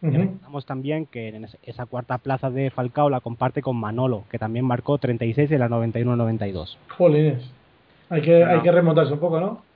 Uh 0.00 0.60
también 0.64 1.06
que 1.06 1.28
en 1.28 1.46
esa 1.62 1.86
cuarta 1.86 2.18
plaza 2.18 2.50
de 2.50 2.70
Falcao 2.70 3.10
la 3.10 3.20
comparte 3.20 3.62
con 3.62 3.76
Manolo, 3.76 4.22
que 4.30 4.38
también 4.38 4.64
marcó 4.64 4.98
36 4.98 5.50
en 5.50 5.58
la 5.58 5.68
91-92. 5.68 6.76
Jolines. 6.96 7.42
Hay 8.10 8.22
que, 8.22 8.44
hay 8.44 8.60
que 8.60 8.70
remontarse 8.70 9.12
un 9.12 9.18
poco, 9.18 9.40
¿no? 9.40 9.67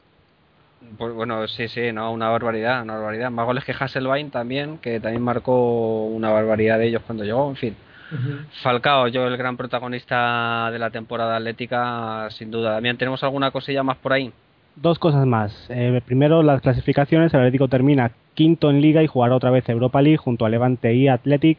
Pues 0.98 1.14
bueno, 1.14 1.46
sí, 1.48 1.68
sí, 1.68 1.92
no, 1.92 2.12
una 2.12 2.28
barbaridad, 2.28 2.82
una 2.82 2.94
barbaridad. 2.94 3.30
Más 3.30 3.46
goles 3.46 3.64
que 3.64 3.72
Hasselbein 3.72 4.30
también, 4.30 4.78
que 4.78 5.00
también 5.00 5.22
marcó 5.22 6.06
una 6.06 6.30
barbaridad 6.30 6.78
de 6.78 6.88
ellos 6.88 7.02
cuando 7.06 7.24
llegó, 7.24 7.48
en 7.48 7.56
fin. 7.56 7.76
Falcao, 8.62 9.08
yo 9.08 9.26
el 9.26 9.36
gran 9.38 9.56
protagonista 9.56 10.70
de 10.70 10.78
la 10.78 10.90
temporada 10.90 11.36
atlética, 11.36 12.28
sin 12.30 12.50
duda. 12.50 12.74
También 12.74 12.98
tenemos 12.98 13.22
alguna 13.22 13.50
cosilla 13.50 13.82
más 13.82 13.96
por 13.96 14.12
ahí. 14.12 14.30
Dos 14.76 14.98
cosas 14.98 15.26
más. 15.26 15.66
Eh, 15.70 16.00
primero, 16.04 16.42
las 16.42 16.60
clasificaciones. 16.60 17.32
El 17.32 17.40
Atlético 17.40 17.68
termina 17.68 18.12
quinto 18.34 18.70
en 18.70 18.80
Liga 18.80 19.02
y 19.02 19.06
jugará 19.06 19.34
otra 19.34 19.50
vez 19.50 19.68
Europa 19.68 20.02
League 20.02 20.18
junto 20.18 20.44
a 20.44 20.50
Levante 20.50 20.94
y 20.94 21.08
Athletic. 21.08 21.58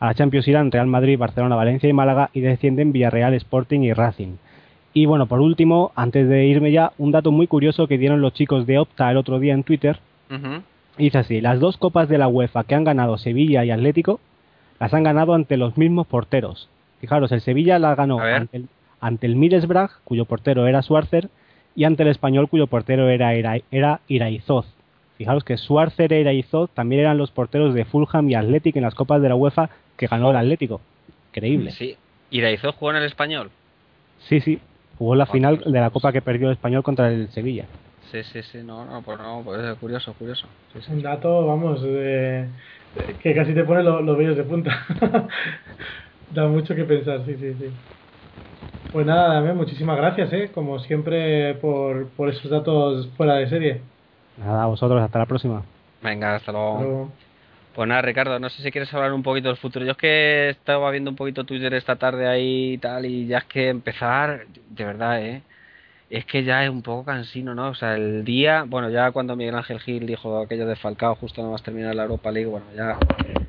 A 0.00 0.06
la 0.06 0.14
Champions 0.14 0.46
irán 0.46 0.70
Real 0.70 0.86
Madrid, 0.86 1.18
Barcelona, 1.18 1.56
Valencia 1.56 1.88
y 1.88 1.92
Málaga 1.92 2.30
y 2.32 2.40
descienden 2.40 2.92
Villarreal, 2.92 3.34
Sporting 3.34 3.80
y 3.80 3.92
Racing. 3.92 4.36
Y 4.92 5.06
bueno, 5.06 5.26
por 5.26 5.40
último, 5.40 5.92
antes 5.94 6.28
de 6.28 6.46
irme 6.46 6.72
ya, 6.72 6.92
un 6.98 7.12
dato 7.12 7.30
muy 7.30 7.46
curioso 7.46 7.86
que 7.86 7.98
dieron 7.98 8.20
los 8.20 8.32
chicos 8.32 8.66
de 8.66 8.78
Opta 8.78 9.10
el 9.10 9.16
otro 9.16 9.38
día 9.38 9.54
en 9.54 9.64
Twitter. 9.64 9.98
Dice 10.96 11.18
así, 11.18 11.40
las 11.40 11.60
dos 11.60 11.76
copas 11.76 12.08
de 12.08 12.18
la 12.18 12.28
UEFA 12.28 12.64
que 12.64 12.74
han 12.74 12.84
ganado 12.84 13.18
Sevilla 13.18 13.64
y 13.64 13.70
Atlético 13.70 14.20
las 14.80 14.92
han 14.94 15.04
ganado 15.04 15.34
ante 15.34 15.56
los 15.56 15.76
mismos 15.76 16.06
porteros. 16.06 16.68
Fijaros, 17.00 17.30
el 17.32 17.40
Sevilla 17.40 17.78
la 17.78 17.94
ganó 17.94 18.18
ante 18.18 18.56
el, 18.56 18.68
ante 19.00 19.26
el 19.26 19.36
Middlesbrough, 19.36 19.90
cuyo 20.04 20.24
portero 20.24 20.66
era 20.66 20.82
Schwarzer, 20.82 21.28
y 21.76 21.84
ante 21.84 22.02
el 22.02 22.08
Español, 22.08 22.48
cuyo 22.48 22.66
portero 22.66 23.08
era, 23.08 23.34
era, 23.34 23.58
era 23.70 24.00
Iraizoz. 24.08 24.66
Fijaros 25.16 25.44
que 25.44 25.56
Schwarzer 25.56 26.12
e 26.12 26.20
Iraizoz 26.20 26.70
también 26.70 27.02
eran 27.02 27.18
los 27.18 27.30
porteros 27.30 27.74
de 27.74 27.84
Fulham 27.84 28.28
y 28.30 28.34
Athletic 28.34 28.76
en 28.76 28.82
las 28.82 28.94
copas 28.94 29.22
de 29.22 29.28
la 29.28 29.36
UEFA 29.36 29.70
que 29.96 30.06
ganó 30.06 30.30
el 30.30 30.36
Atlético. 30.36 30.80
Increíble. 31.30 31.72
Sí. 31.72 31.96
¿Iraizoz 32.30 32.74
jugó 32.76 32.90
en 32.90 32.98
el 32.98 33.04
Español? 33.04 33.50
Sí, 34.28 34.40
sí. 34.40 34.60
Jugó 34.98 35.14
la 35.14 35.26
final 35.26 35.62
de 35.64 35.80
la 35.80 35.90
Copa 35.90 36.12
que 36.12 36.22
perdió 36.22 36.48
el 36.48 36.54
Español 36.54 36.82
contra 36.82 37.08
el 37.08 37.30
Sevilla. 37.30 37.66
Sí, 38.10 38.22
sí, 38.24 38.42
sí, 38.42 38.58
no, 38.64 38.84
no, 38.84 39.02
pues 39.02 39.18
no, 39.18 39.42
pues 39.44 39.60
es 39.62 39.78
curioso, 39.78 40.12
curioso. 40.14 40.46
Un 40.90 41.02
dato, 41.02 41.46
vamos, 41.46 41.80
que 41.82 43.34
casi 43.34 43.54
te 43.54 43.64
pone 43.64 43.82
los 43.82 44.16
vellos 44.16 44.36
de 44.36 44.44
punta. 44.44 44.70
da 46.30 46.48
mucho 46.48 46.74
que 46.74 46.84
pensar, 46.84 47.20
sí, 47.26 47.34
sí, 47.36 47.54
sí. 47.54 47.70
Pues 48.92 49.06
nada, 49.06 49.34
Damián, 49.34 49.56
muchísimas 49.56 49.98
gracias, 49.98 50.32
¿eh? 50.32 50.50
como 50.54 50.78
siempre, 50.78 51.54
por, 51.56 52.08
por 52.16 52.30
esos 52.30 52.50
datos 52.50 53.06
fuera 53.16 53.34
de 53.34 53.48
serie. 53.48 53.82
Nada, 54.38 54.62
a 54.62 54.66
vosotros, 54.66 55.02
hasta 55.02 55.18
la 55.18 55.26
próxima. 55.26 55.62
Venga, 56.02 56.36
hasta 56.36 56.52
luego. 56.52 57.12
Pues 57.78 57.88
nada, 57.88 58.02
Ricardo, 58.02 58.40
no 58.40 58.48
sé 58.48 58.60
si 58.60 58.72
quieres 58.72 58.92
hablar 58.92 59.12
un 59.12 59.22
poquito 59.22 59.46
del 59.46 59.56
futuro. 59.56 59.84
Yo 59.84 59.92
es 59.92 59.96
que 59.96 60.48
estaba 60.48 60.90
viendo 60.90 61.10
un 61.10 61.16
poquito 61.16 61.44
Twitter 61.44 61.72
esta 61.74 61.94
tarde 61.94 62.26
ahí 62.26 62.72
y 62.72 62.78
tal, 62.78 63.06
y 63.06 63.28
ya 63.28 63.38
es 63.38 63.44
que 63.44 63.68
empezar, 63.68 64.46
de 64.68 64.84
verdad, 64.84 65.22
¿eh? 65.24 65.42
Es 66.10 66.24
que 66.24 66.42
ya 66.42 66.64
es 66.64 66.70
un 66.70 66.82
poco 66.82 67.04
cansino, 67.04 67.54
¿no? 67.54 67.68
O 67.68 67.74
sea, 67.74 67.94
el 67.94 68.24
día, 68.24 68.64
bueno, 68.66 68.90
ya 68.90 69.12
cuando 69.12 69.36
Miguel 69.36 69.54
Ángel 69.54 69.78
Gil 69.78 70.06
dijo 70.06 70.40
aquello 70.40 70.66
de 70.66 70.74
Falcao 70.74 71.14
justo 71.14 71.40
nada 71.40 71.52
más 71.52 71.62
terminar 71.62 71.94
la 71.94 72.02
Europa 72.02 72.32
League, 72.32 72.50
bueno, 72.50 72.66
ya 72.74 72.98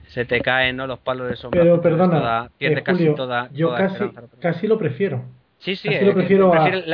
se 0.10 0.26
te 0.26 0.42
caen, 0.42 0.78
¿no? 0.78 0.86
Los 0.86 1.00
palos 1.00 1.28
de 1.28 1.36
sombra. 1.36 1.62
Pero 1.64 1.82
perdona, 1.82 2.52
eh, 2.60 2.84
casi 2.84 3.16
toda, 3.16 3.50
yo 3.52 3.74
casi, 3.74 4.12
casi 4.40 4.68
lo 4.68 4.78
prefiero. 4.78 5.24
Sí, 5.60 5.76
sí, 5.76 5.90
eh, 5.92 6.12
prefiero 6.14 6.54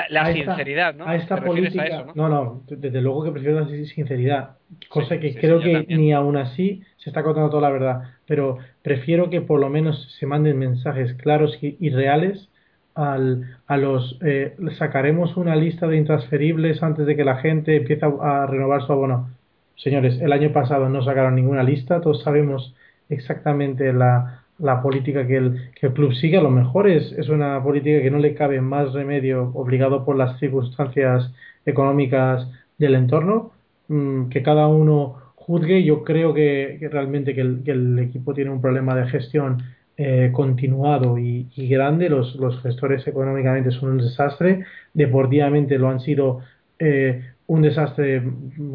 la, 0.09 0.33
sinceridad, 0.33 0.95
¿no? 0.95 1.05
A 1.05 1.15
esta 1.15 1.39
política. 1.39 2.05
¿no? 2.15 2.29
¿no? 2.29 2.61
desde 2.67 2.99
luego 2.99 3.23
que 3.23 3.31
prefiero 3.31 3.59
la 3.59 3.67
sinceridad, 3.67 4.57
cosa 4.89 5.19
que 5.19 5.35
creo 5.35 5.59
que 5.59 5.85
ni 5.89 6.13
aún 6.13 6.35
así 6.35 6.81
se 7.05 7.11
está 7.11 7.21
contando 7.21 7.51
toda 7.51 7.61
la 7.61 7.69
verdad, 7.69 8.01
pero 8.25 8.57
prefiero 8.81 9.29
que 9.29 9.39
por 9.39 9.59
lo 9.59 9.69
menos 9.69 10.11
se 10.19 10.25
manden 10.25 10.57
mensajes 10.57 11.13
claros 11.13 11.55
y, 11.61 11.89
reales 11.91 12.49
al, 12.95 13.59
a 13.67 13.77
los 13.77 14.17
eh, 14.25 14.55
sacaremos 14.79 15.37
una 15.37 15.55
lista 15.55 15.85
de 15.87 15.97
intransferibles 15.97 16.81
antes 16.81 17.05
de 17.05 17.15
que 17.15 17.23
la 17.23 17.35
gente 17.35 17.75
empiece 17.75 18.07
a, 18.07 18.47
renovar 18.47 18.81
su 18.87 18.91
abono. 18.91 19.29
señores, 19.75 20.19
el 20.19 20.33
año 20.33 20.51
pasado 20.51 20.89
no 20.89 21.03
sacaron 21.03 21.35
ninguna 21.35 21.61
lista, 21.61 22.01
todos 22.01 22.23
sabemos 22.23 22.73
exactamente 23.09 23.93
la, 23.93 24.41
la 24.57 24.81
política 24.81 25.27
que 25.27 25.37
el, 25.37 25.71
club 25.93 26.11
sigue. 26.15 26.37
A 26.37 26.41
lo 26.41 26.49
mejor 26.49 26.89
es, 26.89 27.11
es 27.11 27.29
una 27.29 27.61
política 27.61 28.01
que 28.01 28.09
no 28.09 28.17
le 28.17 28.33
cabe 28.33 28.61
más 28.61 28.93
remedio 28.93 29.51
obligado 29.53 30.03
por 30.05 30.15
las 30.15 30.39
circunstancias 30.39 31.31
económicas 31.67 32.49
del 32.79 32.95
entorno, 32.95 33.51
mm, 33.89 34.29
que 34.29 34.41
cada 34.41 34.65
uno 34.65 35.24
juzgue. 35.45 35.83
Yo 35.83 36.03
creo 36.03 36.33
que, 36.33 36.79
realmente 36.91 37.33
que 37.33 37.41
el, 37.41 37.99
equipo 37.99 38.33
tiene 38.33 38.51
un 38.51 38.61
problema 38.61 38.95
de 38.95 39.07
gestión 39.07 39.61
eh, 39.97 40.29
continuado 40.33 41.17
y, 41.17 41.47
grande. 41.55 42.09
Los, 42.09 42.37
gestores 42.63 43.07
económicamente 43.07 43.71
son 43.71 43.91
un 43.91 43.97
desastre. 43.99 44.65
Deportivamente 44.93 45.77
lo 45.77 45.89
han 45.89 45.99
sido 45.99 46.41
eh, 46.79 47.23
un 47.47 47.61
desastre 47.61 48.23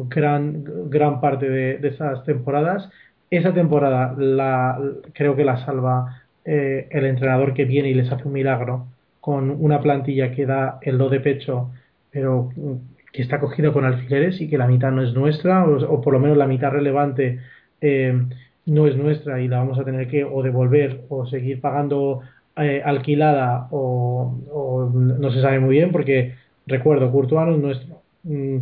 gran, 0.09 0.63
gran 0.89 1.19
parte 1.19 1.49
de, 1.49 1.77
de 1.77 1.87
esas 1.89 2.23
temporadas. 2.23 2.89
Esa 3.29 3.53
temporada 3.53 4.15
la, 4.17 4.79
creo 5.13 5.35
que 5.35 5.45
la 5.45 5.65
salva 5.65 6.21
eh, 6.43 6.87
el 6.89 7.05
entrenador 7.05 7.53
que 7.53 7.65
viene 7.65 7.89
y 7.89 7.93
les 7.93 8.11
hace 8.11 8.27
un 8.27 8.33
milagro 8.33 8.87
con 9.19 9.51
una 9.51 9.79
plantilla 9.79 10.31
que 10.31 10.47
da 10.47 10.79
el 10.81 10.97
do 10.97 11.07
de 11.07 11.19
pecho, 11.19 11.69
pero 12.09 12.49
que 13.11 13.21
está 13.21 13.39
cogida 13.39 13.71
con 13.71 13.85
alfileres 13.85 14.39
y 14.41 14.49
que 14.49 14.57
la 14.57 14.67
mitad 14.67 14.91
no 14.91 15.03
es 15.03 15.13
nuestra, 15.13 15.65
o, 15.65 16.01
por 16.01 16.13
lo 16.13 16.19
menos 16.19 16.37
la 16.37 16.47
mitad 16.47 16.71
relevante 16.71 17.39
eh, 17.81 18.19
no 18.65 18.87
es 18.87 18.95
nuestra 18.95 19.41
y 19.41 19.47
la 19.47 19.57
vamos 19.59 19.79
a 19.79 19.83
tener 19.83 20.07
que 20.07 20.23
o 20.23 20.41
devolver 20.43 21.01
o 21.09 21.25
seguir 21.25 21.59
pagando 21.59 22.21
eh, 22.55 22.81
alquilada 22.83 23.67
o, 23.71 24.35
no 24.93 25.31
se 25.31 25.41
sabe 25.41 25.59
muy 25.59 25.75
bien 25.75 25.91
porque 25.91 26.35
recuerdo, 26.67 27.11
Courtois 27.11 27.47
no 27.47 27.55
es 27.55 27.61
nuestro. 27.61 28.01
Mm, 28.23 28.57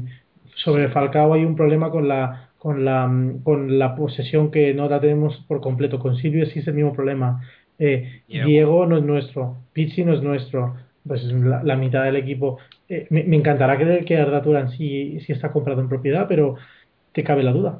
sobre 0.55 0.89
Falcao 0.89 1.33
hay 1.33 1.45
un 1.45 1.55
problema 1.55 1.89
con 1.89 2.07
la 2.07 2.49
con 2.57 2.83
la 2.83 3.09
con 3.43 3.79
la 3.79 3.95
posesión 3.95 4.51
que 4.51 4.73
no 4.73 4.89
la 4.89 4.99
tenemos 4.99 5.37
por 5.47 5.61
completo. 5.61 5.99
Con 5.99 6.17
Silvio 6.17 6.43
es 6.43 6.67
el 6.67 6.73
mismo 6.73 6.93
problema. 6.93 7.41
Eh, 7.79 8.21
Diego 8.27 8.85
no 8.85 8.97
es 8.97 9.03
nuestro, 9.03 9.55
Pizzi 9.71 10.03
no 10.03 10.13
es 10.13 10.21
nuestro, 10.21 10.75
pues 11.07 11.23
la, 11.23 11.75
mitad 11.75 12.03
del 12.03 12.15
equipo. 12.15 12.59
Eh, 12.87 13.07
me, 13.09 13.35
encantará 13.35 13.77
creer 13.77 14.05
que 14.05 14.17
Arda 14.17 14.41
Turán 14.41 14.69
sí, 14.71 15.19
sí, 15.25 15.31
está 15.31 15.51
comprado 15.51 15.81
en 15.81 15.89
propiedad, 15.89 16.27
pero 16.27 16.55
te 17.13 17.23
cabe 17.23 17.43
la 17.43 17.51
duda. 17.51 17.79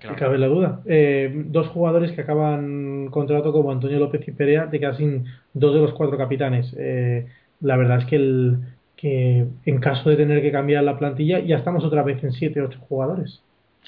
Te 0.00 0.14
cabe 0.16 0.38
la 0.38 0.48
duda. 0.48 0.80
Eh, 0.84 1.32
dos 1.46 1.68
jugadores 1.68 2.12
que 2.12 2.20
acaban 2.20 3.08
contrato 3.10 3.52
como 3.52 3.72
Antonio 3.72 3.98
López 3.98 4.26
y 4.28 4.32
Perea 4.32 4.68
te 4.68 4.78
quedan 4.78 4.96
sin 4.96 5.24
dos 5.54 5.74
de 5.74 5.80
los 5.80 5.94
cuatro 5.94 6.18
capitanes. 6.18 6.74
Eh, 6.78 7.26
la 7.60 7.76
verdad 7.76 7.98
es 8.00 8.04
que, 8.04 8.16
el, 8.16 8.58
que 8.96 9.46
en 9.64 9.78
caso 9.78 10.10
de 10.10 10.16
tener 10.16 10.42
que 10.42 10.52
cambiar 10.52 10.84
la 10.84 10.98
plantilla 10.98 11.38
ya 11.38 11.56
estamos 11.56 11.84
otra 11.84 12.02
vez 12.02 12.22
en 12.22 12.32
siete 12.32 12.60
ocho 12.60 12.78
jugadores. 12.86 13.40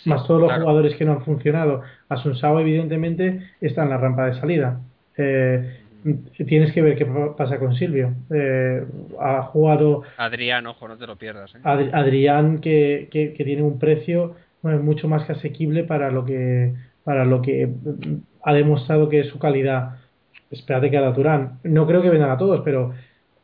más 0.07 0.27
todos 0.27 0.41
los 0.41 0.53
jugadores 0.53 0.97
que 0.97 1.05
no 1.05 1.13
han 1.13 1.25
funcionado. 1.25 1.83
Asunsao 2.09 2.61
evidentemente 2.61 3.43
está 3.61 3.83
en 3.83 3.91
la 3.91 3.99
rampa 3.99 4.27
de 4.27 4.41
salida. 4.41 4.81
Eh, 5.19 5.81
tienes 6.47 6.73
que 6.73 6.83
ver 6.83 6.97
qué 6.97 7.07
pasa 7.37 7.59
con 7.59 7.75
Silvio. 7.75 8.15
Eh, 8.31 8.85
ha 9.21 9.43
jugado. 9.43 10.03
Adrián, 10.17 10.67
ojo, 10.67 10.89
no 10.89 10.97
te 10.97 11.07
lo 11.07 11.17
pierdas. 11.17 11.55
¿eh? 11.55 11.59
Adrián, 11.63 12.61
que, 12.61 13.09
que, 13.11 13.45
tiene 13.45 13.63
un 13.63 13.79
precio 13.79 14.35
mucho 14.63 15.09
más 15.09 15.25
que 15.25 15.33
asequible 15.33 15.85
para 15.85 16.11
lo 16.11 16.25
que, 16.25 16.75
para 17.05 17.25
lo 17.25 17.43
que 17.43 17.69
ha 18.43 18.53
demostrado 18.53 19.09
que 19.09 19.21
es 19.21 19.29
su 19.29 19.39
calidad. 19.39 19.97
Espérate 20.51 20.91
que 20.91 20.99
a 20.99 21.13
Turán. 21.13 21.59
No 21.65 21.87
creo 21.87 22.03
que 22.03 22.11
vengan 22.11 22.31
a 22.31 22.39
todos, 22.39 22.63
pero 22.65 22.95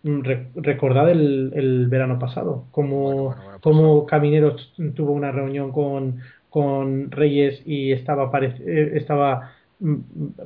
mm, 0.02 0.20
recordad 0.56 1.10
el, 1.10 1.52
el, 1.54 1.88
verano 1.88 2.18
pasado, 2.18 2.66
como, 2.70 3.34
como 3.60 4.06
Camineros 4.06 4.72
tuvo 4.94 5.12
una 5.12 5.32
reunión 5.32 5.72
con, 5.72 6.20
con 6.48 7.10
Reyes 7.10 7.62
y 7.66 7.92
estaba, 7.92 8.30
eh, 8.40 8.92
estaba 8.94 9.52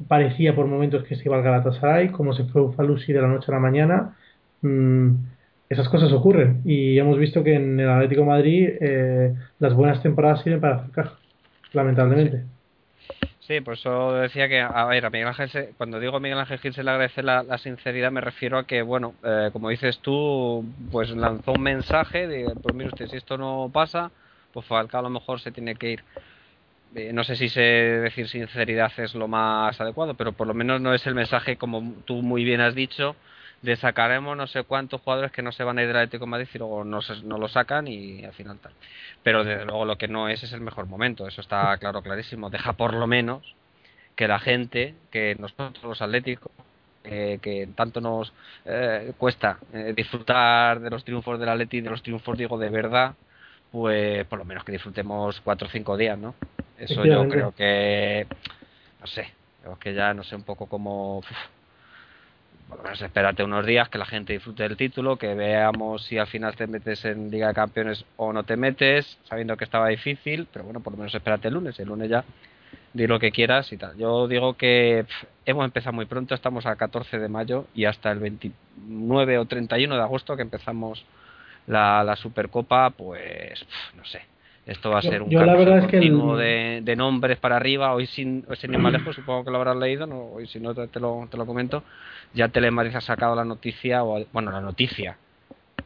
parecía 0.09 0.55
por 0.55 0.66
momentos 0.66 1.05
que 1.05 1.16
se 1.16 1.24
iba 1.24 1.37
al 1.37 1.43
Galatasaray, 1.43 2.09
como 2.11 2.32
se 2.32 2.45
fue 2.45 2.72
Falusi 2.72 3.12
de 3.12 3.20
la 3.20 3.28
noche 3.28 3.47
a 3.49 3.55
la 3.55 3.61
mañana. 3.61 4.16
Mm, 4.62 5.14
esas 5.68 5.89
cosas 5.89 6.12
ocurren 6.12 6.62
y 6.64 6.99
hemos 6.99 7.18
visto 7.18 7.43
que 7.43 7.55
en 7.55 7.80
el 7.80 7.89
Atlético 7.89 8.24
Madrid 8.24 8.68
eh, 8.80 9.34
las 9.59 9.74
buenas 9.74 10.03
temporadas 10.03 10.43
sirven 10.43 10.61
para 10.61 10.76
acercar, 10.76 11.12
lamentablemente. 11.72 12.45
Sí. 13.41 13.61
por 13.61 13.74
eso 13.74 14.14
decía 14.14 14.49
que, 14.49 14.61
a 14.61 14.84
ver, 14.87 15.07
a 15.07 15.11
Miguel 15.11 15.28
Ángel, 15.28 15.68
cuando 15.76 16.01
digo 16.01 16.18
Miguel 16.18 16.39
Ángel 16.39 16.59
Gil 16.59 16.74
se 16.74 16.82
le 16.82 16.91
agradece 16.91 17.22
la, 17.22 17.59
sinceridad, 17.59 18.11
me 18.11 18.20
refiero 18.20 18.59
a 18.59 18.66
que, 18.66 18.82
bueno, 18.82 19.14
eh, 19.24 19.51
como 19.53 19.68
dices 19.68 19.99
tú, 19.99 20.64
pues 20.91 21.11
lanzó 21.11 21.53
un 21.53 21.62
mensaje 21.62 22.26
de, 22.26 22.53
pues 22.62 22.74
mire 22.74 22.89
usted, 22.89 23.09
si 23.09 23.16
esto 23.16 23.37
no 23.37 23.70
pasa, 23.72 24.11
pues 24.53 24.66
Falcao 24.66 25.01
a 25.01 25.03
lo 25.03 25.11
mejor 25.11 25.41
se 25.41 25.53
tiene 25.53 25.74
que 25.74 25.93
ir. 25.93 26.05
Eh, 26.97 27.12
no 27.12 27.24
sé 27.24 27.36
si 27.36 27.51
sé 27.51 27.61
decir 27.61 28.26
sinceridad 28.26 28.90
es 28.99 29.14
lo 29.14 29.28
más 29.28 29.78
adecuado, 29.78 30.14
pero 30.14 30.32
por 30.32 30.47
lo 30.47 30.55
menos 30.55 30.80
no 30.80 30.94
es 30.94 31.07
el 31.07 31.14
mensaje, 31.14 31.59
como 31.59 31.92
tú 32.07 32.22
muy 32.22 32.42
bien 32.42 32.62
has 32.62 32.74
dicho, 32.74 33.16
de 33.61 33.76
sacaremos 33.76 34.34
no 34.34 34.47
sé 34.47 34.62
cuántos 34.62 35.03
jugadores 35.03 35.30
que 35.30 35.42
no 35.42 35.53
se 35.53 35.62
van 35.62 35.78
a 35.78 35.82
ir 35.82 35.88
del 35.88 35.99
Atlético 35.99 36.24
de 36.24 36.30
Madrid 36.30 36.49
y 36.55 36.59
luego 36.59 36.84
no, 36.84 37.01
no 37.24 37.38
lo 37.38 37.49
sacan 37.49 37.86
y 37.86 38.24
al 38.24 38.32
final 38.32 38.59
tal. 38.61 38.72
Pero 39.22 39.44
desde 39.44 39.66
luego 39.66 39.84
lo 39.84 39.99
que 39.99 40.09
no 40.09 40.28
es 40.30 40.42
es 40.42 40.53
el 40.55 40.62
mejor 40.62 40.86
momento, 40.86 41.28
eso 41.28 41.42
está 41.42 41.76
claro, 41.78 42.01
clarísimo. 42.01 42.49
Deja 42.49 42.72
por 42.72 42.94
lo 42.94 43.07
menos 43.07 43.55
que 44.16 44.28
la 44.28 44.38
gente, 44.38 44.94
que 45.11 45.36
nosotros 45.38 45.84
los 45.84 46.01
atléticos, 46.03 46.53
que 47.05 47.68
tanto 47.76 48.01
nos 48.01 48.32
eh, 48.64 49.12
cuesta 49.18 49.59
eh, 49.72 49.92
disfrutar 49.94 50.80
de 50.80 50.90
los 50.90 51.05
triunfos 51.05 51.38
del 51.38 51.49
Atleti, 51.51 51.80
de 51.80 51.90
los 51.90 52.03
triunfos 52.03 52.38
digo 52.38 52.59
de 52.59 52.70
verdad, 52.70 53.14
pues 53.70 54.26
por 54.26 54.38
lo 54.38 54.44
menos 54.44 54.64
que 54.64 54.72
disfrutemos 54.72 55.40
cuatro 55.42 55.68
o 55.68 55.70
cinco 55.70 55.97
días, 55.97 56.18
¿no? 56.18 56.34
Eso 56.79 57.05
yo 57.05 57.29
creo 57.29 57.53
que, 57.53 58.27
no 59.01 59.07
sé, 59.07 59.33
creo 59.62 59.79
que 59.79 59.95
ya 59.95 60.14
no 60.14 60.22
sé 60.22 60.37
un 60.37 60.43
poco 60.43 60.66
como... 60.66 61.22
Vamos 62.68 63.01
a 63.01 63.07
espérate 63.07 63.45
unos 63.45 63.64
días 63.64 63.89
que 63.89 63.97
la 63.97 64.07
gente 64.07 64.33
disfrute 64.33 64.64
del 64.64 64.77
título, 64.77 65.16
que 65.16 65.35
veamos 65.35 66.05
si 66.05 66.18
al 66.18 66.27
final 66.27 66.57
te 66.57 66.66
metes 66.66 67.05
en 67.05 67.31
Liga 67.31 67.47
de 67.49 67.55
Campeones 67.55 68.05
o 68.16 68.33
no 68.33 68.43
te 68.43 68.57
metes, 68.57 69.18
sabiendo 69.29 69.57
que 69.57 69.62
estaba 69.62 69.87
difícil, 69.89 70.49
pero 70.53 70.64
bueno, 70.64 70.81
por 70.81 70.93
lo 70.93 70.99
menos 70.99 71.14
espérate 71.14 71.47
el 71.47 71.55
lunes, 71.55 71.79
el 71.79 71.87
lunes 71.87 72.11
ya 72.11 72.24
di 72.93 73.07
lo 73.07 73.20
que 73.20 73.31
quieras 73.31 73.72
y 73.72 73.77
tal. 73.77 73.97
Yo 73.97 74.27
digo 74.27 74.55
que 74.55 75.07
hemos 75.45 75.64
empezado 75.64 75.93
muy 75.93 76.07
pronto, 76.07 76.35
estamos 76.35 76.66
a 76.66 76.74
14 76.74 77.18
de 77.18 77.29
mayo 77.29 77.66
y 77.72 77.85
hasta 77.85 78.11
el 78.11 78.18
29 78.18 79.39
o 79.39 79.45
31 79.45 79.95
de 79.95 80.03
agosto 80.03 80.35
que 80.35 80.43
empezamos 80.43 81.05
la, 81.68 82.03
la 82.03 82.16
Supercopa, 82.16 82.91
pues 82.91 83.64
no 83.95 84.05
sé, 84.05 84.22
esto 84.67 84.91
va 84.91 84.99
a 84.99 85.03
ser 85.03 85.23
un 85.23 85.31
continuo 85.31 86.37
de, 86.37 86.95
nombres 86.97 87.39
para 87.39 87.57
arriba. 87.57 87.95
Hoy 87.95 88.07
sin, 88.07 88.45
hoy 88.49 88.57
sin 88.57 88.73
ir 88.73 88.81
más 88.81 88.93
lejos, 88.93 89.14
supongo 89.14 89.45
que 89.45 89.51
lo 89.53 89.59
habrás 89.59 89.77
leído, 89.77 90.07
no, 90.07 90.33
hoy 90.33 90.49
si 90.49 90.59
no 90.59 90.75
te 90.75 90.99
lo, 90.99 91.29
te 91.31 91.37
lo 91.37 91.47
comento. 91.47 91.85
Ya 92.35 92.49
Telemadrid 92.49 92.97
ha 92.97 93.01
sacado 93.01 93.37
la 93.37 93.45
noticia, 93.45 94.03
o, 94.03 94.27
bueno, 94.33 94.51
la 94.51 94.61
noticia, 94.61 95.19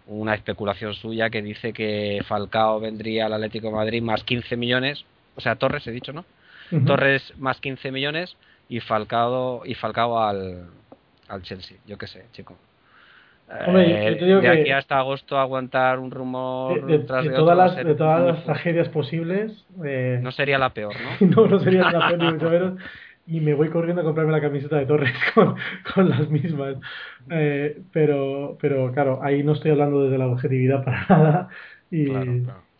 una 0.06 0.34
especulación 0.34 0.94
suya 0.94 1.28
que 1.28 1.42
dice 1.42 1.74
que 1.74 2.22
Falcao 2.26 2.80
vendría 2.80 3.26
al 3.26 3.34
Atlético 3.34 3.66
de 3.66 3.74
Madrid 3.74 4.02
más 4.02 4.24
15 4.24 4.56
millones, 4.56 5.04
o 5.36 5.42
sea, 5.42 5.56
Torres 5.56 5.86
he 5.86 5.92
dicho, 5.92 6.14
¿no? 6.14 6.24
Torres 6.86 7.34
más 7.36 7.60
15 7.60 7.90
millones 7.90 8.36
y 8.68 8.80
Falcao, 8.80 9.62
y 9.66 9.74
Falcao 9.74 10.22
al, 10.22 10.68
al 11.28 11.42
Chelsea, 11.42 11.76
yo 11.86 11.98
qué 11.98 12.06
sé, 12.06 12.24
chico. 12.32 12.56
Eh, 13.52 14.16
de 14.40 14.48
aquí 14.48 14.70
hasta 14.70 14.98
agosto 14.98 15.36
aguantar 15.36 15.98
un 15.98 16.12
rumor 16.12 16.86
de, 16.86 17.00
todas, 17.00 17.24
las, 17.56 17.76
de 17.76 17.94
todas 17.96 18.24
las 18.24 18.44
tragedias 18.44 18.88
posibles 18.90 19.66
eh, 19.84 20.20
no 20.22 20.30
sería 20.30 20.56
la 20.56 20.70
peor 20.70 20.94
no 21.20 21.26
no 21.26 21.46
no 21.48 21.58
sería 21.58 21.90
la 21.90 22.08
peor 22.08 22.18
ni 22.18 22.30
mucho 22.32 22.50
menos. 22.50 22.78
Y 23.26 23.40
me 23.40 23.54
voy 23.54 23.68
corriendo 23.68 24.02
a 24.02 24.04
comprarme 24.04 24.32
la 24.32 24.40
camiseta 24.40 24.76
de 24.76 24.86
Torres 24.86 25.12
con, 25.34 25.56
con 25.94 26.08
las 26.08 26.28
mismas. 26.30 26.76
Eh, 27.28 27.80
pero 27.92 28.56
pero 28.60 28.92
claro 28.92 29.18
ahí 29.22 29.42
no 29.42 29.52
estoy 29.52 29.72
hablando 29.72 30.04
desde 30.04 30.18
la 30.18 30.28
objetividad 30.28 30.84
para 30.84 31.06
nada. 31.08 31.48
Y 31.90 32.06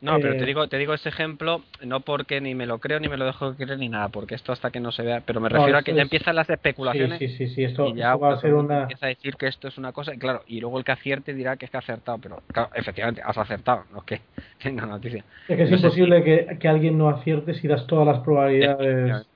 no, 0.01 0.19
pero 0.19 0.35
te 0.37 0.45
eh, 0.45 0.47
digo, 0.47 0.67
te 0.67 0.79
digo 0.79 0.95
ese 0.95 1.11
ejemplo 1.11 1.63
no 1.85 2.01
porque 2.01 2.41
ni 2.41 2.55
me 2.55 2.65
lo 2.65 2.79
creo 2.79 3.01
ni 3.01 3.09
me 3.09 3.19
lo 3.19 3.27
dejo 3.27 3.55
creer 3.55 3.79
ni 3.79 3.91
nada, 3.91 4.09
porque 4.09 4.35
esto 4.35 4.53
hasta 4.53 4.71
que 4.71 4.81
no 4.81 4.93
se 4.93 5.03
vea, 5.03 5.23
pero 5.25 5.41
me 5.41 5.51
refiero 5.51 5.77
a 5.77 5.83
que 5.83 5.95
ya 5.95 6.01
empiezan 6.01 6.37
las 6.37 6.49
especulaciones. 6.49 7.19
Sí, 7.19 7.29
sí, 7.29 7.49
sí, 7.49 7.65
esto, 7.65 7.89
y 7.89 7.97
ya 7.97 8.17
va 8.17 8.33
a 8.33 8.41
ser 8.41 8.55
una. 8.55 8.83
Empieza 8.83 9.07
a 9.07 9.09
decir 9.11 9.37
que 9.37 9.47
esto 9.47 9.69
es 9.69 9.77
una 9.77 9.93
cosa, 9.93 10.15
y 10.15 10.19
claro, 10.19 10.43
y 10.47 10.61
luego 10.61 10.79
el 10.79 10.85
que 10.85 10.93
acierte 10.93 11.35
dirá 11.35 11.57
que 11.57 11.67
es 11.67 11.71
que 11.71 11.77
ha 11.77 11.81
acertado, 11.81 12.19
pero 12.19 12.43
claro, 12.51 12.71
efectivamente 12.75 13.21
has 13.23 13.37
acertado, 13.37 13.85
no 13.93 13.99
es 13.99 14.05
que 14.05 14.21
tenga 14.63 14.87
noticia. 14.87 15.23
Es 15.49 15.57
que 15.57 15.63
es 15.65 15.71
imposible 15.71 16.25
que, 16.25 16.59
que, 16.59 16.69
alguien 16.69 16.97
no 16.97 17.11
acierte 17.11 17.53
si 17.55 17.69
das 17.69 17.87
todas 17.87 18.07
las 18.07 18.21
probabilidades. 18.21 19.27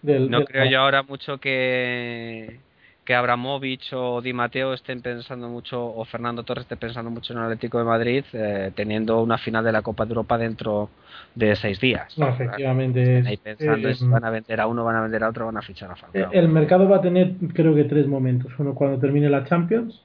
Del, 0.00 0.30
no 0.30 0.44
creo 0.44 0.64
yo 0.70 0.80
ahora 0.80 1.02
mucho 1.02 1.38
que 1.38 2.60
que 3.08 3.14
Abramovich 3.14 3.94
o 3.94 4.20
Di 4.20 4.34
Matteo 4.34 4.74
estén 4.74 5.00
pensando 5.00 5.48
mucho, 5.48 5.80
o 5.80 6.04
Fernando 6.04 6.44
Torres 6.44 6.68
esté 6.68 6.76
pensando 6.76 7.08
mucho 7.08 7.32
en 7.32 7.38
el 7.38 7.46
Atlético 7.46 7.78
de 7.78 7.84
Madrid, 7.84 8.22
eh, 8.34 8.70
teniendo 8.74 9.22
una 9.22 9.38
final 9.38 9.64
de 9.64 9.72
la 9.72 9.80
Copa 9.80 10.04
de 10.04 10.10
Europa 10.10 10.36
dentro 10.36 10.90
de 11.34 11.56
seis 11.56 11.80
días. 11.80 12.18
No, 12.18 12.28
efectivamente. 12.28 13.24
Ahí 13.26 13.38
pensando 13.38 13.94
si 13.94 14.06
van 14.06 14.26
a 14.26 14.28
vender 14.28 14.60
a 14.60 14.66
uno, 14.66 14.84
van 14.84 14.96
a 14.96 15.00
vender 15.00 15.24
a 15.24 15.30
otro, 15.30 15.46
van 15.46 15.56
a 15.56 15.62
fichar 15.62 15.90
a 15.90 15.96
Falcao. 15.96 16.30
El 16.32 16.50
mercado 16.50 16.86
va 16.86 16.98
a 16.98 17.00
tener, 17.00 17.32
creo 17.54 17.74
que, 17.74 17.84
tres 17.84 18.06
momentos. 18.06 18.52
Uno 18.58 18.74
cuando 18.74 18.98
termine 18.98 19.30
la 19.30 19.42
Champions, 19.46 20.04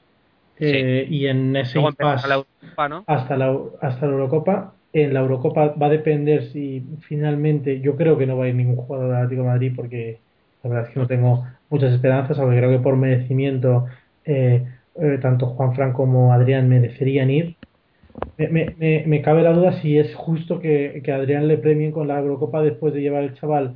eh, 0.57 1.05
y 1.09 1.27
en 1.27 1.57
ese 1.57 1.81
impasse, 1.81 2.25
la 2.29 2.35
Europa, 2.35 2.87
¿no? 2.87 3.03
hasta, 3.05 3.35
la, 3.35 3.53
hasta 3.81 4.05
la 4.05 4.13
Eurocopa, 4.13 4.75
en 4.93 5.13
la 5.13 5.19
Eurocopa 5.19 5.73
va 5.75 5.87
a 5.87 5.89
depender 5.89 6.43
si 6.53 6.81
finalmente, 7.01 7.81
yo 7.81 7.97
creo 7.97 8.17
que 8.17 8.25
no 8.25 8.37
va 8.37 8.45
a 8.45 8.47
ir 8.47 8.55
ningún 8.55 8.77
jugador 8.77 9.07
del 9.07 9.17
Atlético 9.17 9.41
de 9.41 9.47
Madrid 9.49 9.73
porque 9.75 10.19
la 10.63 10.69
verdad 10.69 10.87
es 10.87 10.93
que 10.93 10.99
no 11.01 11.07
tengo 11.07 11.45
muchas 11.73 11.91
esperanzas, 11.93 12.37
aunque 12.37 12.57
creo 12.57 12.69
que 12.69 12.83
por 12.83 12.95
merecimiento 12.95 13.87
eh, 14.25 14.63
eh, 14.95 15.19
tanto 15.21 15.47
Juan 15.47 15.73
Fran 15.75 15.91
como 15.91 16.31
Adrián 16.31 16.69
merecerían 16.69 17.31
ir. 17.31 17.55
Me, 18.37 18.75
me, 18.77 19.03
me, 19.07 19.21
cabe 19.23 19.41
la 19.41 19.53
duda 19.53 19.81
si 19.81 19.97
es 19.97 20.13
justo 20.13 20.59
que, 20.59 21.01
que 21.03 21.11
Adrián 21.11 21.47
le 21.47 21.57
premien 21.57 21.91
con 21.91 22.07
la 22.07 22.19
Eurocopa 22.19 22.61
después 22.61 22.93
de 22.93 23.01
llevar 23.01 23.23
el 23.23 23.33
chaval 23.33 23.73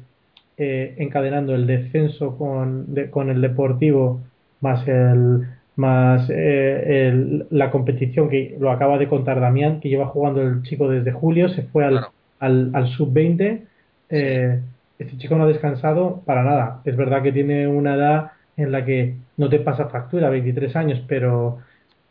eh, 0.58 0.94
encadenando 0.98 1.56
el 1.56 1.66
descenso 1.66 2.38
con, 2.38 2.96
con 3.10 3.32
el 3.32 3.42
Deportivo 3.42 4.22
más 4.62 4.88
el 4.88 5.48
más 5.76 6.28
eh, 6.30 7.46
la 7.50 7.72
competición 7.72 8.30
que 8.30 8.56
lo 8.60 8.72
acaba 8.72 8.98
de 8.98 9.08
contar 9.08 9.40
Damián, 9.40 9.80
que 9.80 9.90
lleva 9.90 10.08
jugando 10.08 10.42
el 10.42 10.64
chico 10.64 10.90
desde 10.90 11.12
julio, 11.12 11.50
se 11.50 11.64
fue 11.64 11.86
al, 11.86 12.08
al, 12.40 12.72
al 12.74 12.88
sub-20. 12.90 13.62
Eh, 14.10 14.60
este 15.00 15.18
chico 15.18 15.36
no 15.36 15.44
ha 15.44 15.48
descansado 15.48 16.22
para 16.26 16.44
nada. 16.44 16.82
Es 16.86 16.96
verdad 16.96 17.22
que 17.22 17.32
tiene 17.32 17.68
una 17.68 17.96
edad 17.96 18.32
en 18.56 18.72
la 18.72 18.84
que 18.84 19.16
no 19.38 19.50
te 19.50 19.60
pasa 19.60 19.90
factura, 19.90 20.30
23 20.30 20.76
años, 20.76 21.04
pero 21.08 21.60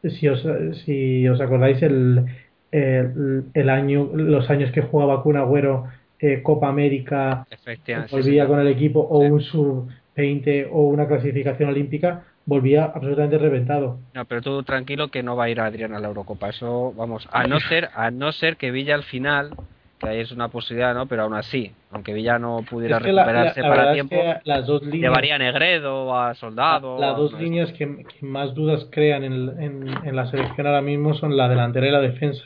si 0.03 0.29
os, 0.29 0.47
si 0.85 1.27
os 1.29 1.41
acordáis 1.41 1.83
el, 1.83 2.25
el, 2.71 3.71
año, 3.71 4.11
los 4.15 4.49
años 4.51 4.71
que 4.71 4.83
jugaba 4.83 5.23
Kun 5.23 5.37
Agüero, 5.37 5.87
eh, 6.19 6.43
Copa 6.43 6.69
América, 6.69 7.47
volvía 8.11 8.47
con 8.47 8.61
el 8.61 8.69
equipo, 8.69 9.01
o 9.01 9.19
un 9.19 9.41
sub-20 9.41 10.69
o 10.71 10.85
una 10.85 11.07
clasificación 11.07 11.71
olímpica, 11.71 12.25
volvía 12.45 12.85
absolutamente 12.85 13.39
reventado. 13.39 13.99
No, 14.15 14.25
pero 14.25 14.41
tú 14.41 14.63
tranquilo 14.63 15.09
que 15.09 15.23
no 15.23 15.37
va 15.37 15.45
a 15.45 15.51
ir 15.51 15.61
Adrián 15.61 15.95
a 15.95 16.01
la 16.01 16.09
Eurocopa. 16.09 16.49
Eso, 16.49 16.93
vamos, 16.97 17.29
a 17.33 17.47
no 17.47 17.61
ser, 17.69 17.91
a 17.95 18.11
no 18.11 18.33
ser 18.33 18.57
que 18.57 18.71
Villa 18.71 18.95
al 18.95 19.03
final, 19.03 19.51
que 19.99 20.09
ahí 20.09 20.21
es 20.21 20.33
una 20.33 20.49
posibilidad, 20.49 20.95
¿no? 20.95 21.07
Pero 21.07 21.23
aún 21.23 21.35
así, 21.35 21.73
aunque 21.91 22.13
Villa 22.13 22.39
no 22.39 22.65
pudiera 22.69 22.99
recuperarse 22.99 23.63
para 23.63 23.93
tiempo, 23.93 24.17
las 24.45 24.67
dos 24.67 24.83
líneas, 24.83 25.03
llevaría 25.03 25.37
a 25.37 25.39
Negredo, 25.39 26.17
a 26.17 26.35
Soldado. 26.35 26.99
las 26.99 27.17
dos 27.17 27.33
líneas 27.35 27.73
que, 27.73 28.05
más 28.21 28.55
dudas 28.55 28.87
crean 28.91 29.25
en, 29.25 29.33
en, 29.61 29.89
en, 30.05 30.17
la 30.17 30.27
selección 30.31 30.67
ahora 30.67 30.83
mismo 30.83 31.15
son 31.15 31.37
la 31.37 31.49
delantera 31.49 31.89
y 31.89 31.91
la 31.91 32.01
defensa. 32.01 32.43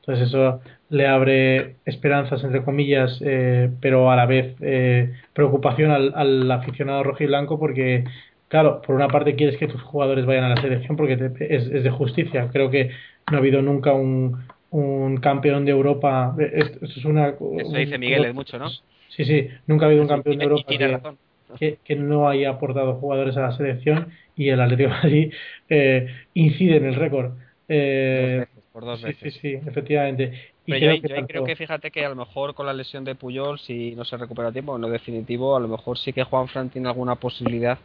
Entonces 0.00 0.28
eso 0.28 0.60
le 0.88 1.06
abre 1.06 1.76
esperanzas, 1.84 2.42
entre 2.42 2.62
comillas, 2.62 3.20
eh, 3.24 3.70
pero 3.80 4.10
a 4.10 4.16
la 4.16 4.26
vez 4.26 4.56
eh, 4.60 5.12
preocupación 5.32 5.90
al, 5.90 6.12
al 6.14 6.50
aficionado 6.50 7.02
rojo 7.02 7.22
y 7.22 7.26
blanco 7.26 7.58
porque 7.58 8.04
claro, 8.50 8.82
por 8.82 8.96
una 8.96 9.08
parte 9.08 9.36
quieres 9.36 9.56
que 9.56 9.68
tus 9.68 9.80
jugadores 9.82 10.26
vayan 10.26 10.44
a 10.44 10.48
la 10.50 10.60
selección 10.60 10.96
porque 10.96 11.14
es, 11.14 11.66
es, 11.68 11.84
de 11.84 11.90
justicia. 11.90 12.48
Creo 12.52 12.70
que 12.70 12.90
no 13.30 13.36
ha 13.36 13.40
habido 13.40 13.62
nunca 13.62 13.92
un, 13.92 14.44
un 14.70 15.16
campeón 15.18 15.64
de 15.64 15.72
Europa. 15.72 16.34
Esto, 16.38 16.84
es 16.84 17.04
una. 17.04 17.28
Eso 17.28 17.72
dice 17.76 17.98
Miguel, 17.98 18.24
es 18.24 18.34
mucho, 18.34 18.58
¿no? 18.58 18.70
Sí, 19.08 19.24
sí, 19.24 19.48
nunca 19.66 19.86
ha 19.86 19.88
habido 19.88 20.02
un 20.02 20.08
campeón 20.08 20.38
de 20.38 20.44
Europa 20.44 21.14
que, 21.58 21.78
que, 21.84 21.96
no 21.96 22.28
haya 22.28 22.50
aportado 22.50 22.94
jugadores 22.94 23.36
a 23.36 23.42
la 23.42 23.56
selección 23.56 24.12
y 24.36 24.50
el 24.50 24.60
Atlético 24.60 24.90
de 24.90 24.94
Madrid 24.94 25.34
eh, 25.68 26.06
incide 26.34 26.76
en 26.76 26.86
el 26.86 26.94
récord. 26.94 27.32
Eh, 27.68 28.46
por 28.72 28.84
dos 28.84 29.02
veces. 29.02 29.34
Sí, 29.34 29.40
sí, 29.40 29.58
sí, 29.58 29.68
efectivamente. 29.68 30.52
Pero 30.64 30.94
yo, 30.94 31.02
creo, 31.02 31.26
que 31.26 31.32
creo 31.32 31.44
que 31.44 31.56
fíjate 31.56 31.90
que 31.90 32.04
a 32.04 32.08
lo 32.08 32.14
mejor 32.14 32.54
con 32.54 32.66
la 32.66 32.72
lesión 32.72 33.04
de 33.04 33.16
Puyol, 33.16 33.58
si 33.58 33.96
no 33.96 34.04
se 34.04 34.16
recupera 34.16 34.48
a 34.48 34.52
tiempo, 34.52 34.76
en 34.76 34.82
lo 34.82 34.88
definitivo, 34.88 35.56
a 35.56 35.60
lo 35.60 35.66
mejor 35.66 35.98
sí 35.98 36.12
que 36.12 36.22
Juan 36.22 36.46
Fran 36.46 36.70
tiene 36.70 36.88
alguna 36.88 37.16
posibilidad 37.16 37.78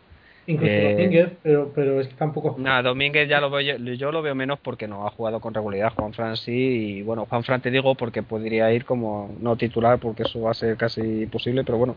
Incluso 0.48 0.72
eh, 0.72 0.92
Domínguez, 0.92 1.32
pero, 1.42 1.72
pero 1.74 2.00
es 2.00 2.08
que 2.08 2.14
tampoco. 2.14 2.56
Nada, 2.60 2.84
Domínguez 2.84 3.28
ya 3.28 3.42
lo 3.42 3.50
veo 3.50 3.62
yo, 3.62 4.12
lo 4.12 4.22
veo 4.22 4.36
menos 4.36 4.60
porque 4.60 4.88
no 4.88 5.08
ha 5.08 5.10
jugado 5.10 5.40
con 5.40 5.54
regularidad. 5.54 5.94
Juan 5.96 6.14
Fran 6.14 6.38
sí, 6.38 6.98
y 6.98 7.02
bueno, 7.02 7.26
Juan 7.26 7.44
Fran 7.44 7.62
te 7.62 7.72
digo 7.72 7.96
porque 7.96 8.22
podría 8.22 8.72
ir 8.72 8.86
como 8.86 9.34
no 9.40 9.56
titular 9.56 9.98
porque 9.98 10.24
eso 10.24 10.42
va 10.42 10.52
a 10.52 10.54
ser 10.54 10.78
casi 10.78 11.24
imposible, 11.24 11.64
pero 11.64 11.80
bueno, 11.80 11.96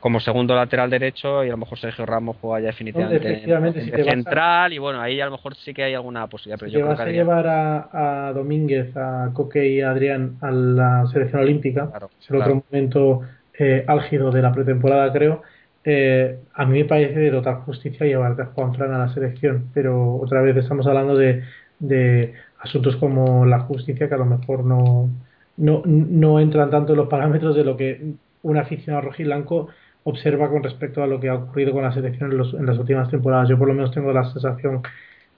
como 0.00 0.18
segundo 0.18 0.56
lateral 0.56 0.90
derecho 0.90 1.44
y 1.44 1.48
a 1.48 1.52
lo 1.52 1.58
mejor 1.58 1.78
Sergio 1.78 2.04
Ramos 2.04 2.36
juega 2.40 2.60
ya 2.60 2.66
definitivamente 2.66 4.04
central 4.04 4.72
y 4.72 4.78
bueno, 4.78 5.00
ahí 5.00 5.20
a 5.20 5.26
lo 5.26 5.32
mejor 5.32 5.54
sí 5.54 5.72
que 5.72 5.84
hay 5.84 5.94
alguna 5.94 6.26
posibilidad. 6.26 6.58
Pero 6.58 6.70
si 6.72 6.78
yo 6.78 6.86
vas 6.86 6.98
a 6.98 7.06
llevar 7.06 7.46
a, 7.46 8.28
a, 8.28 8.32
Domínguez, 8.32 8.96
a 8.96 9.30
Coque 9.32 9.68
y 9.68 9.80
a 9.82 9.90
Adrián 9.90 10.36
a 10.40 10.50
la 10.50 11.06
selección 11.12 11.42
olímpica, 11.42 11.90
es 12.20 12.30
el 12.30 12.36
otro 12.36 12.64
momento 12.68 13.20
eh, 13.56 13.84
álgido 13.86 14.32
de 14.32 14.42
la 14.42 14.52
pretemporada, 14.52 15.12
creo 15.12 15.42
eh, 15.84 16.38
a 16.54 16.64
mí 16.64 16.78
me 16.78 16.84
parece 16.86 17.18
de 17.18 17.30
total 17.30 17.56
justicia 17.56 18.06
llevarte 18.06 18.42
a 18.42 18.46
Juan 18.46 18.74
Fran 18.74 18.92
a 18.92 18.98
la 18.98 19.14
selección, 19.14 19.70
pero 19.74 20.16
otra 20.16 20.40
vez 20.42 20.56
estamos 20.56 20.86
hablando 20.86 21.16
de, 21.16 21.42
de 21.78 22.34
asuntos 22.60 22.96
como 22.96 23.44
la 23.46 23.60
justicia 23.60 24.08
que 24.08 24.14
a 24.14 24.18
lo 24.18 24.26
mejor 24.26 24.64
no, 24.64 25.10
no, 25.56 25.82
no 25.84 26.40
entran 26.40 26.70
tanto 26.70 26.92
en 26.92 26.98
los 26.98 27.08
parámetros 27.08 27.54
de 27.54 27.64
lo 27.64 27.76
que 27.76 28.14
un 28.42 28.56
aficionado 28.56 29.06
rojiblanco 29.06 29.68
observa 30.04 30.50
con 30.50 30.62
respecto 30.62 31.02
a 31.02 31.06
lo 31.06 31.20
que 31.20 31.28
ha 31.28 31.34
ocurrido 31.34 31.72
con 31.72 31.82
la 31.82 31.92
selección 31.92 32.32
en, 32.32 32.38
los, 32.38 32.54
en 32.54 32.66
las 32.66 32.78
últimas 32.78 33.10
temporadas. 33.10 33.48
Yo 33.48 33.58
por 33.58 33.68
lo 33.68 33.74
menos 33.74 33.92
tengo 33.92 34.12
la 34.12 34.24
sensación 34.30 34.82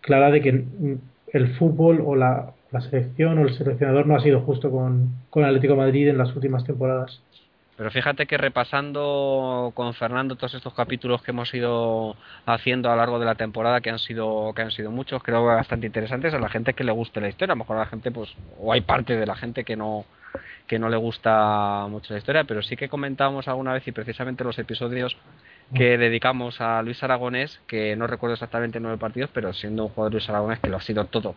clara 0.01 0.31
de 0.31 0.41
que 0.41 0.65
el 1.33 1.55
fútbol 1.57 2.03
o 2.05 2.17
la, 2.17 2.55
la 2.71 2.81
selección 2.81 3.39
o 3.39 3.43
el 3.43 3.55
seleccionador 3.55 4.07
no 4.07 4.17
ha 4.17 4.21
sido 4.21 4.41
justo 4.43 4.71
con, 4.71 5.11
con 5.31 5.45
Atlético 5.45 5.77
Madrid 5.77 6.09
en 6.09 6.19
las 6.19 6.35
últimas 6.35 6.65
temporadas. 6.65 7.23
Pero 7.77 7.91
fíjate 7.91 8.27
que 8.27 8.39
repasando 8.39 9.71
con 9.75 9.93
Fernando 9.95 10.37
todos 10.37 10.55
estos 10.55 10.73
capítulos 10.73 11.23
que 11.23 11.33
hemos 11.33 11.53
ido 11.53 12.17
haciendo 12.47 12.89
a 12.89 12.93
lo 12.93 12.99
largo 12.99 13.19
de 13.19 13.27
la 13.27 13.35
temporada, 13.35 13.83
que 13.83 13.91
han 13.91 13.99
sido 13.99 14.53
que 14.55 14.63
han 14.63 14.71
sido 14.71 14.91
muchos, 14.91 15.23
creo 15.23 15.45
bastante 15.45 15.87
interesantes 15.87 16.33
a 16.33 16.39
la 16.39 16.49
gente 16.49 16.73
que 16.73 16.85
le 16.85 16.93
guste 16.93 17.21
la 17.21 17.29
historia. 17.29 17.53
A 17.53 17.57
lo 17.57 17.61
mejor 17.65 17.77
a 17.77 17.81
la 17.81 17.87
gente, 17.87 18.11
pues, 18.11 18.35
o 18.59 18.73
hay 18.73 18.81
parte 18.81 19.17
de 19.17 19.27
la 19.27 19.37
gente 19.37 19.65
que 19.65 19.77
no 19.77 20.07
que 20.67 20.79
no 20.79 20.89
le 20.89 20.97
gusta 20.97 21.87
mucho 21.89 22.13
la 22.13 22.19
historia, 22.19 22.45
pero 22.45 22.63
sí 22.63 22.77
que 22.77 22.89
comentábamos 22.89 23.47
alguna 23.49 23.73
vez 23.73 23.87
y 23.87 23.93
precisamente 23.93 24.43
los 24.43 24.59
episodios 24.59 25.17
que 25.75 25.97
dedicamos 25.99 26.61
a 26.61 26.83
Luis 26.83 27.03
Aragonés, 27.03 27.61
que 27.67 27.95
no 27.97 28.07
recuerdo 28.07 28.35
exactamente 28.35 28.81
nueve 28.81 28.99
partidos, 28.99 29.31
pero 29.33 29.53
siendo 29.53 29.85
un 29.85 29.91
jugador 29.91 30.13
Luis 30.13 30.29
Aragonés 30.29 30.61
que 30.61 30.69
lo 30.69 30.77
ha 30.79 30.81
sido 30.81 31.05
todo 31.07 31.35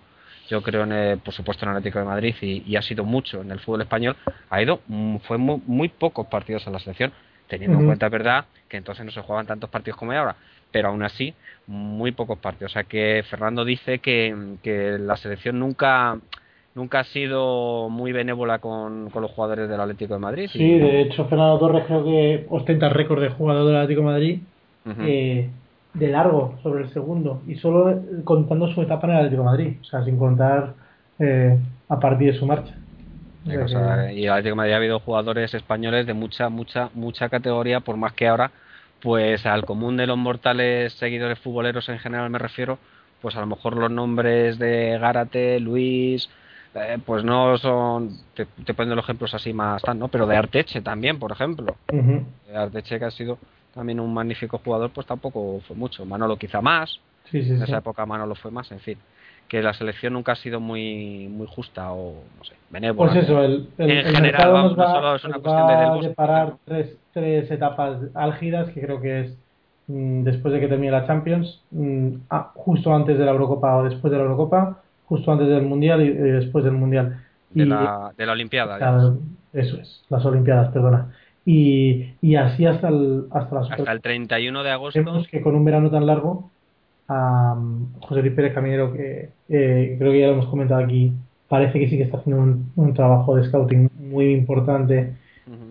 yo 0.50 0.62
creo, 0.62 0.84
en 0.84 1.20
por 1.20 1.34
supuesto, 1.34 1.66
en 1.66 1.72
el 1.72 1.78
Atlético 1.78 2.00
de 2.00 2.06
Madrid 2.06 2.36
y, 2.42 2.76
ha 2.76 2.82
sido 2.82 3.04
mucho 3.04 3.42
en 3.42 3.52
el 3.52 3.60
fútbol 3.60 3.82
español, 3.82 4.16
ha 4.50 4.62
ido, 4.62 4.82
mm, 4.88 5.18
fue 5.18 5.38
muy, 5.38 5.90
pocos 5.90 6.28
partidos 6.28 6.68
a 6.68 6.72
la 6.72 6.80
selección, 6.80 7.12
teniendo 7.48 7.80
en 7.80 7.86
cuenta, 7.86 8.08
es 8.08 8.12
verdad, 8.12 8.46
que 8.68 8.78
entonces 8.78 9.06
no 9.06 9.12
se 9.12 9.22
jugaban 9.22 9.46
tantos 9.46 9.70
partidos 9.70 9.98
como 9.98 10.12
hay 10.12 10.18
ahora, 10.18 10.36
pero 10.72 10.90
aún 10.90 11.04
así, 11.04 11.34
muy 11.68 12.12
pocos 12.12 12.40
partidos. 12.40 12.72
O 12.72 12.74
sea 12.74 12.84
que 12.84 13.24
Fernando 13.30 13.64
dice 13.64 14.00
que, 14.00 14.56
que 14.64 14.98
la 15.00 15.18
selección 15.18 15.60
nunca 15.60 16.18
nunca 16.76 17.00
ha 17.00 17.04
sido 17.04 17.90
muy 17.90 18.12
benévola 18.12 18.60
con, 18.60 19.10
con 19.10 19.22
los 19.22 19.32
jugadores 19.32 19.68
del 19.68 19.82
Atlético 19.82 20.14
de 20.14 20.20
Madrid. 20.20 20.50
Sí, 20.54 20.78
de 20.80 21.02
hecho 21.02 21.26
Fernando 21.26 21.60
Torres 21.60 21.84
creo 21.88 22.04
que 22.04 22.46
ostenta 22.50 22.88
el 22.88 22.94
récord 22.94 23.22
de 23.22 23.30
jugador 23.30 23.68
del 23.68 23.76
Atlético 23.76 24.02
de 24.02 24.06
Madrid 24.06 24.40
de 25.94 26.08
largo 26.08 26.56
sobre 26.62 26.84
el 26.84 26.90
segundo 26.90 27.42
y 27.48 27.56
solo 27.56 28.02
contando 28.24 28.68
su 28.74 28.82
etapa 28.82 29.08
en 29.08 29.14
el 29.14 29.18
Atlético 29.18 29.42
de 29.42 29.46
Madrid, 29.46 29.78
o 29.82 29.84
sea, 29.84 30.04
sin 30.04 30.18
contar 30.18 30.74
eh, 31.18 31.58
a 31.88 32.00
partir 32.00 32.34
de 32.34 32.40
su 32.40 32.46
marcha. 32.46 32.76
y 33.46 33.52
el 33.52 34.30
Atlético 34.30 34.50
de 34.50 34.56
Madrid 34.56 34.74
ha 34.74 34.78
habido 34.78 35.00
jugadores 35.00 35.54
españoles 35.54 36.06
de 36.06 36.14
mucha, 36.14 36.50
mucha, 36.50 36.90
mucha 36.94 37.30
categoría, 37.30 37.80
por 37.80 37.98
más 37.98 38.14
que 38.14 38.28
ahora, 38.28 38.52
pues 39.02 39.46
al 39.46 39.66
común 39.66 39.98
de 39.98 40.08
los 40.08 40.18
mortales 40.18 40.94
seguidores 40.94 41.40
futboleros 41.40 41.90
en 41.90 42.00
general 42.00 42.30
me 42.30 42.40
refiero, 42.40 42.78
pues 43.22 43.36
a 43.36 43.40
lo 43.40 43.48
mejor 43.48 43.76
los 43.76 43.92
nombres 43.92 44.60
de 44.60 44.98
Gárate, 45.00 45.60
Luis, 45.60 46.30
eh, 46.76 46.98
pues 47.04 47.24
no 47.24 47.58
son, 47.58 48.12
te, 48.36 48.46
te 48.46 48.74
ponen 48.74 48.96
los 48.96 49.04
ejemplos 49.04 49.34
así 49.34 49.54
más 49.54 49.82
tan, 49.82 49.98
¿no? 49.98 50.08
Pero 50.08 50.28
de 50.28 50.38
Arteche 50.38 50.82
también, 50.82 51.18
por 51.18 51.32
ejemplo. 51.32 51.76
De 51.92 52.56
Arteche 52.56 53.00
que 53.00 53.06
ha 53.06 53.12
sido 53.12 53.40
también 53.74 54.00
un 54.00 54.14
magnífico 54.14 54.60
jugador, 54.64 54.92
pues 54.92 55.08
tampoco 55.08 55.62
fue 55.68 55.76
mucho. 55.76 56.06
Manolo 56.06 56.38
quizá 56.38 56.62
más, 56.62 57.00
en 57.32 57.62
esa 57.62 57.78
época 57.78 58.06
Manolo 58.06 58.36
fue 58.36 58.52
más, 58.52 58.72
en 58.72 58.80
fin. 58.80 58.98
Que 59.48 59.64
la 59.64 59.74
selección 59.74 60.14
nunca 60.14 60.34
ha 60.34 60.36
sido 60.36 60.60
muy 60.60 61.28
muy 61.28 61.48
justa 61.48 61.92
o, 61.92 62.24
no 62.38 62.44
sé, 62.44 62.54
benévola. 62.70 63.12
Pues 63.12 63.24
eso, 63.24 63.44
el, 63.44 63.68
en 63.80 64.16
general, 64.16 64.52
vamos, 64.52 64.78
no 64.78 64.92
solo 64.92 65.16
es 65.16 65.24
una 65.24 65.40
cuestión 65.40 66.02
de 66.02 66.10
parar 66.12 66.54
tres, 66.66 66.98
tres 67.14 67.50
etapas 67.50 67.98
álgidas, 68.14 68.70
que 68.70 68.82
creo 68.82 69.02
que 69.02 69.22
es 69.22 69.38
mm, 69.88 70.24
después 70.24 70.54
de 70.54 70.60
que 70.60 70.68
termine 70.68 70.92
la 70.92 71.08
Champions, 71.08 71.62
mm, 71.72 72.16
justo 72.54 72.94
antes 72.94 73.18
de 73.18 73.26
la 73.26 73.32
Eurocopa 73.32 73.78
o 73.78 73.84
después 73.84 74.12
de 74.12 74.18
la 74.18 74.24
Eurocopa, 74.24 74.84
justo 75.06 75.32
antes 75.32 75.48
del 75.48 75.64
Mundial 75.64 76.02
y, 76.02 76.14
después 76.14 76.64
del 76.64 76.74
Mundial. 76.74 77.20
De, 77.50 77.66
la, 77.66 78.12
de 78.16 78.26
la 78.28 78.34
Olimpiada. 78.34 78.78
eso 79.52 79.78
es, 79.82 80.04
las 80.10 80.24
Olimpiadas, 80.26 80.72
perdona. 80.72 81.12
Y, 81.52 82.14
y 82.22 82.36
así 82.36 82.68
hasta 82.68 82.90
el, 82.90 83.26
hasta, 83.32 83.62
hasta 83.62 83.92
el 83.92 84.02
31 84.02 84.62
de 84.62 84.70
agosto. 84.70 85.00
Vemos 85.04 85.28
que 85.28 85.42
con 85.42 85.56
un 85.56 85.66
verano 85.66 85.90
tan 85.90 86.06
largo, 86.06 86.52
a 87.08 87.58
José 88.02 88.22
Luis 88.22 88.36
Pérez 88.36 88.54
Caminero, 88.54 88.94
que 88.94 89.30
eh, 89.50 89.96
creo 89.98 90.12
que 90.12 90.20
ya 90.20 90.28
lo 90.28 90.34
hemos 90.34 90.46
comentado 90.46 90.84
aquí, 90.84 91.12
parece 91.48 91.80
que 91.80 91.90
sí 91.90 91.98
que 91.98 92.04
está 92.04 92.18
haciendo 92.18 92.44
un, 92.44 92.72
un 92.76 92.94
trabajo 92.94 93.36
de 93.36 93.46
scouting 93.46 93.90
muy 93.98 94.32
importante 94.32 95.16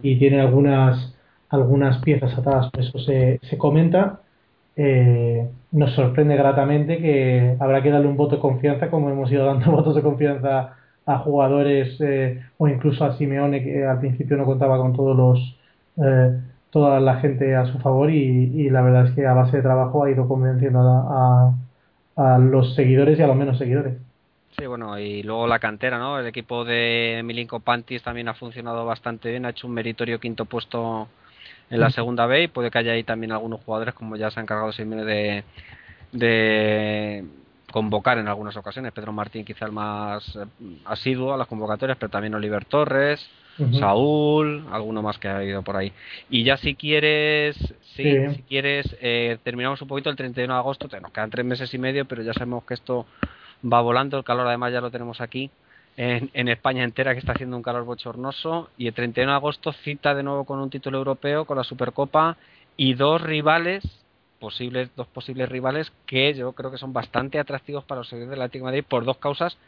y 0.03 0.19
tiene 0.19 0.41
algunas 0.41 1.15
algunas 1.49 1.99
piezas 1.99 2.37
atadas, 2.37 2.73
por 2.73 2.81
eso 2.81 2.99
se, 2.99 3.39
se 3.43 3.57
comenta. 3.57 4.21
Eh, 4.75 5.49
nos 5.71 5.93
sorprende 5.93 6.35
gratamente 6.35 6.99
que 6.99 7.57
habrá 7.61 7.85
que 7.85 7.91
darle 7.91 8.09
un 8.09 8.17
voto 8.17 8.35
de 8.35 8.43
confianza, 8.43 8.91
como 8.91 9.11
hemos 9.11 9.31
ido 9.31 9.47
dando 9.47 9.71
votos 9.71 9.95
de 9.95 10.03
confianza 10.03 10.75
a 11.07 11.19
jugadores 11.19 12.01
eh, 12.01 12.43
o 12.59 12.67
incluso 12.67 13.05
a 13.05 13.17
Simeone 13.17 13.63
que 13.63 13.85
al 13.85 14.01
principio 14.01 14.37
no 14.37 14.45
contaba 14.45 14.77
con 14.77 14.93
todos 14.93 15.17
los 15.17 15.58
eh, 16.05 16.41
toda 16.71 17.01
la 17.01 17.17
gente 17.21 17.55
a 17.57 17.67
su 17.67 17.79
favor 17.79 18.11
y, 18.11 18.69
la 18.71 18.83
verdad 18.83 19.07
es 19.07 19.15
que 19.15 19.27
a 19.27 19.35
base 19.35 19.57
de 19.59 19.63
trabajo 19.63 20.05
ha 20.05 20.11
ido 20.11 20.29
convenciendo 20.29 20.81
a, 20.81 21.55
a, 22.17 22.39
los 22.39 22.75
seguidores 22.75 23.19
y 23.19 23.23
a 23.23 23.27
los 23.27 23.37
menos 23.37 23.59
seguidores. 23.59 23.97
Sí, 24.59 24.67
bueno, 24.67 24.99
y 24.99 25.23
luego 25.23 25.47
la 25.47 25.59
cantera, 25.59 25.99
¿no? 25.99 26.19
El 26.19 26.27
equipo 26.27 26.65
de 26.65 27.23
Milinko 27.25 27.61
Pantis 27.61 28.03
también 28.03 28.29
ha 28.29 28.35
funcionado 28.35 28.85
bastante 28.85 29.31
bien, 29.31 29.47
ha 29.47 29.51
hecho 29.51 29.67
un 29.67 29.75
meritorio 29.75 30.19
quinto 30.19 30.45
puesto 30.45 31.09
en 31.71 31.81
la 31.81 31.91
segunda 31.91 32.27
B 32.27 32.45
y 32.45 32.49
puede 32.49 32.71
que 32.71 32.79
haya 32.79 32.93
ahí 32.93 33.05
también 33.05 33.33
algunos 33.33 33.63
jugadores 33.63 33.95
como 33.95 34.17
ya 34.17 34.31
se 34.31 34.41
han 34.41 34.45
encargado 34.45 34.73
Simeone 34.73 35.05
de, 35.05 35.45
de 36.13 37.25
convocar 37.71 38.19
en 38.19 38.29
algunas 38.29 38.57
ocasiones. 38.57 38.93
Pedro 38.93 39.13
Martín 39.13 39.45
quizá 39.45 39.67
el 39.67 39.73
más 39.73 40.37
eh, 40.37 40.47
asiduo 40.87 41.35
a 41.35 41.37
las 41.37 41.47
convocatorias, 41.47 41.99
pero 41.99 42.11
también 42.11 42.35
Oliver 42.35 42.65
Torres, 42.65 43.29
Saúl, 43.79 44.67
alguno 44.71 45.03
más 45.03 45.19
que 45.19 45.29
ha 45.29 45.45
ido 45.45 45.63
por 45.63 45.77
ahí. 45.77 45.93
Y 46.31 46.45
ya 46.45 46.57
si 46.57 46.75
quieres, 46.75 47.57
sí, 47.97 48.15
si 48.35 48.43
quieres, 48.43 48.97
eh, 49.01 49.39
terminamos 49.43 49.83
un 49.83 49.89
poquito 49.89 50.11
el 50.11 50.17
31 50.17 50.53
de 50.53 50.59
agosto, 50.59 50.89
nos 51.01 51.13
quedan 51.13 51.31
tres 51.31 51.45
meses 51.45 51.73
y 51.75 51.79
medio, 51.79 52.05
pero 52.05 52.23
ya 52.23 52.33
sabemos 52.33 52.65
que 52.65 52.75
esto 52.75 53.07
va 53.65 53.81
volando, 53.81 54.17
el 54.17 54.25
calor 54.25 54.47
además 54.47 54.73
ya 54.73 54.81
lo 54.81 54.91
tenemos 54.91 55.21
aquí. 55.21 55.51
En, 55.97 56.31
en, 56.33 56.47
España 56.47 56.85
entera 56.85 57.13
que 57.13 57.19
está 57.19 57.33
haciendo 57.33 57.57
un 57.57 57.63
calor 57.63 57.85
bochornoso 57.85 58.71
y 58.79 58.87
el 58.87 58.95
31 58.95 59.33
de 59.33 59.37
agosto 59.37 59.73
cita 59.73 60.15
de 60.15 60.23
nuevo 60.23 60.45
con 60.45 60.61
un 60.61 60.71
título 60.71 60.99
europeo, 60.99 61.45
con 61.45 61.57
la 61.57 61.65
Supercopa 61.65 62.37
y 62.77 62.95
dos 62.95 63.21
rivales 63.21 63.83
posibles 64.39 64.91
dos 64.97 65.07
posibles 65.09 65.49
rivales 65.49 65.93
que 66.07 66.35
yo 66.35 66.53
creo 66.53 66.71
que 66.71 66.79
son 66.79 66.93
bastante 66.93 67.39
atractivos 67.39 67.85
para 67.85 68.01
los 68.01 68.09
seguidores 68.09 68.31
del 68.31 68.43
Atlético 68.43 68.67
de 68.67 68.71
Madrid 68.71 68.85
por 68.89 69.05
dos 69.05 69.19
causas 69.19 69.59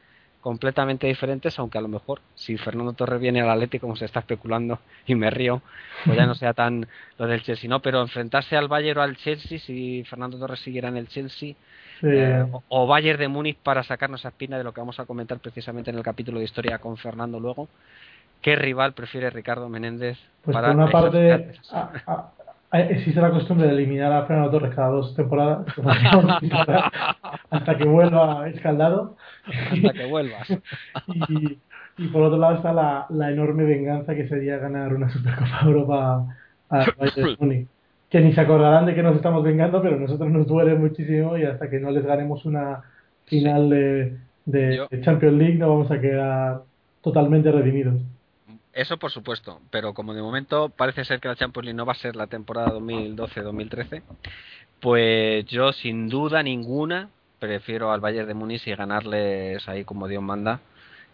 completamente 0.40 1.06
diferentes, 1.06 1.58
aunque 1.58 1.78
a 1.78 1.80
lo 1.80 1.88
mejor 1.88 2.20
si 2.34 2.56
Fernando 2.56 2.92
Torres 2.94 3.20
viene 3.20 3.40
al 3.40 3.50
Atlético 3.50 3.86
como 3.86 3.96
se 3.96 4.06
está 4.06 4.20
especulando 4.20 4.78
y 5.06 5.14
me 5.14 5.30
río, 5.30 5.62
pues 6.04 6.16
ya 6.16 6.26
no 6.26 6.34
sea 6.34 6.54
tan 6.54 6.86
lo 7.18 7.26
del 7.26 7.42
Chelsea, 7.42 7.68
¿no? 7.68 7.80
Pero 7.80 8.00
enfrentarse 8.00 8.56
al 8.56 8.68
Bayern 8.68 8.98
o 8.98 9.02
al 9.02 9.16
Chelsea, 9.16 9.58
si 9.58 10.04
Fernando 10.04 10.38
Torres 10.38 10.60
siguiera 10.60 10.88
en 10.88 10.96
el 10.96 11.08
Chelsea, 11.08 11.54
eh, 12.02 12.46
o, 12.68 12.86
Bayern 12.86 13.18
de 13.18 13.28
Múnich 13.28 13.58
para 13.58 13.82
sacarnos 13.82 14.24
a 14.24 14.28
espina 14.28 14.56
de 14.56 14.64
lo 14.64 14.72
que 14.72 14.80
vamos 14.80 14.98
a 14.98 15.04
comentar 15.04 15.38
precisamente 15.38 15.90
en 15.90 15.98
el 15.98 16.02
capítulo 16.02 16.38
de 16.38 16.46
historia 16.46 16.78
con 16.78 16.96
Fernando 16.96 17.38
luego, 17.38 17.68
¿qué 18.40 18.56
rival 18.56 18.94
prefiere 18.94 19.28
Ricardo 19.28 19.68
Menéndez? 19.68 20.18
Pues 20.42 20.54
para 20.54 20.68
por 20.68 20.76
una 20.76 20.90
parte, 20.90 21.52
existe 22.72 23.20
la 23.20 23.30
costumbre 23.30 23.66
de 23.66 23.72
eliminar 23.74 24.12
a 24.12 24.26
Fernando 24.26 24.50
Torres 24.50 24.74
cada 24.74 24.88
dos 24.88 25.14
temporadas 25.14 25.66
hasta 27.50 27.76
que 27.76 27.84
vuelva 27.84 28.48
escaldado. 28.48 29.16
Hasta 29.46 29.92
que 29.92 30.06
vuelvas. 30.06 30.48
y, 31.28 31.58
y, 31.98 32.08
por 32.08 32.22
otro 32.22 32.38
lado 32.38 32.56
está 32.56 32.72
la, 32.72 33.06
la, 33.10 33.30
enorme 33.30 33.64
venganza 33.64 34.14
que 34.14 34.28
sería 34.28 34.58
ganar 34.58 34.94
una 34.94 35.10
Supercopa 35.10 35.60
Europa 35.64 36.26
a 36.70 36.86
Bayern 36.98 37.68
Que 38.08 38.20
ni 38.20 38.32
se 38.32 38.40
acordarán 38.40 38.86
de 38.86 38.94
que 38.94 39.02
nos 39.02 39.16
estamos 39.16 39.42
vengando, 39.42 39.82
pero 39.82 39.96
a 39.96 40.00
nosotros 40.00 40.30
nos 40.30 40.46
duele 40.46 40.74
muchísimo 40.76 41.36
y 41.36 41.44
hasta 41.44 41.68
que 41.68 41.80
no 41.80 41.90
les 41.90 42.04
ganemos 42.04 42.44
una 42.44 42.82
final 43.26 43.68
de, 43.68 44.16
de 44.46 45.00
Champions 45.02 45.36
League 45.36 45.58
no 45.58 45.68
vamos 45.68 45.90
a 45.90 46.00
quedar 46.00 46.62
totalmente 47.02 47.50
redimidos. 47.50 48.00
Eso 48.72 48.98
por 48.98 49.10
supuesto, 49.10 49.60
pero 49.70 49.94
como 49.94 50.14
de 50.14 50.22
momento 50.22 50.68
parece 50.68 51.04
ser 51.04 51.20
que 51.20 51.28
la 51.28 51.36
Champions 51.36 51.64
League 51.66 51.76
no 51.76 51.86
va 51.86 51.92
a 51.92 51.96
ser 51.96 52.14
la 52.14 52.28
temporada 52.28 52.72
2012-2013, 52.72 54.02
pues 54.80 55.44
yo 55.46 55.72
sin 55.72 56.08
duda 56.08 56.42
ninguna 56.42 57.08
prefiero 57.40 57.90
al 57.90 58.00
Bayern 58.00 58.28
de 58.28 58.34
Múnich 58.34 58.66
y 58.68 58.74
ganarles 58.74 59.68
ahí 59.68 59.84
como 59.84 60.06
Dios 60.06 60.22
manda. 60.22 60.60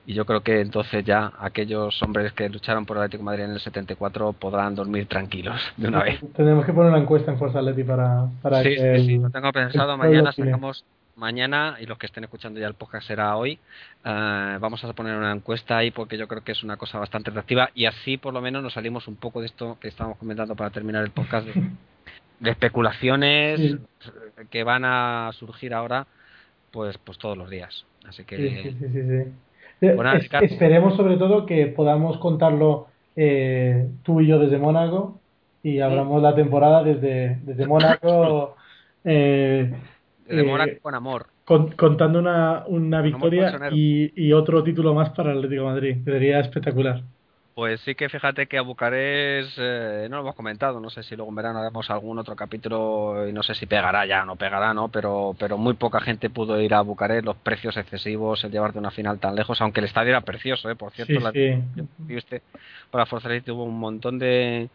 Y 0.09 0.15
yo 0.15 0.25
creo 0.25 0.41
que 0.43 0.61
entonces 0.61 1.05
ya 1.05 1.33
aquellos 1.41 2.01
hombres 2.03 2.33
que 2.33 2.49
lucharon 2.49 2.87
por 2.87 2.97
el 2.97 3.05
Atlético 3.05 3.23
de 3.23 3.25
Madrid 3.25 3.45
en 3.45 3.51
el 3.53 3.61
74 3.61 4.35
podrán 4.35 4.75
dormir 4.75 5.09
tranquilos 5.09 5.61
de 5.77 5.89
una 5.89 6.05
vez. 6.05 6.21
Tenemos 6.37 6.65
que 6.65 6.73
poner 6.73 6.93
una 6.93 7.01
encuesta 7.01 7.33
en 7.33 7.39
Forza 7.39 7.59
Atleti 7.59 7.83
para, 7.83 8.29
para 8.41 8.63
sí, 8.63 8.77
sí, 8.77 9.07
sí, 9.07 9.19
lo 9.19 9.31
tengo 9.31 9.51
pensado. 9.51 9.97
Mañana 9.97 10.31
sacamos 10.31 10.85
mañana 11.17 11.77
y 11.81 11.87
los 11.87 11.99
que 11.99 12.07
estén 12.07 12.25
escuchando 12.25 12.61
ya 12.61 12.67
el 12.67 12.75
podcast 12.75 13.09
será 13.09 13.37
hoy. 13.37 13.59
Eh, 14.05 14.59
vamos 14.61 14.85
a 14.85 14.93
poner 14.93 15.17
una 15.17 15.33
encuesta 15.33 15.79
ahí 15.79 15.91
porque 15.91 16.19
yo 16.19 16.29
creo 16.29 16.45
que 16.45 16.53
es 16.53 16.63
una 16.63 16.77
cosa 16.77 16.99
bastante 16.99 17.31
atractiva 17.31 17.71
y 17.75 17.87
así 17.87 18.19
por 18.19 18.35
lo 18.35 18.41
menos 18.41 18.63
nos 18.63 18.75
salimos 18.75 19.09
un 19.09 19.17
poco 19.17 19.41
de 19.41 19.47
esto 19.47 19.79
que 19.81 19.89
estábamos 19.89 20.19
comentando 20.19 20.55
para 20.55 20.71
terminar 20.71 21.03
el 21.03 21.11
podcast 21.11 21.47
de, 21.47 22.51
especulaciones 22.51 23.79
que 24.51 24.63
van 24.63 24.85
a 24.85 25.31
surgir 25.33 25.75
ahora 25.75 26.07
pues 26.71 26.99
pues 26.99 27.19
todos 27.19 27.37
los 27.37 27.51
días. 27.51 27.85
Así 28.07 28.25
que 28.25 29.33
esperemos 30.43 30.97
sobre 30.97 31.17
todo 31.17 31.47
que 31.47 31.67
podamos 31.67 32.19
contarlo 32.19 32.89
eh, 33.17 33.89
tú 34.03 34.21
y 34.21 34.27
yo 34.27 34.39
desde 34.39 34.59
Mónaco 34.59 35.19
y 35.63 35.81
abramos 35.81 36.23
la 36.23 36.35
temporada 36.35 36.85
desde, 36.85 37.39
desde 37.43 37.67
Mónaco. 37.67 38.57
Eh, 39.09 39.73
de 40.29 40.79
con 40.81 40.95
amor. 40.95 41.27
contando 41.45 42.19
una, 42.19 42.65
una 42.67 43.01
victoria 43.03 43.71
y, 43.73 44.13
y, 44.17 44.33
otro 44.33 44.63
título 44.63 44.95
más 44.95 45.11
para 45.11 45.33
el 45.33 45.39
Atlético 45.39 45.63
de 45.63 45.69
Madrid. 45.69 45.97
Sería 46.05 46.41
espectacular. 46.41 47.03
Pues 47.57 47.81
sí 47.81 47.95
que 47.95 48.11
fíjate 48.11 48.49
que 48.49 48.59
a 48.59 48.61
Bucarest 48.61 49.57
eh, 49.57 50.09
no 50.11 50.17
lo 50.17 50.23
hemos 50.25 50.35
comentado, 50.35 50.79
no 50.79 50.91
sé 50.91 51.03
si 51.03 51.17
luego 51.17 51.31
en 51.31 51.37
verano 51.37 51.61
haremos 51.61 51.89
algún 51.89 52.19
otro 52.19 52.37
capítulo 52.37 53.27
y 53.27 53.33
no 53.33 53.43
sé 53.43 53.55
si 53.55 53.65
pegará 53.65 54.05
ya 54.05 54.25
o 54.25 54.27
no 54.27 54.37
pegará, 54.37 54.75
¿no? 54.75 54.89
Pero, 54.89 55.35
pero 55.39 55.57
muy 55.57 55.73
poca 55.73 56.03
gente 56.03 56.29
pudo 56.29 56.61
ir 56.61 56.75
a 56.75 56.83
Bucarest, 56.83 57.25
los 57.25 57.39
precios 57.39 57.79
excesivos, 57.79 58.45
el 58.45 58.51
llevarte 58.53 58.79
una 58.79 58.91
final 58.91 59.19
tan 59.21 59.35
lejos, 59.35 59.59
aunque 59.63 59.81
el 59.81 59.87
estadio 59.87 60.11
era 60.11 60.21
precioso, 60.21 60.69
¿eh? 60.69 60.77
Por 60.77 60.93
cierto, 60.93 61.19
la, 61.19 61.33
Este, 62.11 62.43
para 62.91 63.07
Forza 63.07 63.31
tuvo 63.41 63.65
un 63.65 63.79
montón 63.79 64.19
de, 64.19 64.69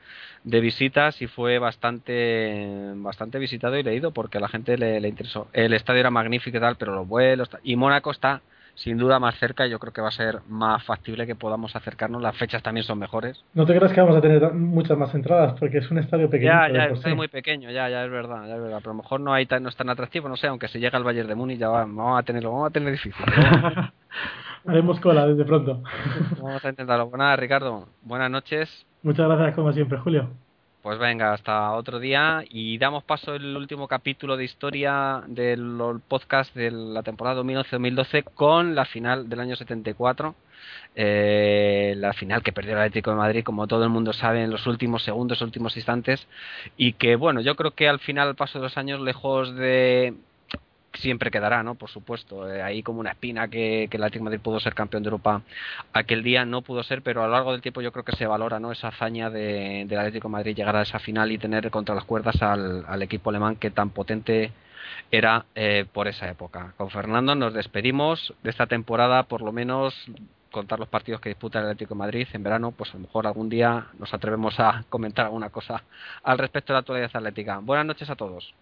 de 0.43 0.59
visitas 0.59 1.21
y 1.21 1.27
fue 1.27 1.59
bastante 1.59 2.93
bastante 2.95 3.37
visitado 3.37 3.77
y 3.77 3.83
leído 3.83 4.09
porque 4.09 4.39
a 4.39 4.41
la 4.41 4.49
gente 4.49 4.75
le, 4.79 4.99
le 4.99 5.07
interesó. 5.07 5.49
El 5.53 5.73
estadio 5.73 5.99
era 5.99 6.09
magnífico 6.09 6.57
y 6.57 6.59
tal, 6.59 6.77
pero 6.77 6.95
los 6.95 7.07
vuelos... 7.07 7.47
Y 7.61 7.75
Mónaco 7.75 8.09
está 8.09 8.41
sin 8.75 8.97
duda 8.97 9.19
más 9.19 9.37
cerca 9.37 9.67
yo 9.67 9.79
creo 9.79 9.93
que 9.93 10.01
va 10.01 10.09
a 10.09 10.11
ser 10.11 10.39
más 10.47 10.83
factible 10.83 11.27
que 11.27 11.35
podamos 11.35 11.75
acercarnos. 11.75 12.21
Las 12.21 12.35
fechas 12.37 12.63
también 12.63 12.85
son 12.85 12.99
mejores. 12.99 13.43
No 13.53 13.65
te 13.65 13.75
creas 13.75 13.93
que 13.93 14.01
vamos 14.01 14.15
a 14.15 14.21
tener 14.21 14.53
muchas 14.53 14.97
más 14.97 15.13
entradas 15.13 15.55
porque 15.59 15.79
es 15.79 15.91
un 15.91 15.99
estadio 15.99 16.29
pequeño. 16.29 16.51
Ya, 16.51 16.69
ya, 16.69 16.85
es 16.85 17.15
muy 17.15 17.27
pequeño, 17.27 17.69
ya, 17.71 17.89
ya 17.89 18.03
es 18.03 18.11
verdad, 18.11 18.47
ya 18.47 18.55
es 18.55 18.61
verdad. 18.61 18.79
Pero 18.79 18.91
a 18.91 18.93
lo 18.95 19.01
mejor 19.01 19.19
no, 19.19 19.33
hay 19.33 19.45
tan, 19.45 19.63
no 19.63 19.69
es 19.69 19.75
tan 19.75 19.89
atractivo, 19.89 20.29
no 20.29 20.37
sé, 20.37 20.47
aunque 20.47 20.67
se 20.67 20.79
llega 20.79 20.97
al 20.97 21.03
Bayern 21.03 21.27
de 21.27 21.35
Múnich 21.35 21.59
ya 21.59 21.69
vamos 21.69 22.19
a 22.19 22.23
tenerlo, 22.23 22.51
vamos 22.51 22.69
a 22.69 22.71
tener 22.71 22.91
difícil. 22.91 23.25
Haremos 24.65 24.99
cola 24.99 25.25
desde 25.27 25.43
pronto. 25.43 25.81
vamos 26.41 26.63
a 26.63 26.69
intentarlo. 26.69 27.09
Bueno, 27.09 27.35
Ricardo, 27.35 27.87
buenas 28.03 28.29
noches. 28.29 28.85
Muchas 29.03 29.27
gracias 29.27 29.55
como 29.55 29.73
siempre, 29.73 29.97
Julio. 29.97 30.29
Pues 30.81 30.97
venga, 30.97 31.31
hasta 31.33 31.73
otro 31.73 31.99
día 31.99 32.43
y 32.49 32.79
damos 32.79 33.03
paso 33.03 33.33
al 33.33 33.55
último 33.55 33.87
capítulo 33.87 34.35
de 34.35 34.45
historia 34.45 35.21
del 35.27 35.79
podcast 36.07 36.55
de 36.55 36.71
la 36.71 37.03
temporada 37.03 37.39
2011-2012 37.43 38.23
con 38.33 38.73
la 38.73 38.85
final 38.85 39.29
del 39.29 39.41
año 39.41 39.55
74. 39.55 40.33
Eh, 40.95 41.93
la 41.97 42.13
final 42.13 42.41
que 42.41 42.51
perdió 42.51 42.73
el 42.73 42.79
Atlético 42.79 43.11
de 43.11 43.17
Madrid, 43.17 43.43
como 43.43 43.67
todo 43.67 43.83
el 43.83 43.91
mundo 43.91 44.11
sabe, 44.11 44.43
en 44.43 44.49
los 44.49 44.65
últimos 44.65 45.03
segundos, 45.03 45.41
últimos 45.41 45.77
instantes, 45.77 46.27
y 46.77 46.93
que 46.93 47.15
bueno, 47.15 47.41
yo 47.41 47.55
creo 47.55 47.71
que 47.71 47.87
al 47.87 47.99
final, 47.99 48.29
al 48.29 48.35
paso 48.35 48.57
de 48.57 48.63
los 48.63 48.77
años, 48.77 49.01
lejos 49.01 49.55
de 49.55 50.15
siempre 50.93 51.31
quedará, 51.31 51.63
¿no? 51.63 51.75
Por 51.75 51.89
supuesto, 51.89 52.51
eh, 52.51 52.61
ahí 52.61 52.83
como 52.83 52.99
una 52.99 53.11
espina 53.11 53.47
que, 53.47 53.85
el 53.85 54.03
Atlético 54.03 54.25
Madrid 54.25 54.39
pudo 54.39 54.59
ser 54.59 54.73
campeón 54.73 55.03
de 55.03 55.07
Europa 55.07 55.41
aquel 55.93 56.23
día 56.23 56.45
no 56.45 56.61
pudo 56.61 56.83
ser, 56.83 57.01
pero 57.01 57.23
a 57.23 57.27
lo 57.27 57.33
largo 57.33 57.51
del 57.51 57.61
tiempo 57.61 57.81
yo 57.81 57.91
creo 57.91 58.05
que 58.05 58.15
se 58.15 58.27
valora, 58.27 58.59
¿no? 58.59 58.71
Esa 58.71 58.89
hazaña 58.89 59.29
de, 59.29 59.85
del 59.87 59.99
Atlético 59.99 60.29
Madrid 60.29 60.55
llegar 60.55 60.75
a 60.75 60.81
esa 60.83 60.99
final 60.99 61.31
y 61.31 61.37
tener 61.37 61.69
contra 61.71 61.95
las 61.95 62.05
cuerdas 62.05 62.41
al, 62.41 62.85
al 62.87 63.01
equipo 63.01 63.29
alemán 63.29 63.55
que 63.55 63.71
tan 63.71 63.89
potente 63.91 64.51
era 65.11 65.45
eh, 65.55 65.85
por 65.91 66.07
esa 66.07 66.29
época. 66.29 66.73
Con 66.77 66.89
Fernando 66.89 67.35
nos 67.35 67.53
despedimos 67.53 68.33
de 68.43 68.49
esta 68.49 68.67
temporada, 68.67 69.23
por 69.23 69.41
lo 69.41 69.51
menos 69.51 69.93
contar 70.51 70.79
los 70.79 70.89
partidos 70.89 71.21
que 71.21 71.29
disputa 71.29 71.59
el 71.59 71.65
Atlético 71.65 71.95
Madrid 71.95 72.27
en 72.33 72.43
verano, 72.43 72.71
pues 72.71 72.89
a 72.91 72.93
lo 72.95 73.01
mejor 73.01 73.25
algún 73.25 73.49
día 73.49 73.87
nos 73.97 74.13
atrevemos 74.13 74.59
a 74.59 74.83
comentar 74.89 75.25
alguna 75.25 75.49
cosa 75.49 75.83
al 76.23 76.37
respecto 76.37 76.73
de 76.73 76.75
la 76.75 76.79
actualidad 76.79 77.11
atlética. 77.13 77.59
Buenas 77.59 77.85
noches 77.85 78.09
a 78.09 78.15
todos 78.15 78.53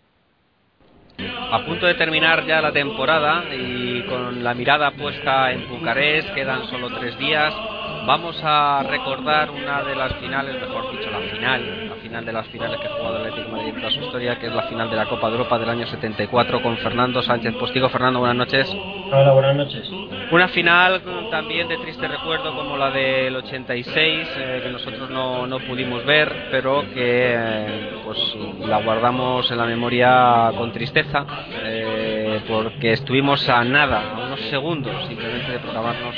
a 1.50 1.64
punto 1.64 1.86
de 1.86 1.96
terminar 1.96 2.46
ya 2.46 2.62
la 2.62 2.72
temporada 2.72 3.48
y 3.56 4.04
con 4.04 4.44
la 4.44 4.54
mirada 4.54 4.92
puesta 4.96 5.52
en 5.52 5.68
Bucarest, 5.68 6.30
quedan 6.32 6.64
solo 6.66 6.92
tres 6.92 7.18
días. 7.18 7.62
Vamos 8.06 8.40
a 8.44 8.84
recordar 8.84 9.52
una 9.52 9.84
de 9.84 9.96
las 9.96 10.14
finales, 10.16 10.60
mejor 10.60 10.92
dicho, 10.92 11.10
la 11.12 11.20
final, 11.20 11.90
la 11.90 11.96
final 11.96 12.26
de 12.26 12.34
las 12.34 12.48
finales 12.48 12.80
que 12.80 12.88
ha 12.88 12.92
jugado 12.92 13.18
el 13.18 13.28
Atlético 13.28 13.52
Madrid 13.52 13.70
en 13.70 13.80
toda 13.80 13.92
su 13.92 14.02
historia, 14.02 14.40
que 14.40 14.48
es 14.48 14.54
la 14.54 14.64
final 14.64 14.90
de 14.90 14.96
la 14.96 15.06
Copa 15.06 15.28
de 15.28 15.34
Europa 15.34 15.60
del 15.60 15.70
año 15.70 15.86
74 15.86 16.62
con 16.62 16.78
Fernando 16.78 17.22
Sánchez 17.22 17.54
Postigo. 17.56 17.90
Fernando, 17.90 18.20
buenas 18.20 18.38
noches. 18.38 18.70
Hola, 19.12 19.32
buenas 19.32 19.56
noches. 19.56 19.90
Una 20.32 20.48
final 20.48 21.02
también 21.32 21.68
de 21.68 21.78
triste 21.78 22.08
recuerdo 22.08 22.56
como 22.56 22.78
la 22.78 22.92
del 22.92 23.36
86, 23.36 24.28
eh, 24.38 24.62
que 24.64 24.70
nosotros 24.70 25.10
no, 25.10 25.48
no, 25.48 25.60
pudimos 25.60 26.06
ver, 26.06 26.48
pero 26.52 26.82
que 26.94 27.34
eh, 27.36 27.92
pues 28.04 28.18
la 28.60 28.82
guardamos 28.82 29.50
en 29.50 29.58
la 29.58 29.66
memoria 29.66 30.52
con 30.56 30.72
tristeza, 30.72 31.26
eh, 31.64 32.42
porque 32.48 32.94
estuvimos 32.94 33.48
a 33.50 33.64
nada, 33.64 34.14
a 34.16 34.26
unos 34.26 34.42
segundos 34.50 34.94
simplemente 35.08 35.52
de 35.52 35.60
programarnos 35.60 36.16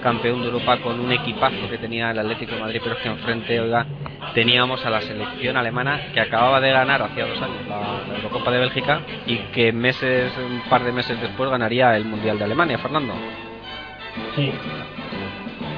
campeón 0.00 0.40
de 0.40 0.46
Europa 0.46 0.78
con 0.78 1.00
un 1.00 1.12
equipazo 1.12 1.68
que 1.70 1.78
tenía 1.78 2.10
el 2.10 2.18
Atlético 2.18 2.54
de 2.54 2.60
Madrid, 2.60 2.80
pero 2.82 2.96
es 2.96 3.02
que 3.02 3.08
enfrente, 3.08 3.60
teníamos 4.34 4.84
a 4.84 4.90
la 4.90 5.00
selección 5.00 5.56
alemana 5.56 6.12
que 6.12 6.20
acababa 6.20 6.60
de 6.60 6.70
ganar 6.70 7.02
hacía 7.02 7.26
dos 7.26 7.40
años 7.40 7.66
la, 7.68 8.16
Eurocopa 8.16 8.50
de 8.50 8.58
Bélgica 8.58 9.00
y 9.26 9.38
que 9.52 9.72
meses, 9.72 10.32
un 10.38 10.68
par 10.68 10.84
de 10.84 10.92
meses 10.92 11.20
después 11.20 11.50
ganaría 11.50 11.96
el 11.96 12.04
Mundial 12.04 12.38
de 12.38 12.44
Alemania, 12.44 12.78
Fernando. 12.78 13.14
Sí, 14.34 14.52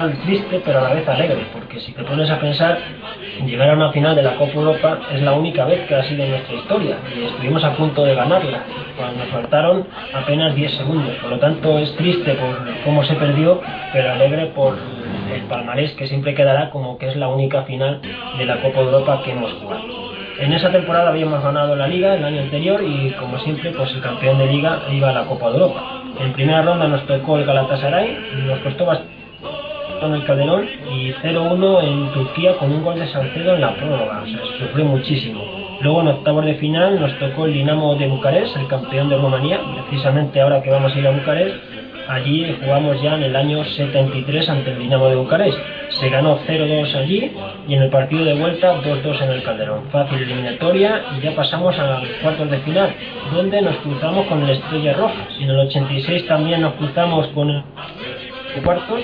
triste 0.09 0.61
pero 0.65 0.79
a 0.79 0.81
la 0.81 0.93
vez 0.93 1.07
alegre, 1.07 1.45
porque 1.53 1.79
si 1.79 1.91
te 1.91 2.03
pones 2.03 2.29
a 2.29 2.39
pensar, 2.39 2.79
llegar 3.45 3.69
a 3.69 3.73
una 3.73 3.91
final 3.91 4.15
de 4.15 4.23
la 4.23 4.35
Copa 4.35 4.53
Europa 4.53 4.99
es 5.13 5.21
la 5.21 5.33
única 5.33 5.65
vez 5.65 5.87
que 5.87 5.95
ha 5.95 6.03
sido 6.03 6.23
en 6.23 6.31
nuestra 6.31 6.55
historia 6.55 6.97
y 7.15 7.25
estuvimos 7.25 7.63
a 7.63 7.75
punto 7.75 8.03
de 8.03 8.15
ganarla, 8.15 8.63
cuando 8.97 9.19
nos 9.19 9.27
faltaron 9.29 9.87
apenas 10.13 10.55
10 10.55 10.71
segundos. 10.73 11.15
Por 11.21 11.31
lo 11.31 11.39
tanto, 11.39 11.77
es 11.79 11.95
triste 11.95 12.33
por 12.33 12.59
cómo 12.83 13.03
se 13.03 13.15
perdió, 13.15 13.61
pero 13.93 14.11
alegre 14.11 14.47
por 14.47 14.75
el 15.33 15.41
palmarés 15.43 15.91
que 15.93 16.07
siempre 16.07 16.33
quedará 16.33 16.69
como 16.69 16.97
que 16.97 17.07
es 17.07 17.15
la 17.15 17.27
única 17.27 17.63
final 17.63 18.01
de 18.37 18.45
la 18.45 18.61
Copa 18.61 18.81
Europa 18.81 19.21
que 19.23 19.31
hemos 19.31 19.51
jugado. 19.53 19.83
En 20.39 20.53
esa 20.53 20.71
temporada 20.71 21.09
habíamos 21.09 21.43
ganado 21.43 21.75
la 21.75 21.87
Liga 21.87 22.15
el 22.15 22.25
año 22.25 22.41
anterior 22.41 22.81
y 22.83 23.11
como 23.11 23.37
siempre 23.39 23.71
pues 23.71 23.91
el 23.93 24.01
campeón 24.01 24.39
de 24.39 24.47
Liga 24.47 24.79
iba 24.91 25.09
a 25.09 25.13
la 25.13 25.25
Copa 25.25 25.49
de 25.49 25.57
Europa. 25.57 26.01
En 26.19 26.33
primera 26.33 26.61
ronda 26.61 26.87
nos 26.87 27.05
tocó 27.05 27.37
el 27.37 27.45
Galatasaray, 27.45 28.17
nos 28.47 28.59
costó 28.59 28.85
bastante 28.85 29.20
en 30.07 30.13
el 30.15 30.25
Calderón 30.25 30.67
y 30.91 31.11
0-1 31.13 31.83
en 31.83 32.11
Turquía 32.13 32.57
con 32.57 32.71
un 32.71 32.83
gol 32.83 32.99
de 32.99 33.07
Salcedo 33.07 33.55
en 33.55 33.61
la 33.61 33.75
prórroga, 33.75 34.23
o 34.23 34.27
sea, 34.27 34.39
sufrió 34.59 34.85
muchísimo. 34.85 35.43
Luego 35.81 36.01
en 36.01 36.07
octavos 36.09 36.45
de 36.45 36.55
final 36.55 36.99
nos 36.99 37.17
tocó 37.17 37.45
el 37.45 37.53
Dinamo 37.53 37.95
de 37.95 38.07
Bucarest, 38.07 38.55
el 38.57 38.67
campeón 38.67 39.09
de 39.09 39.17
Rumanía, 39.17 39.59
precisamente 39.89 40.39
ahora 40.39 40.61
que 40.61 40.69
vamos 40.69 40.95
a 40.95 40.99
ir 40.99 41.07
a 41.07 41.11
Bucarest, 41.11 41.55
allí 42.07 42.55
jugamos 42.61 43.01
ya 43.01 43.15
en 43.15 43.23
el 43.23 43.35
año 43.35 43.63
73 43.63 44.49
ante 44.49 44.71
el 44.71 44.79
Dinamo 44.79 45.07
de 45.07 45.15
Bucarest. 45.15 45.57
Se 45.99 46.09
ganó 46.09 46.39
0-2 46.47 46.95
allí 46.95 47.31
y 47.67 47.73
en 47.73 47.81
el 47.81 47.89
partido 47.89 48.23
de 48.23 48.35
vuelta 48.35 48.81
2-2 48.81 49.21
en 49.23 49.31
el 49.31 49.43
Calderón. 49.43 49.89
Fácil 49.91 50.21
eliminatoria 50.21 51.03
y 51.17 51.21
ya 51.21 51.35
pasamos 51.35 51.77
a 51.77 51.99
los 51.99 52.09
cuartos 52.21 52.49
de 52.49 52.57
final, 52.59 52.93
donde 53.33 53.61
nos 53.61 53.75
cruzamos 53.77 54.27
con 54.27 54.43
el 54.43 54.51
Estrella 54.51 54.93
Roja. 54.93 55.27
Y 55.39 55.43
en 55.43 55.49
el 55.49 55.59
86 55.59 56.27
también 56.27 56.61
nos 56.61 56.73
cruzamos 56.73 57.27
con 57.29 57.49
el 57.49 57.63
cuartos 58.63 59.01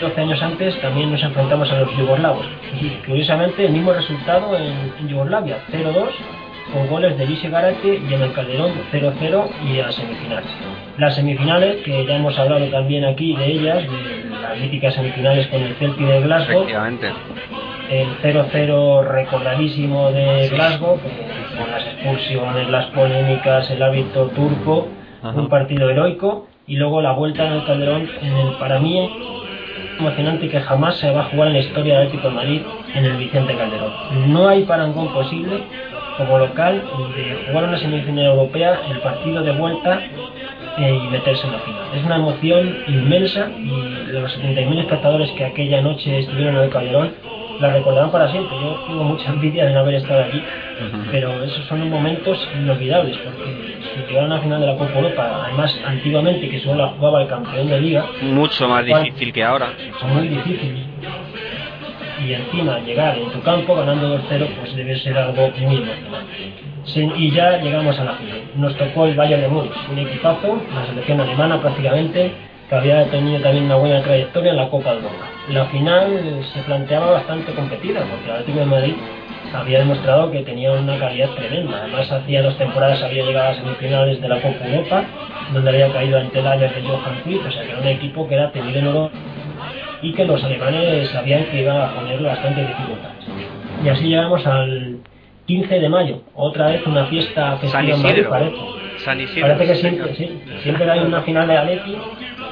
12 0.00 0.20
años 0.20 0.42
antes 0.42 0.80
también 0.80 1.12
nos 1.12 1.22
enfrentamos 1.22 1.70
a 1.70 1.80
los 1.80 1.96
yugoslavos. 1.96 2.46
Y 2.80 2.88
curiosamente 3.06 3.66
el 3.66 3.72
mismo 3.72 3.92
resultado 3.92 4.56
en, 4.56 5.08
Yugoslavia, 5.08 5.58
0-2, 5.70 6.08
con 6.72 6.86
goles 6.88 7.18
de 7.18 7.26
Luis 7.26 7.42
Garate 7.50 8.00
y 8.08 8.14
en 8.14 8.22
el 8.22 8.32
Calderón 8.32 8.72
0-0 8.92 9.48
y 9.66 9.80
a 9.80 9.92
semifinales. 9.92 10.50
Las 10.98 11.14
semifinales, 11.14 11.82
que 11.82 12.06
ya 12.06 12.16
hemos 12.16 12.38
hablado 12.38 12.64
también 12.66 13.04
aquí 13.04 13.34
de 13.36 13.46
ellas, 13.46 13.82
de 13.82 14.40
las 14.40 14.58
míticas 14.58 14.94
semifinales 14.94 15.46
con 15.48 15.62
el 15.62 15.74
Celtic 15.74 16.06
de 16.06 16.20
Glasgow. 16.20 16.66
El 17.90 18.08
0-0 18.22 19.04
recordadísimo 19.04 20.12
de 20.12 20.48
Glasgow, 20.48 20.98
con 21.58 21.70
las 21.70 21.84
expulsiones, 21.84 22.70
las 22.70 22.86
polémicas, 22.86 23.68
el 23.70 23.82
hábito 23.82 24.28
turco, 24.28 24.88
un 25.22 25.48
partido 25.48 25.90
heroico. 25.90 26.46
Y 26.66 26.76
luego 26.76 27.02
la 27.02 27.12
vuelta 27.12 27.48
en 27.48 27.54
el 27.54 27.64
Calderón, 27.64 28.08
en 28.22 28.32
el, 28.32 28.52
para 28.54 28.78
mí, 28.78 29.10
emocionante 30.00 30.48
que 30.48 30.60
jamás 30.60 30.96
se 30.96 31.10
va 31.10 31.20
a 31.20 31.24
jugar 31.24 31.48
en 31.48 31.54
la 31.54 31.60
historia 31.60 31.94
del 31.98 32.06
Atlético 32.06 32.28
de 32.28 32.34
Madrid 32.34 32.62
en 32.94 33.04
el 33.04 33.16
Vicente 33.16 33.54
Calderón. 33.54 33.92
No 34.32 34.48
hay 34.48 34.64
parangón 34.64 35.12
posible 35.12 35.62
como 36.16 36.38
local 36.38 36.82
de 37.16 37.46
jugar 37.46 37.64
una 37.64 37.78
semifinal 37.78 38.26
europea, 38.26 38.80
el 38.90 38.98
partido 39.00 39.42
de 39.42 39.52
vuelta 39.52 40.00
eh, 40.78 41.00
y 41.02 41.08
meterse 41.08 41.46
en 41.46 41.52
la 41.52 41.58
final. 41.60 41.82
Es 41.94 42.04
una 42.04 42.16
emoción 42.16 42.76
inmensa 42.88 43.48
y 43.58 44.12
los 44.12 44.38
70.000 44.38 44.80
espectadores 44.80 45.30
que 45.32 45.44
aquella 45.44 45.80
noche 45.80 46.20
estuvieron 46.20 46.56
en 46.56 46.62
el 46.64 46.70
Calderón 46.70 47.14
la 47.60 47.72
recordarán 47.72 48.10
para 48.10 48.30
siempre. 48.30 48.56
Yo 48.60 48.74
tengo 48.86 49.04
mucha 49.04 49.30
envidia 49.30 49.66
de 49.66 49.72
no 49.72 49.80
haber 49.80 49.94
estado 49.96 50.24
allí, 50.24 50.42
pero 51.10 51.42
esos 51.44 51.64
son 51.66 51.88
momentos 51.88 52.38
inolvidables 52.56 53.16
porque 53.18 53.78
si 53.94 54.00
llegar 54.08 54.24
a 54.24 54.26
una 54.26 54.40
final 54.40 54.60
de 54.60 54.66
la 54.66 54.76
Copa 54.76 54.94
Europa, 54.94 55.42
además 55.44 55.78
antiguamente 55.86 56.48
que 56.48 56.60
solo 56.60 56.84
la 56.84 56.88
jugaba 56.88 57.22
el 57.22 57.28
campeón 57.28 57.68
de 57.68 57.80
liga, 57.80 58.06
mucho 58.22 58.68
más 58.68 58.84
difícil 58.84 59.32
que 59.32 59.44
ahora. 59.44 59.72
Muy 60.14 60.28
difícil. 60.28 60.86
Y 62.26 62.34
encima 62.34 62.78
llegar 62.80 63.16
en 63.16 63.30
tu 63.30 63.40
campo 63.40 63.74
ganando 63.74 64.18
2-0, 64.18 64.48
pues 64.58 64.76
debe 64.76 64.98
ser 64.98 65.16
algo 65.16 65.50
muy 65.58 65.76
emocionante. 65.76 67.16
y 67.16 67.30
ya 67.30 67.58
llegamos 67.58 67.98
a 67.98 68.04
la 68.04 68.12
final. 68.14 68.42
Nos 68.56 68.76
tocó 68.76 69.06
el 69.06 69.14
Bayern 69.14 69.42
de 69.42 69.48
Múnich, 69.48 69.72
un 69.90 69.98
equipazo, 69.98 70.60
la 70.74 70.86
selección 70.86 71.20
alemana 71.20 71.60
prácticamente, 71.60 72.30
que 72.70 72.76
había 72.76 73.04
tenido 73.10 73.40
también 73.40 73.64
una 73.64 73.74
buena 73.74 74.00
trayectoria 74.00 74.52
en 74.52 74.56
la 74.56 74.68
Copa 74.68 74.90
de 74.92 74.98
Europa. 74.98 75.28
La 75.48 75.64
final 75.66 76.44
se 76.54 76.62
planteaba 76.62 77.10
bastante 77.10 77.52
competida, 77.52 78.00
porque 78.08 78.26
el 78.26 78.30
Atlético 78.30 78.60
de 78.60 78.66
Madrid 78.66 78.94
había 79.52 79.80
demostrado 79.80 80.30
que 80.30 80.42
tenía 80.42 80.72
una 80.72 80.96
calidad 80.96 81.30
tremenda. 81.30 81.78
Además, 81.82 82.12
hacía 82.12 82.42
dos 82.42 82.56
temporadas 82.58 83.02
había 83.02 83.24
llegado 83.24 83.48
a 83.48 83.54
semifinales 83.54 84.20
de 84.20 84.28
la 84.28 84.36
Copa 84.36 84.64
Europa, 84.64 85.04
donde 85.52 85.68
había 85.68 85.92
caído 85.92 86.18
ante 86.18 86.38
el 86.38 86.46
Ajax 86.46 86.76
de 86.76 86.82
Johan 86.82 87.20
Cruyff, 87.24 87.44
o 87.44 87.50
sea 87.50 87.62
que 87.64 87.70
era 87.70 87.80
un 87.80 87.88
equipo 87.88 88.28
que 88.28 88.34
era 88.36 88.52
tenido 88.52 88.78
en 88.78 88.86
oro 88.86 89.10
y 90.02 90.12
que 90.12 90.24
los 90.24 90.42
alemanes 90.44 91.08
sabían 91.10 91.46
que 91.46 91.62
iba 91.62 91.88
a 91.88 91.92
ponerle 91.92 92.28
bastante 92.28 92.60
dificultades. 92.60 93.26
Y 93.84 93.88
así 93.88 94.04
llegamos 94.04 94.46
al 94.46 94.98
15 95.46 95.80
de 95.80 95.88
mayo, 95.88 96.22
otra 96.36 96.68
vez 96.68 96.86
una 96.86 97.06
fiesta 97.06 97.56
festiva 97.56 97.82
en 97.82 98.02
Madrid, 98.02 98.26
parece. 98.30 98.56
Parece 99.40 99.66
que 99.66 99.74
siempre, 99.76 100.14
sí, 100.14 100.40
siempre 100.62 100.88
hay 100.88 101.00
una 101.00 101.22
final 101.22 101.48
de 101.48 101.56
Atleti 101.56 101.96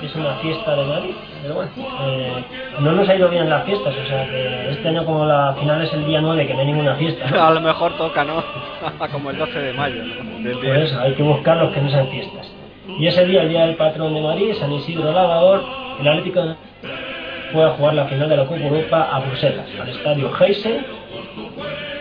es 0.07 0.15
una 0.15 0.35
fiesta 0.37 0.77
de 0.77 0.85
Madrid, 0.85 1.15
pero 1.43 1.55
bueno, 1.55 1.71
eh, 1.77 2.45
no 2.81 2.93
nos 2.93 3.09
ha 3.09 3.15
ido 3.15 3.29
bien 3.29 3.49
las 3.49 3.65
fiestas, 3.65 3.95
o 3.95 4.09
sea 4.09 4.27
que 4.27 4.71
este 4.71 4.89
año 4.89 5.05
como 5.05 5.25
la 5.25 5.55
final 5.59 5.83
es 5.83 5.93
el 5.93 6.07
día 6.07 6.21
9 6.21 6.47
que 6.47 6.55
no 6.55 6.61
hay 6.61 6.67
ninguna 6.67 6.95
fiesta. 6.97 7.27
A 7.49 7.51
lo 7.51 7.61
mejor 7.61 7.97
toca, 7.97 8.25
¿no? 8.25 8.43
como 9.13 9.31
el 9.31 9.39
12 9.39 9.59
de 9.59 9.73
mayo, 9.73 10.03
¿no? 10.05 10.53
Por 10.61 10.77
eso, 10.77 11.01
hay 11.01 11.15
que 11.15 11.23
buscar 11.23 11.57
los 11.57 11.73
que 11.73 11.81
no 11.81 11.91
sean 11.91 12.09
fiestas. 12.09 12.53
Y 12.99 13.07
ese 13.07 13.25
día, 13.27 13.43
el 13.43 13.49
día 13.51 13.67
del 13.67 13.77
patrón 13.77 14.15
de 14.15 14.21
Madrid, 14.21 14.55
San 14.59 14.73
Isidro 14.73 15.13
Lavador, 15.13 15.63
el 16.01 16.09
Atlético 16.09 16.57
fue 17.53 17.65
a 17.65 17.71
jugar 17.71 17.95
la 17.95 18.07
final 18.07 18.29
de 18.29 18.37
la 18.37 18.45
Copa 18.45 18.61
Europa 18.61 19.09
a 19.13 19.21
Bruselas, 19.21 19.67
al 19.81 19.89
estadio 19.89 20.31
Heisen. 20.41 20.87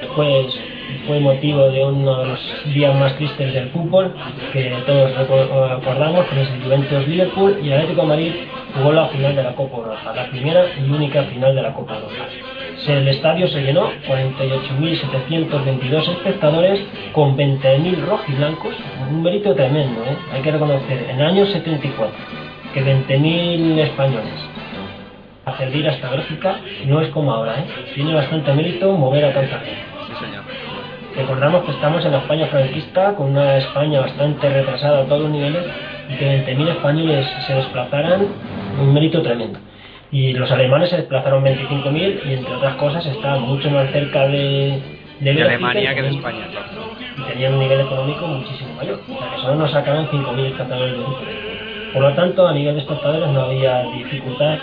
Después 0.02 0.60
fue 1.08 1.20
motivo 1.20 1.70
de 1.70 1.86
uno 1.86 2.20
de 2.20 2.28
los 2.28 2.40
días 2.74 2.96
más 2.96 3.16
tristes 3.16 3.54
del 3.54 3.70
fútbol 3.70 4.14
que 4.52 4.76
todos 4.86 5.16
recordamos, 5.16 6.26
que 6.26 6.42
es 6.42 6.50
el 6.50 6.64
Juventus 6.64 7.08
Liverpool 7.08 7.60
y 7.64 7.68
el 7.68 7.74
Atlético 7.74 8.02
de 8.02 8.08
Madrid 8.08 8.34
jugó 8.76 8.92
la 8.92 9.08
final 9.08 9.36
de 9.36 9.44
la 9.44 9.56
Copa 9.56 9.78
Europa, 9.78 10.14
la 10.14 10.30
primera 10.30 10.66
y 10.78 10.84
única 10.90 11.24
final 11.24 11.56
de 11.56 11.62
la 11.62 11.74
Copa 11.74 11.96
Europa. 11.96 12.26
El 12.88 13.08
estadio 13.08 13.48
se 13.48 13.62
llenó, 13.62 13.90
48.722 14.08 16.10
espectadores 16.10 16.82
con 17.12 17.36
20.000 17.36 18.06
rojiblancos, 18.06 18.76
un 19.10 19.24
mérito 19.24 19.56
tremendo, 19.56 20.04
¿eh? 20.04 20.16
hay 20.32 20.42
que 20.42 20.52
reconocer, 20.52 21.08
en 21.10 21.20
el 21.20 21.26
año 21.26 21.46
74, 21.46 22.16
que 22.74 22.86
20.000 22.86 23.80
españoles 23.80 24.34
hacer 25.46 25.88
hasta 25.88 26.10
Bélgica 26.10 26.60
no 26.86 27.02
es 27.02 27.10
como 27.10 27.32
ahora, 27.32 27.60
¿eh? 27.60 27.66
tiene 27.96 28.14
bastante 28.14 28.54
mérito 28.54 28.92
mover 28.92 29.26
a 29.26 29.34
tanta 29.34 29.60
gente. 29.60 29.97
Recordamos 31.18 31.66
que 31.66 31.72
estamos 31.72 32.06
en 32.06 32.12
la 32.12 32.20
España 32.20 32.46
franquista, 32.46 33.16
con 33.16 33.32
una 33.32 33.58
España 33.58 34.02
bastante 34.02 34.50
retrasada 34.50 35.02
a 35.02 35.06
todos 35.06 35.24
los 35.24 35.32
niveles, 35.32 35.66
y 36.10 36.16
que 36.16 36.46
20.000 36.46 36.70
españoles 36.70 37.28
se 37.48 37.56
desplazaran, 37.56 38.28
un 38.80 38.94
mérito 38.94 39.24
tremendo. 39.24 39.60
Y 40.12 40.34
los 40.34 40.50
alemanes 40.52 40.92
se 40.92 40.98
desplazaron 40.98 41.44
25.000 41.44 42.20
y 42.24 42.34
entre 42.34 42.54
otras 42.54 42.76
cosas 42.76 43.06
estaban 43.06 43.42
mucho 43.42 43.70
más 43.72 43.92
cerca 43.92 44.28
de, 44.28 44.80
de, 45.20 45.32
Alemania 45.44 45.96
que 45.96 46.04
de 46.04 46.10
España. 46.10 46.48
Y 47.18 47.22
tenían 47.32 47.54
un 47.56 47.60
nivel 47.60 47.82
económico 47.82 48.28
muchísimo 48.28 48.76
mayor. 48.76 49.00
O 49.10 49.20
sea 49.20 49.32
que 49.32 49.42
solo 49.42 49.56
nos 49.56 49.72
sacaron 49.72 50.08
5.000 50.08 50.46
espectadores 50.46 50.98
de 50.98 51.04
Por 51.94 52.02
lo 52.04 52.14
tanto, 52.14 52.48
a 52.48 52.54
nivel 52.54 52.76
de 52.76 52.82
espectadores 52.82 53.28
no 53.30 53.42
había 53.42 53.82
dificultad 53.92 54.60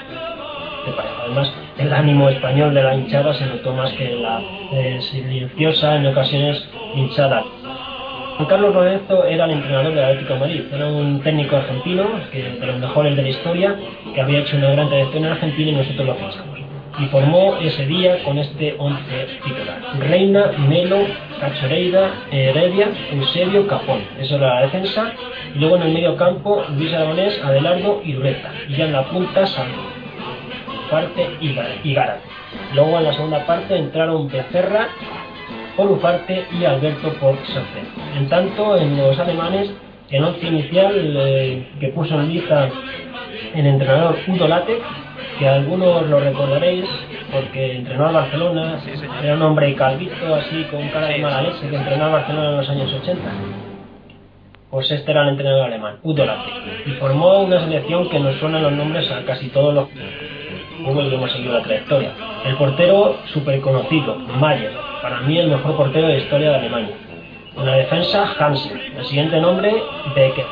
Además, 1.22 1.52
el 1.78 1.92
ánimo 1.92 2.28
español 2.28 2.74
de 2.74 2.82
la 2.82 2.94
hinchada 2.94 3.32
se 3.34 3.46
notó 3.46 3.72
más 3.72 3.92
que 3.92 4.14
la 4.16 4.40
eh, 4.72 4.98
silenciosa, 5.00 5.96
en 5.96 6.06
ocasiones 6.06 6.68
hinchada. 6.94 7.44
Juan 8.36 8.48
Carlos 8.48 8.74
Lorenzo 8.74 9.24
era 9.24 9.44
el 9.44 9.52
entrenador 9.52 9.94
del 9.94 10.04
Atlético 10.04 10.36
Madrid, 10.36 10.62
era 10.72 10.86
un 10.88 11.20
técnico 11.20 11.56
argentino, 11.56 12.04
que, 12.32 12.42
de 12.42 12.66
los 12.66 12.78
mejores 12.78 13.16
de 13.16 13.22
la 13.22 13.28
historia, 13.28 13.76
que 14.12 14.20
había 14.20 14.40
hecho 14.40 14.56
una 14.56 14.70
gran 14.70 14.88
trayectoria 14.88 15.26
en 15.28 15.32
Argentina 15.34 15.70
y 15.70 15.74
nosotros 15.74 16.06
lo 16.06 16.14
fichamos. 16.14 16.58
Y 16.98 17.06
formó 17.06 17.56
ese 17.60 17.86
día 17.86 18.22
con 18.24 18.38
este 18.38 18.74
11 18.78 19.02
titular. 19.44 19.80
Reina, 19.98 20.52
Melo, 20.58 20.98
Cachoreida, 21.40 22.10
Heredia, 22.30 22.88
Eusebio, 23.12 23.66
Cajón. 23.66 24.00
Eso 24.20 24.36
era 24.36 24.54
la 24.54 24.60
defensa. 24.62 25.12
Y 25.56 25.58
luego 25.58 25.76
en 25.76 25.82
el 25.82 25.92
medio 25.92 26.16
campo, 26.16 26.64
Luis 26.76 26.92
Aragonés, 26.92 27.40
Adelardo 27.42 28.00
y 28.04 28.12
Dureta. 28.12 28.52
Y 28.68 28.76
ya 28.76 28.84
en 28.84 28.92
la 28.92 29.02
punta, 29.04 29.44
Sandro 29.44 30.03
parte 30.90 31.28
y 31.40 31.94
Gara. 31.94 32.18
Luego 32.74 32.98
en 32.98 33.04
la 33.04 33.12
segunda 33.12 33.46
parte 33.46 33.76
entraron 33.76 34.28
Becerra 34.28 34.88
por 35.76 35.90
Ufarte 35.90 36.46
y 36.58 36.64
Alberto 36.64 37.12
por. 37.14 37.36
En 38.16 38.28
tanto, 38.28 38.76
en 38.76 38.96
los 38.96 39.18
alemanes, 39.18 39.70
el 40.10 40.24
once 40.24 40.46
inicial 40.46 40.92
eh, 40.94 41.66
que 41.80 41.88
puso 41.88 42.14
en 42.14 42.28
lista 42.28 42.70
el 43.54 43.66
entrenador 43.66 44.16
Udo 44.28 44.48
Lattek, 44.48 44.82
que 45.38 45.48
algunos 45.48 46.08
lo 46.08 46.20
recordaréis 46.20 46.84
porque 47.32 47.76
entrenó 47.76 48.06
al 48.06 48.14
Barcelona, 48.14 48.80
era 49.22 49.34
un 49.34 49.42
hombre 49.42 49.74
calvito 49.74 50.34
así 50.34 50.64
con 50.70 50.88
cara 50.88 51.08
de 51.08 51.18
mala 51.18 51.42
leche 51.42 51.68
que 51.68 51.76
entrenó 51.76 52.04
al 52.04 52.12
Barcelona 52.12 52.50
en 52.50 52.56
los 52.58 52.68
años 52.68 52.92
80. 52.92 53.22
Pues 54.70 54.90
este 54.90 55.10
era 55.10 55.22
el 55.22 55.30
entrenador 55.30 55.66
alemán, 55.66 55.98
Udo 56.02 56.24
Lattek, 56.24 56.86
y 56.86 56.90
formó 56.92 57.42
una 57.42 57.60
selección 57.60 58.08
que 58.08 58.20
nos 58.20 58.36
suenan 58.38 58.62
los 58.62 58.72
nombres 58.72 59.10
a 59.10 59.24
casi 59.24 59.48
todos 59.48 59.74
los 59.74 59.88
hemos 60.86 61.32
seguido 61.32 61.54
la 61.54 61.62
trayectoria. 61.62 62.12
El 62.44 62.56
portero 62.56 63.16
súper 63.32 63.60
conocido, 63.60 64.16
Mayer, 64.16 64.72
para 65.02 65.20
mí 65.20 65.38
el 65.38 65.48
mejor 65.48 65.76
portero 65.76 66.06
de 66.06 66.14
la 66.14 66.18
historia 66.20 66.50
de 66.50 66.56
Alemania. 66.56 66.94
En 67.56 67.66
la 67.66 67.76
defensa, 67.76 68.34
Hansen. 68.38 68.80
El 68.98 69.04
siguiente 69.06 69.40
nombre, 69.40 69.72
Becker. 70.14 70.46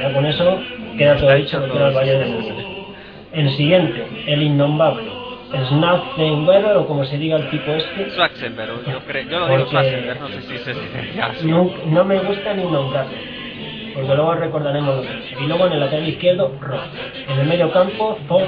Ya 0.00 0.12
con 0.12 0.26
eso 0.26 0.58
queda 0.96 1.16
todo 1.16 1.34
dicho 1.34 1.64
que 1.64 1.76
era 1.76 1.88
el 1.88 1.94
Bayern 1.94 2.20
de 2.20 2.26
Múnich. 2.26 2.66
El 3.32 3.50
siguiente, 3.56 4.06
el 4.26 4.42
innombrable, 4.42 5.04
Schnaufenweber 5.52 6.76
o 6.76 6.86
como 6.86 7.04
se 7.04 7.18
diga 7.18 7.36
el 7.36 7.48
tipo 7.50 7.72
este. 7.72 8.10
Schwarzenberg, 8.10 8.84
yo, 8.90 9.00
creo, 9.06 9.28
yo 9.28 9.38
lo 9.40 9.48
digo 9.48 9.66
Schwarzenberg, 9.66 10.20
no 10.20 10.28
sé 10.28 10.42
si 10.42 10.58
se. 10.58 11.46
No, 11.46 11.70
no 11.86 12.04
me 12.04 12.18
gusta 12.20 12.54
ni 12.54 12.64
nombrarlo, 12.64 13.12
porque 13.94 14.14
luego 14.14 14.34
recordaremos 14.34 14.96
lo 14.96 15.02
que 15.02 15.08
es. 15.08 15.40
Y 15.40 15.46
luego 15.46 15.66
en 15.66 15.72
el 15.72 15.80
lateral 15.80 16.08
izquierdo, 16.08 16.52
Roth. 16.60 16.80
En 17.28 17.38
el 17.38 17.46
medio 17.46 17.70
campo, 17.70 18.18
Thor, 18.28 18.46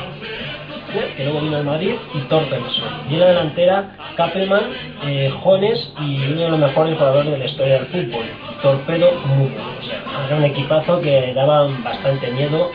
que 1.17 1.25
luego 1.25 1.41
vino 1.41 1.57
al 1.57 1.65
Madrid, 1.65 1.95
y 2.15 2.19
Torbenson. 2.29 2.89
Y 3.09 3.15
en 3.15 3.21
la 3.21 3.27
delantera, 3.27 3.97
Kappelmann, 4.17 4.63
eh, 5.07 5.33
Jones 5.43 5.93
y 6.01 6.33
uno 6.33 6.41
de 6.43 6.49
los 6.51 6.59
mejores 6.59 6.97
jugadores 6.97 7.33
de 7.33 7.39
la 7.39 7.47
historia 7.47 7.75
del 7.75 7.87
fútbol, 7.87 8.25
Torpedo 8.63 9.13
Mugo. 9.27 9.51
O 9.81 9.85
sea, 9.85 10.27
era 10.27 10.37
un 10.37 10.45
equipazo 10.45 11.01
que 11.01 11.33
daba 11.35 11.69
bastante 11.83 12.31
miedo 12.31 12.71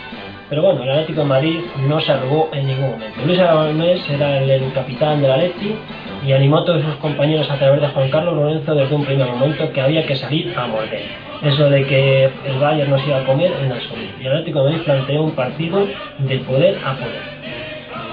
pero 0.49 0.61
bueno, 0.61 0.83
el 0.83 0.91
Atlético 0.91 1.21
de 1.21 1.27
Madrid 1.27 1.59
no 1.87 1.99
se 2.01 2.11
arrugó 2.11 2.49
en 2.53 2.67
ningún 2.67 2.91
momento. 2.91 3.19
Luis 3.25 3.39
Aragonés 3.39 4.07
era 4.07 4.37
el, 4.37 4.49
el 4.49 4.73
capitán 4.73 5.21
del 5.21 5.31
Atleti 5.31 5.75
y 6.23 6.33
animó 6.33 6.59
a 6.59 6.65
todos 6.65 6.83
sus 6.83 6.95
compañeros 6.95 7.49
a 7.49 7.57
través 7.57 7.81
de 7.81 7.87
Juan 7.87 8.09
Carlos 8.11 8.35
Lorenzo 8.35 8.75
desde 8.75 8.95
un 8.95 9.05
primer 9.05 9.27
momento 9.27 9.71
que 9.73 9.81
había 9.81 10.05
que 10.05 10.15
salir 10.15 10.53
a 10.55 10.67
morder. 10.67 11.01
Eso 11.41 11.69
de 11.69 11.85
que 11.85 12.29
el 12.45 12.59
Bayern 12.59 12.91
no 12.91 12.97
iba 12.99 13.17
a 13.17 13.25
comer 13.25 13.53
en 13.63 13.71
absoluto. 13.71 14.13
Y 14.21 14.25
el 14.25 14.31
Atlético 14.33 14.59
de 14.59 14.69
Madrid 14.69 14.85
planteó 14.85 15.23
un 15.23 15.31
partido 15.31 15.87
de 16.19 16.37
poder 16.39 16.79
a 16.85 16.93
poder. 16.93 17.35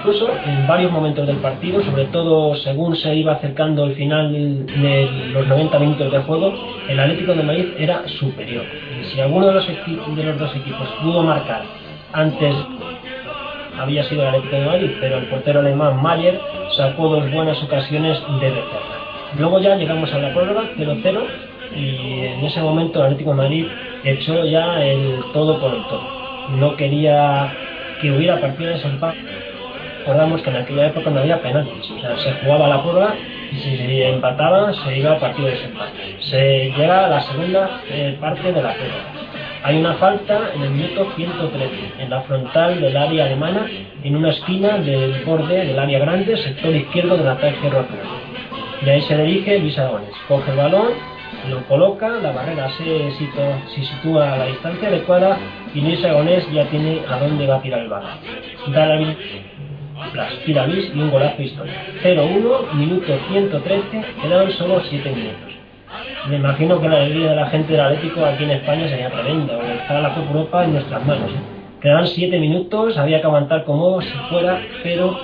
Incluso 0.03 0.27
en 0.45 0.67
varios 0.67 0.91
momentos 0.91 1.25
del 1.25 1.37
partido, 1.37 1.81
sobre 1.81 2.03
todo 2.07 2.57
según 2.57 2.93
se 2.93 3.15
iba 3.15 3.35
acercando 3.35 3.85
el 3.85 3.95
final 3.95 4.33
de 4.33 5.09
los 5.31 5.47
90 5.47 5.79
minutos 5.79 6.11
de 6.11 6.19
juego, 6.19 6.53
el 6.89 6.99
Atlético 6.99 7.33
de 7.33 7.43
Madrid 7.43 7.67
era 7.77 8.05
superior. 8.19 8.65
Si 9.05 9.21
alguno 9.21 9.47
de 9.47 9.53
los, 9.53 9.65
de 9.65 10.23
los 10.25 10.37
dos 10.37 10.53
equipos 10.57 10.89
pudo 11.01 11.23
marcar 11.23 11.61
antes 12.11 12.53
había 13.79 14.03
sido 14.03 14.23
el 14.23 14.27
Atlético 14.27 14.55
de 14.57 14.65
Madrid, 14.65 14.91
pero 14.99 15.17
el 15.19 15.25
portero 15.27 15.61
alemán 15.61 16.03
Mayer 16.03 16.37
sacó 16.75 17.07
dos 17.07 17.31
buenas 17.31 17.63
ocasiones 17.63 18.19
de 18.41 18.49
retorno. 18.49 18.93
Luego 19.39 19.59
ya 19.61 19.77
llegamos 19.77 20.11
a 20.11 20.17
la 20.17 20.33
prórroga 20.33 20.63
0-0 20.77 21.21
y 21.77 22.25
en 22.25 22.43
ese 22.43 22.61
momento 22.61 22.99
el 22.99 23.05
Atlético 23.05 23.29
de 23.29 23.37
Madrid 23.37 23.67
echó 24.03 24.43
ya 24.43 24.83
el 24.83 25.23
todo 25.31 25.61
por 25.61 25.73
el 25.73 25.83
todo. 25.83 26.03
No 26.59 26.75
quería 26.75 27.53
que 28.01 28.11
hubiera 28.11 28.41
partido 28.41 28.67
de 28.67 28.75
desempate. 28.75 29.42
Recordamos 30.03 30.41
que 30.41 30.49
en 30.49 30.57
aquella 30.57 30.87
época 30.87 31.09
no 31.11 31.21
había 31.21 31.41
penaltis, 31.41 31.89
o 31.89 31.99
sea, 32.01 32.17
se 32.17 32.33
jugaba 32.43 32.67
la 32.67 32.83
prórroga 32.83 33.15
y 33.53 33.55
si 33.55 33.77
se 33.77 34.09
empataba 34.09 34.73
se 34.73 34.97
iba 34.97 35.13
a 35.13 35.19
partido 35.19 35.47
de 35.47 35.53
desempate. 35.53 36.17
Se 36.19 36.73
llega 36.75 37.05
a 37.05 37.07
la 37.07 37.21
segunda 37.21 37.79
eh, 37.89 38.17
parte 38.19 38.51
de 38.51 38.61
la 38.61 38.73
prórroga. 38.73 39.23
Hay 39.63 39.77
una 39.77 39.93
falta 39.93 40.51
en 40.55 40.61
el 40.61 40.71
minuto 40.71 41.07
113, 41.15 41.69
en 41.99 42.09
la 42.09 42.19
frontal 42.23 42.81
del 42.81 42.97
área 42.97 43.27
alemana, 43.27 43.65
en 44.03 44.15
una 44.17 44.31
esquina 44.31 44.77
del 44.77 45.23
borde 45.23 45.67
del 45.67 45.79
área 45.79 45.99
grande, 45.99 46.35
sector 46.35 46.75
izquierdo 46.75 47.15
del 47.15 47.29
ataque 47.29 47.69
rojo. 47.69 47.87
Y 48.85 48.89
ahí 48.89 49.01
se 49.03 49.17
dirige 49.17 49.59
Luis 49.59 49.79
Aragones. 49.79 50.11
Coge 50.27 50.51
el 50.51 50.57
balón, 50.57 50.87
lo 51.49 51.61
coloca, 51.67 52.09
la 52.09 52.31
barrera 52.31 52.69
se 52.71 53.11
sitúa, 53.11 53.57
se 53.73 53.83
sitúa 53.83 54.33
a 54.33 54.37
la 54.37 54.45
distancia 54.47 54.87
adecuada 54.87 55.37
y 55.73 55.81
Luis 55.81 56.03
Aragonés 56.03 56.49
ya 56.51 56.65
tiene 56.65 57.01
a 57.09 57.17
dónde 57.17 57.47
va 57.47 57.55
a 57.55 57.61
tirar 57.61 57.79
el 57.81 57.89
balón. 57.89 58.11
Da 58.67 58.85
la 58.85 58.97
las 60.13 60.37
tira 60.45 60.67
y 60.67 60.99
un 60.99 61.11
golazo 61.11 61.41
histórico. 61.41 61.77
0-1, 62.03 62.73
minuto 62.73 63.19
113, 63.29 64.03
quedaron 64.21 64.51
solo 64.53 64.81
7 64.89 65.09
minutos. 65.11 65.53
Me 66.27 66.37
imagino 66.37 66.79
que 66.79 66.89
la 66.89 66.97
alegría 66.97 67.31
de 67.31 67.35
la 67.35 67.49
gente 67.49 67.73
del 67.73 67.81
Atlético 67.81 68.25
aquí 68.25 68.43
en 68.43 68.51
España 68.51 68.87
sería 68.87 69.09
tremenda, 69.09 69.55
porque 69.55 69.73
estaba 69.73 69.99
la 70.01 70.15
Copa 70.15 70.27
Europa 70.27 70.63
en 70.63 70.73
nuestras 70.73 71.05
manos. 71.05 71.31
¿eh? 71.31 71.35
Quedaban 71.81 72.07
7 72.07 72.39
minutos, 72.39 72.97
había 72.97 73.19
que 73.19 73.27
aguantar 73.27 73.63
como 73.65 74.01
si 74.01 74.13
fuera, 74.29 74.61
pero 74.83 75.19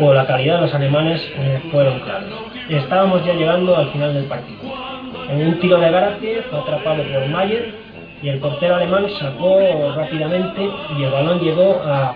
o 0.00 0.12
la 0.12 0.26
calidad 0.26 0.56
de 0.56 0.60
los 0.62 0.74
alemanes 0.74 1.22
eh, 1.38 1.60
fueron 1.70 2.00
claros. 2.00 2.30
Estábamos 2.68 3.24
ya 3.24 3.34
llegando 3.34 3.76
al 3.76 3.90
final 3.92 4.14
del 4.14 4.24
partido. 4.24 4.60
En 5.30 5.46
un 5.46 5.58
tiro 5.58 5.78
de 5.78 5.90
garaje 5.90 6.42
fue 6.50 6.58
atrapado 6.58 7.02
por 7.02 7.28
Mayer 7.28 7.74
y 8.22 8.28
el 8.28 8.38
portero 8.38 8.76
alemán 8.76 9.06
sacó 9.18 9.60
rápidamente 9.94 10.68
y 10.98 11.02
el 11.02 11.10
balón 11.10 11.40
llegó 11.40 11.80
a... 11.84 12.14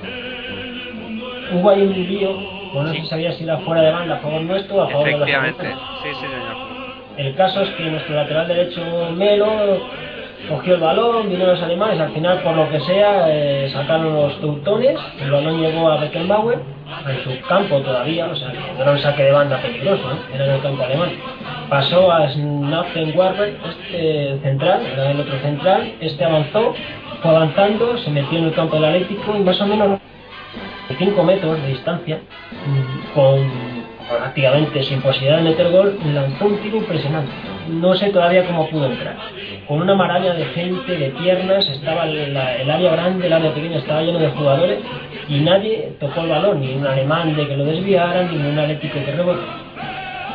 Hubo 1.53 1.71
ahí 1.71 1.83
un 1.83 1.93
lío, 1.93 2.31
o 2.75 2.83
no 2.83 2.93
se 2.93 3.05
sabía 3.07 3.33
si 3.33 3.45
era 3.45 3.59
fuera 3.59 3.83
de 3.83 3.93
banda 3.93 4.17
a 4.17 4.19
favor 4.19 4.43
nuestro 4.43 4.77
o 4.77 4.83
a 4.83 4.89
favor 4.89 5.07
de 5.07 5.19
los 5.19 5.29
sí, 5.29 5.35
sí, 6.03 6.15
señor. 6.21 6.79
El 7.17 7.35
caso 7.35 7.63
es 7.63 7.71
que 7.71 7.85
nuestro 7.85 8.15
lateral 8.15 8.47
derecho 8.47 8.81
Melo 9.17 9.49
cogió 10.49 10.75
el 10.75 10.81
balón, 10.81 11.29
vino 11.29 11.47
los 11.47 11.63
alemanes, 11.63 11.99
al 12.01 12.13
final 12.13 12.39
por 12.43 12.55
lo 12.55 12.69
que 12.71 12.81
sea 12.81 13.27
eh, 13.29 13.71
sacaron 13.73 14.15
los 14.15 14.41
teutones, 14.41 14.99
el 15.21 15.31
balón 15.31 15.61
llegó 15.61 15.91
a 15.91 15.97
Beckenbauer, 15.99 16.59
en 17.07 17.25
su 17.25 17.49
campo 17.49 17.81
todavía, 17.81 18.27
o 18.27 18.37
sea 18.37 18.53
que 18.53 18.81
era 18.81 18.91
un 18.93 18.99
saque 18.99 19.25
de 19.25 19.33
banda 19.33 19.61
peligroso, 19.61 20.13
¿eh? 20.13 20.35
era 20.35 20.47
en 20.47 20.51
el 20.53 20.63
campo 20.63 20.83
alemán. 20.85 21.11
Pasó 21.69 22.11
a 22.11 22.29
Schnappenwarber, 22.31 23.57
este 23.69 24.39
central, 24.43 24.87
era 24.93 25.11
el 25.11 25.21
otro 25.21 25.39
central, 25.41 25.93
este 26.01 26.25
avanzó, 26.25 26.75
fue 27.23 27.31
avanzando, 27.31 27.99
se 27.99 28.11
metió 28.11 28.39
en 28.39 28.45
el 28.45 28.55
campo 28.55 28.77
del 28.77 28.87
Atlético 28.87 29.37
y 29.37 29.41
más 29.41 29.61
o 29.61 29.67
menos 29.67 30.01
5 30.97 31.23
metros 31.23 31.61
de 31.63 31.69
distancia, 31.69 32.19
mm, 32.67 33.15
con 33.15 33.89
prácticamente 34.09 34.83
sin 34.85 35.03
posibilidad 35.03 35.37
de 35.39 35.43
meter 35.51 35.71
gol, 35.71 35.99
lanzó 36.15 36.47
un 36.47 36.57
tiro 36.59 36.79
impresionante. 36.79 37.31
No 37.69 37.95
sé 37.95 38.09
todavía 38.11 38.47
cómo 38.47 38.67
pudo 38.71 38.87
entrar. 38.87 39.17
Con 39.67 39.83
una 39.83 39.95
maraña 39.95 40.33
de 40.33 40.47
gente, 40.47 40.97
de 40.97 41.11
piernas, 41.11 41.69
estaba 41.69 42.07
la- 42.07 42.57
el 42.57 42.71
área 42.71 42.93
grande, 42.93 43.27
el 43.27 43.33
área 43.35 43.53
pequeña 43.53 43.77
estaba 43.79 44.01
lleno 44.03 44.19
de 44.19 44.29
jugadores 44.31 44.79
y 45.29 45.41
nadie 45.41 45.93
tocó 46.01 46.23
el 46.23 46.29
balón, 46.31 46.61
ni 46.63 46.73
un 46.75 46.87
alemán 46.87 47.37
de 47.37 47.47
que 47.47 47.57
lo 47.57 47.65
desviara, 47.67 48.23
ni 48.23 48.37
un 48.39 48.59
atlético 48.59 48.95
que 49.05 49.13
rebotó. 49.13 49.43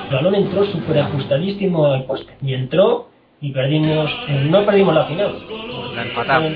El 0.09 0.15
balón 0.17 0.35
entró 0.35 0.65
súper 0.65 0.99
ajustadísimo 0.99 1.85
al 1.87 2.03
poste 2.03 2.31
y 2.43 2.53
entró 2.53 3.09
y 3.41 3.51
perdimos, 3.51 4.11
eh, 4.29 4.47
no 4.51 4.63
perdimos 4.65 4.93
la 4.93 5.05
final, 5.05 5.33
La 5.95 6.01
empatamos. 6.03 6.51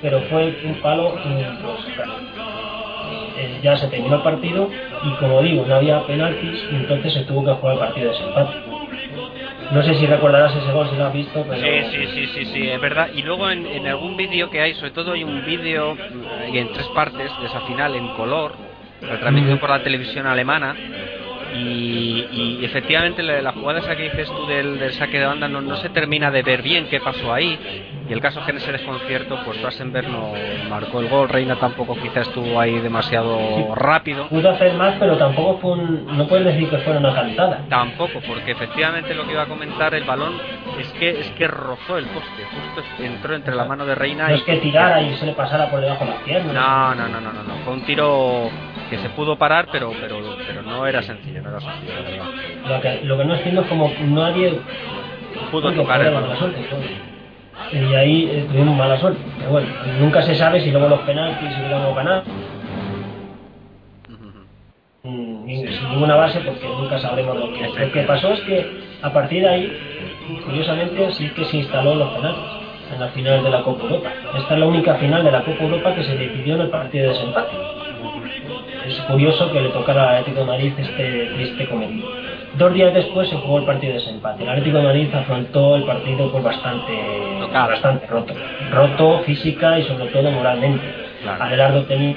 pero 0.00 0.20
fue 0.30 0.54
un 0.64 0.74
palo 0.80 1.08
eh, 1.26 1.46
pues. 1.62 1.98
Eh, 3.44 3.60
ya 3.62 3.76
se 3.76 3.88
terminó 3.88 4.16
el 4.16 4.22
partido 4.22 4.68
y 5.04 5.10
como 5.20 5.42
digo, 5.42 5.64
no 5.66 5.74
había 5.74 6.00
penaltis 6.06 6.64
y 6.70 6.74
entonces 6.76 7.12
se 7.12 7.20
tuvo 7.24 7.44
que 7.44 7.52
jugar 7.52 7.74
el 7.74 7.80
partido 7.80 8.06
de 8.10 8.12
desempate. 8.18 8.56
No 9.70 9.82
sé 9.82 9.94
si 9.94 10.06
recordarás 10.06 10.54
ese 10.54 10.72
gol 10.72 10.88
si 10.88 10.96
lo 10.96 11.06
has 11.06 11.12
visto, 11.12 11.44
pero 11.48 11.60
Sí, 11.60 11.90
sí, 11.90 12.06
sí, 12.14 12.26
sí, 12.34 12.44
sí, 12.52 12.68
es 12.68 12.80
verdad. 12.80 13.08
Y 13.14 13.22
luego 13.22 13.50
en, 13.50 13.66
en 13.66 13.86
algún 13.86 14.16
vídeo 14.16 14.50
que 14.50 14.60
hay, 14.60 14.74
sobre 14.74 14.90
todo 14.92 15.12
hay 15.12 15.24
un 15.24 15.44
vídeo 15.44 15.96
eh, 15.96 16.50
en 16.58 16.72
tres 16.72 16.86
partes 16.88 17.30
de 17.40 17.46
esa 17.46 17.60
final 17.62 17.94
en 17.94 18.08
color, 18.08 18.52
retransmitido 19.02 19.58
por 19.58 19.70
la 19.70 19.82
televisión 19.82 20.26
alemana. 20.26 20.76
Y, 21.56 22.26
y 22.32 22.64
efectivamente 22.64 23.22
la, 23.22 23.40
la 23.40 23.52
jugada 23.52 23.78
esa 23.78 23.94
que 23.96 24.04
dices 24.04 24.28
tú 24.28 24.44
del, 24.46 24.78
del 24.78 24.92
saque 24.92 25.20
de 25.20 25.26
banda 25.26 25.46
no, 25.48 25.60
no 25.60 25.76
se 25.76 25.88
termina 25.88 26.30
de 26.30 26.42
ver 26.42 26.62
bien 26.62 26.86
qué 26.88 27.00
pasó 27.00 27.32
ahí. 27.32 27.58
Y 28.08 28.12
el 28.12 28.20
caso 28.20 28.40
es 28.40 28.44
que 28.44 28.50
en 28.50 28.58
ese 28.58 28.70
desconcierto, 28.72 29.38
pues 29.44 29.56
Schwarzenberg 29.58 30.08
no 30.08 30.32
marcó 30.68 31.00
el 31.00 31.08
gol, 31.08 31.28
Reina 31.28 31.56
tampoco 31.56 31.96
quizás 31.96 32.28
estuvo 32.28 32.60
ahí 32.60 32.78
demasiado 32.80 33.38
Sí. 33.56 33.64
rápido. 33.74 34.28
pudo 34.28 34.50
hacer 34.50 34.74
más, 34.74 34.94
pero 34.98 35.16
tampoco 35.16 35.58
fue 35.58 35.72
un, 35.72 36.16
no 36.16 36.26
puedes 36.26 36.44
decir 36.44 36.68
que 36.68 36.78
fuera 36.78 36.98
una 36.98 37.14
cantada. 37.14 37.60
Tampoco, 37.68 38.20
porque 38.26 38.52
efectivamente 38.52 39.14
lo 39.14 39.24
que 39.24 39.32
iba 39.32 39.42
a 39.42 39.46
comentar 39.46 39.94
el 39.94 40.04
balón 40.04 40.34
es 40.78 40.88
que 40.92 41.20
es 41.20 41.30
que 41.30 41.46
rozó 41.48 41.96
el 41.96 42.04
poste, 42.06 42.44
justo 42.44 43.02
entró 43.02 43.34
entre 43.34 43.54
la 43.54 43.64
mano 43.64 43.86
de 43.86 43.94
Reina 43.94 44.28
No 44.28 44.34
y 44.34 44.38
es 44.38 44.42
que 44.42 44.56
tirara 44.56 45.00
y 45.00 45.14
se 45.16 45.24
le 45.26 45.32
pasara 45.32 45.70
por 45.70 45.80
debajo 45.80 46.04
de 46.04 46.10
las 46.10 46.20
piernas. 46.22 46.52
No, 46.54 46.94
no, 46.94 47.08
no, 47.08 47.20
no, 47.20 47.32
no, 47.32 47.42
no, 47.42 47.54
fue 47.64 47.72
un 47.72 47.82
tiro 47.86 48.50
que 48.90 48.98
se 48.98 49.08
pudo 49.10 49.36
parar, 49.36 49.68
pero 49.72 49.92
pero 50.00 50.18
pero 50.46 50.62
no 50.62 50.86
era 50.86 51.02
sencillo, 51.02 51.40
no 51.40 51.50
era 51.50 51.60
sencillo, 51.60 51.94
la 51.94 52.10
verdad. 52.10 52.26
Lo 52.68 52.80
que, 52.80 53.00
lo 53.04 53.16
que 53.16 53.24
no 53.24 53.34
entiendo 53.34 53.62
es 53.62 53.66
como 53.68 53.90
nadie 54.00 54.60
Pudo 55.50 55.72
tocar 55.72 56.00
fue 56.00 56.08
el 56.08 56.14
balón. 56.14 57.13
Y 57.72 57.94
ahí 57.94 58.28
eh, 58.30 58.46
tuvimos 58.50 58.76
mala 58.76 58.98
suerte. 58.98 59.20
Pero 59.38 59.50
bueno, 59.52 59.68
nunca 60.00 60.22
se 60.22 60.34
sabe 60.36 60.60
si 60.60 60.70
luego 60.70 60.88
los 60.88 61.00
penaltis 61.00 61.54
si 61.54 61.60
hubiéramos 61.60 61.94
ganado. 61.96 62.22
Mm, 65.04 65.46
ni- 65.46 65.66
sin 65.68 65.90
ninguna 65.90 66.16
base 66.16 66.40
porque 66.40 66.68
nunca 66.68 66.98
sabremos 66.98 67.38
lo 67.38 67.52
que 67.52 67.68
Lo 67.68 67.92
que 67.92 68.02
pasó 68.04 68.32
es 68.32 68.40
que 68.42 68.66
a 69.02 69.12
partir 69.12 69.42
de 69.42 69.48
ahí, 69.48 69.72
curiosamente, 70.44 71.10
sí 71.12 71.30
que 71.30 71.44
se 71.46 71.58
instaló 71.58 71.94
los 71.96 72.10
penaltis. 72.10 72.42
en 72.92 73.00
la 73.00 73.08
final 73.08 73.42
de 73.42 73.50
la 73.50 73.62
Copa 73.62 73.82
Europa. 73.84 74.10
Esta 74.34 74.54
es 74.54 74.60
la 74.60 74.66
única 74.66 74.96
final 74.96 75.24
de 75.24 75.30
la 75.32 75.42
Copa 75.44 75.64
Europa 75.64 75.94
que 75.94 76.04
se 76.04 76.16
decidió 76.16 76.54
en 76.56 76.62
el 76.62 76.68
partido 76.70 77.04
de 77.04 77.10
desempate. 77.14 77.56
Es 78.86 79.00
curioso 79.02 79.50
que 79.52 79.60
le 79.62 79.70
tocara 79.70 80.02
al 80.10 80.16
Atlético 80.18 80.40
de 80.40 80.46
Madrid 80.46 80.72
este 80.78 81.28
triste 81.34 81.66
cometido. 81.66 82.06
Dos 82.58 82.72
días 82.72 82.94
después 82.94 83.28
se 83.28 83.36
jugó 83.36 83.58
el 83.58 83.64
partido 83.64 83.94
de 83.94 83.98
desempate. 83.98 84.44
El 84.44 84.48
Atlético 84.48 84.78
de 84.78 84.84
Madrid 84.84 85.14
afrontó 85.14 85.76
el 85.76 85.84
partido 85.84 86.30
pues 86.30 86.44
bastante, 86.44 86.92
bastante 87.52 88.06
roto. 88.06 88.34
Roto 88.70 89.20
física 89.20 89.78
y 89.78 89.84
sobre 89.84 90.06
todo 90.06 90.30
moralmente. 90.30 90.84
Adelardo 91.40 91.82
tenía 91.84 92.14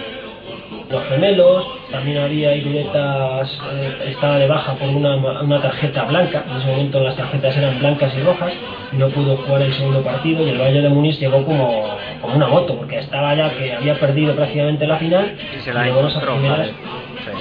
los 0.89 1.03
gemelos, 1.05 1.65
también 1.91 2.19
había 2.19 2.55
Iruletas, 2.55 3.59
eh, 3.73 4.11
estaba 4.11 4.37
de 4.37 4.47
baja 4.47 4.73
por 4.75 4.87
una, 4.87 5.15
una, 5.15 5.61
tarjeta 5.61 6.05
blanca, 6.05 6.45
en 6.49 6.57
ese 6.57 6.67
momento 6.67 7.03
las 7.03 7.15
tarjetas 7.15 7.57
eran 7.57 7.79
blancas 7.79 8.13
y 8.15 8.21
rojas, 8.21 8.53
y 8.93 8.95
no 8.95 9.09
pudo 9.09 9.35
jugar 9.37 9.63
el 9.63 9.73
segundo 9.73 10.01
partido 10.01 10.45
y 10.45 10.51
el 10.51 10.59
Valle 10.59 10.81
de 10.81 10.89
Muniz 10.89 11.19
llegó 11.19 11.43
como, 11.43 11.97
como 12.21 12.35
una 12.35 12.47
moto, 12.47 12.77
porque 12.77 12.99
estaba 12.99 13.35
ya 13.35 13.49
que 13.57 13.73
había 13.73 13.99
perdido 13.99 14.33
prácticamente 14.35 14.87
la 14.87 14.97
final 14.97 15.35
y 15.57 15.61
se 15.61 15.73
la 15.73 15.81
primeras 15.81 16.69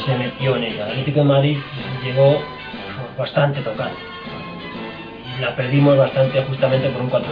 se 0.04 0.16
metió 0.16 0.56
en 0.56 0.64
ella. 0.64 0.84
El 0.86 0.90
Atlético 0.90 1.20
de 1.20 1.24
Madrid 1.26 1.58
llegó 2.04 2.42
bastante 3.18 3.60
tocado. 3.60 3.90
La 5.40 5.54
perdimos 5.54 5.96
bastante 5.96 6.42
justamente 6.42 6.88
por 6.90 7.02
un 7.02 7.10
4-0. 7.10 7.22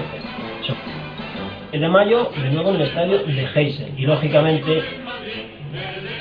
El 1.73 1.81
de 1.81 1.89
mayo, 1.89 2.31
de 2.41 2.51
nuevo 2.51 2.71
en 2.71 2.77
el 2.77 2.83
estadio 2.83 3.19
de 3.25 3.49
Heysel. 3.55 3.93
Y 3.97 4.07
lógicamente, 4.07 4.83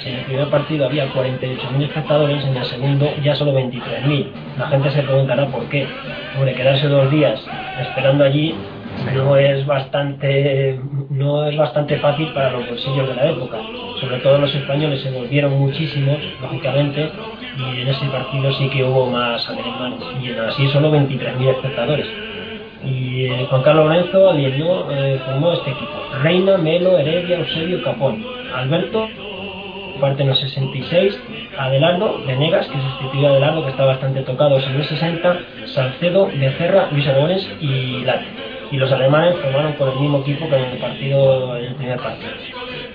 si 0.01 0.09
en 0.09 0.15
el 0.15 0.25
primer 0.25 0.47
partido 0.49 0.87
había 0.87 1.07
48.000 1.13 1.83
espectadores, 1.83 2.43
en 2.43 2.57
el 2.57 2.65
segundo 2.65 3.13
ya 3.23 3.35
solo 3.35 3.53
23.000. 3.53 4.27
La 4.57 4.67
gente 4.67 4.91
se 4.91 5.03
preguntará 5.03 5.45
por 5.47 5.65
qué. 5.69 5.87
Hombre, 6.35 6.55
quedarse 6.55 6.87
dos 6.87 7.11
días 7.11 7.39
esperando 7.79 8.23
allí 8.23 8.55
no 9.13 9.37
es 9.37 9.65
bastante 9.65 10.79
no 11.09 11.45
es 11.45 11.57
bastante 11.57 11.97
fácil 11.97 12.27
para 12.33 12.51
los 12.51 12.67
bolsillos 12.67 13.07
de 13.07 13.15
la 13.15 13.29
época. 13.29 13.57
Sobre 13.99 14.17
todo 14.19 14.37
los 14.37 14.53
españoles 14.53 15.01
se 15.01 15.11
volvieron 15.11 15.53
muchísimos, 15.59 16.17
lógicamente, 16.41 17.09
y 17.57 17.81
en 17.81 17.87
ese 17.87 18.05
partido 18.07 18.51
sí 18.53 18.67
que 18.69 18.83
hubo 18.83 19.09
más 19.09 19.47
alemanes. 19.47 19.99
Y 20.21 20.31
así 20.31 20.67
solo 20.69 20.91
23.000 20.91 21.49
espectadores. 21.49 22.07
Y 22.83 23.25
eh, 23.25 23.47
Juan 23.49 23.61
Carlos 23.61 23.85
Lorenzo 23.85 24.29
alienó, 24.29 24.91
eh, 24.91 25.19
formó 25.25 25.53
este 25.53 25.71
equipo. 25.71 25.91
Reina, 26.21 26.57
Melo, 26.57 26.97
Heredia, 26.97 27.39
Eusebio, 27.39 27.81
Capón. 27.83 28.25
Alberto, 28.53 29.07
parte 30.01 30.23
en 30.23 30.29
el 30.29 30.35
66. 30.35 31.17
Adelardo, 31.57 32.19
Venegas, 32.25 32.67
que 32.67 32.81
sustituyó 32.81 33.27
a 33.27 33.31
Adelardo, 33.31 33.63
que 33.63 33.69
está 33.69 33.85
bastante 33.85 34.21
tocado 34.23 34.59
en 34.59 34.75
el 34.75 34.83
60. 34.83 35.39
Salcedo, 35.67 36.27
Becerra, 36.35 36.89
Luis 36.91 37.07
Aragones 37.07 37.47
y 37.61 38.03
Lati 38.03 38.25
y 38.73 38.77
los 38.77 38.91
alemanes 38.91 39.35
formaron 39.39 39.73
con 39.73 39.87
el 39.87 39.99
mismo 39.99 40.17
equipo 40.21 40.49
que 40.49 40.55
en 40.55 40.63
el 40.63 40.77
partido 40.79 41.55
en 41.57 41.65
el 41.65 41.75
primer 41.75 41.99
partido. 41.99 42.31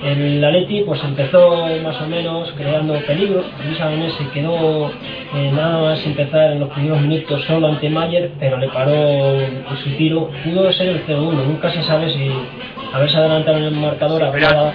El 0.02 0.44
Atleti 0.44 0.82
pues 0.82 1.00
empezó 1.04 1.68
más 1.84 2.00
o 2.00 2.06
menos 2.06 2.52
creando 2.56 2.94
peligro, 3.06 3.44
Luis 3.64 3.80
Aragonés 3.80 4.12
se 4.14 4.28
quedó 4.30 4.90
eh, 4.90 5.52
nada 5.52 5.80
más 5.80 6.04
empezar 6.04 6.52
en 6.52 6.60
los 6.60 6.70
primeros 6.70 7.00
minutos 7.00 7.44
solo 7.44 7.68
ante 7.68 7.88
Mayer, 7.88 8.32
pero 8.40 8.56
le 8.58 8.68
paró 8.70 9.38
su 9.84 9.90
tiro, 9.96 10.30
pudo 10.42 10.72
ser 10.72 10.88
el 10.88 11.06
0-1, 11.06 11.32
nunca 11.46 11.70
se 11.70 11.82
sabe 11.84 12.10
si 12.10 12.28
haberse 12.92 13.16
adelantado 13.16 13.58
en 13.58 13.64
el 13.64 13.74
marcador 13.76 14.24
habría... 14.24 14.72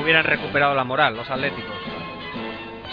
hubieran 0.00 0.24
recuperado 0.24 0.76
la 0.76 0.84
moral 0.84 1.16
los 1.16 1.28
atléticos. 1.28 1.74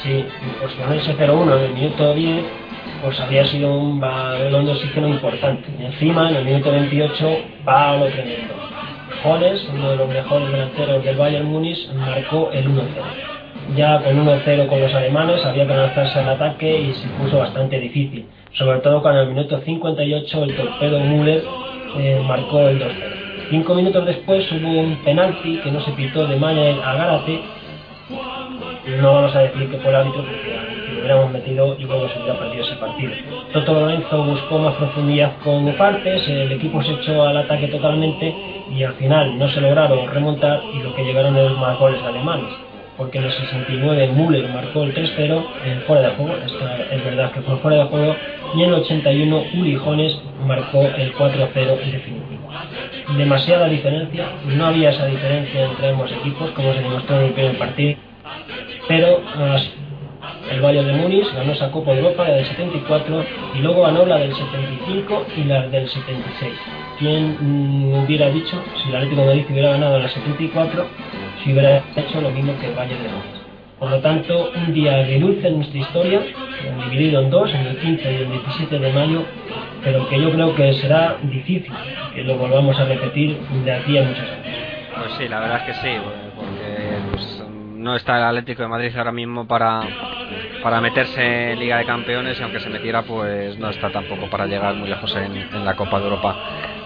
Sí, 0.01 0.26
pues 0.59 0.74
con 0.74 0.93
ese 0.93 1.16
0-1 1.16 1.57
en 1.57 1.64
el 1.64 1.74
minuto 1.74 2.14
10 2.16 2.61
pues 3.02 3.20
había 3.20 3.45
sido 3.47 3.74
un 3.74 3.99
balón 3.99 4.66
de 4.66 4.72
oxígeno 4.72 5.08
importante. 5.08 5.68
Y 5.80 5.86
encima, 5.86 6.30
en 6.30 6.36
el 6.38 6.45
minuto 6.45 6.72
28, 6.72 7.38
va 7.68 7.97
lo 7.97 8.06
tremendo. 8.06 8.54
Jones, 9.24 9.68
uno 9.74 9.91
de 9.91 9.95
los 9.97 10.10
mejores 10.10 10.52
delanteros 10.52 11.04
del 11.04 11.16
Bayern 11.16 11.45
Múnich, 11.45 11.91
marcó 11.93 12.49
el 12.52 12.68
1-0. 12.68 12.82
Ya 13.76 14.02
con 14.02 14.26
1-0 14.26 14.68
con 14.68 14.82
los 14.82 14.93
alemanes 14.93 15.45
había 15.45 15.68
que 15.68 15.74
lanzarse 15.74 16.20
al 16.20 16.30
ataque 16.30 16.82
y 16.82 16.93
se 16.93 17.08
puso 17.10 17.38
bastante 17.38 17.80
difícil. 17.80 18.26
Sobre 18.54 18.80
todo 18.80 19.02
cuando 19.02 19.22
en 19.22 19.30
el 19.30 19.34
minuto 19.36 19.62
58 19.64 20.43
el 20.43 20.56
torpedo 20.56 20.99
Müller 20.99 21.43
eh, 21.97 22.22
marcó 22.28 22.68
el 22.68 22.80
2-0. 22.80 23.22
Cinco 23.49 23.76
minutos 23.76 24.06
después 24.06 24.49
hubo 24.52 24.80
un 24.80 24.95
penalti 25.04 25.58
que 25.58 25.72
no 25.72 25.82
se 25.82 25.91
pitó 25.91 26.26
de 26.26 26.38
Mayer 26.38 26.80
a 26.84 26.93
Gárate. 26.95 27.41
No 28.99 29.14
vamos 29.14 29.36
a 29.36 29.39
decir 29.39 29.70
que 29.70 29.78
fue 29.78 29.89
el 29.89 29.95
árbitro 29.95 30.24
hubiéramos 31.02 31.32
metido, 31.32 31.76
y 31.78 31.84
luego 31.84 32.08
se 32.10 32.20
hubiera 32.20 32.39
perdido 32.39 32.64
ese 32.64 32.76
partido. 32.76 33.12
Toto 33.52 33.74
Lorenzo 33.74 34.24
buscó 34.24 34.60
más 34.60 34.76
profundidad 34.76 35.34
con 35.43 35.72
partes, 35.74 36.28
el 36.28 36.52
equipo 36.52 36.82
se 36.84 36.93
echó 36.93 37.24
al 37.24 37.38
ataque 37.38 37.68
totalmente 37.68 38.34
y 38.72 38.84
al 38.84 38.93
final 38.93 39.38
no 39.38 39.49
se 39.49 39.60
lograron 39.62 40.08
remontar 40.08 40.62
y 40.74 40.80
lo 40.80 40.95
que 40.95 41.04
llegaron 41.04 41.36
eran 41.36 41.60
más 41.60 41.78
goles 41.78 42.02
alemanes. 42.04 42.49
Porque 42.97 43.18
en 43.18 43.26
el 43.26 43.32
69 43.32 44.10
Müller 44.10 44.49
marcó 44.49 44.84
el 44.84 44.93
3-0 44.93 45.43
en 45.66 45.82
fuera 45.82 46.10
de 46.10 46.16
juego, 46.16 46.36
es 46.91 47.04
verdad 47.04 47.32
que 47.32 47.41
fue 47.41 47.58
fuera 47.58 47.78
de 47.78 47.84
juego, 47.86 48.16
y 48.54 48.64
en 48.64 48.70
el 48.70 48.76
81 48.76 49.43
Uli 49.56 49.76
Jones 49.76 50.22
marcó 50.45 50.82
el 50.82 51.14
4-0 51.16 51.80
en 51.84 51.91
definitivo. 51.91 52.49
Demasiada 53.18 53.68
diferencia, 53.68 54.26
no 54.45 54.68
había 54.68 54.91
esa 54.91 55.06
diferencia 55.06 55.66
entre 55.66 55.89
ambos 55.89 56.12
equipos 56.12 56.52
como 56.52 56.74
se 56.74 56.82
demostró 56.82 57.18
en 57.18 57.26
el 57.26 57.32
primer 57.32 57.58
partido, 57.58 57.97
pero 58.88 59.22
el 60.52 60.62
Bayern 60.62 60.88
de 60.88 60.93
Múnich 60.93 61.34
ganó 61.34 61.54
esa 61.54 61.72
Copa 61.72 61.93
Europa, 61.93 62.28
la 62.28 62.36
del 62.36 62.45
74, 62.45 63.26
y 63.56 63.60
luego 63.60 63.84
ganó 63.84 64.06
la 64.06 64.18
del 64.18 64.34
75 64.34 65.26
y 65.38 65.43
la 65.45 65.68
del 65.68 65.88
76. 65.88 66.54
¿Quién 66.99 67.38
mm, 67.39 68.04
hubiera 68.04 68.30
dicho, 68.30 68.62
si 68.82 68.89
el 68.89 68.95
Atlético 68.95 69.22
de 69.22 69.28
Madrid 69.28 69.45
hubiera 69.49 69.72
ganado 69.72 69.99
la 69.99 70.10
74, 70.10 70.86
si 71.43 71.54
hubiera 71.54 71.84
hecho 71.95 72.22
lo 72.22 72.30
mismo 72.32 72.54
que 72.60 72.68
el 72.68 72.76
Bayern 72.76 73.04
de 73.04 73.10
Múnich? 73.10 73.41
Por 73.80 73.89
lo 73.89 73.99
tanto, 73.99 74.52
un 74.56 74.74
día 74.74 74.97
de 74.97 75.20
dulce 75.20 75.47
en 75.47 75.56
nuestra 75.56 75.80
historia, 75.80 76.22
dividido 76.91 77.22
en 77.22 77.30
dos, 77.32 77.52
en 77.52 77.66
el 77.66 77.78
15 77.78 78.12
y 78.12 78.16
el 78.16 78.30
17 78.30 78.78
de 78.78 78.93
mayo, 78.93 79.24
pero 79.84 80.08
que 80.08 80.22
yo 80.22 80.32
creo 80.32 80.56
que 80.56 80.74
será 80.74 81.18
difícil 81.24 81.74
que 82.14 82.24
lo 82.24 82.38
volvamos 82.38 82.80
a 82.80 82.86
repetir 82.86 83.39
de 83.66 83.72
aquí 83.72 83.97
a 83.97 84.04
muchos 84.04 84.24
años. 84.24 84.56
Pues 84.95 85.14
sí, 85.18 85.28
la 85.28 85.39
verdad 85.39 85.58
es 85.58 85.64
que 85.64 85.82
sí, 85.82 85.97
no 87.82 87.95
está 87.95 88.17
el 88.17 88.23
Atlético 88.23 88.61
de 88.61 88.67
Madrid 88.67 88.95
ahora 88.95 89.11
mismo 89.11 89.47
para, 89.47 89.82
para 90.61 90.79
meterse 90.79 91.51
en 91.51 91.59
Liga 91.59 91.77
de 91.77 91.86
Campeones 91.86 92.39
y 92.39 92.43
aunque 92.43 92.59
se 92.59 92.69
metiera 92.69 93.01
pues 93.01 93.57
no 93.57 93.69
está 93.71 93.89
tampoco 93.89 94.29
para 94.29 94.45
llegar 94.45 94.75
muy 94.75 94.88
lejos 94.88 95.15
en, 95.15 95.65
la 95.65 95.75
Copa 95.75 95.99
de 95.99 96.05
Europa. 96.05 96.36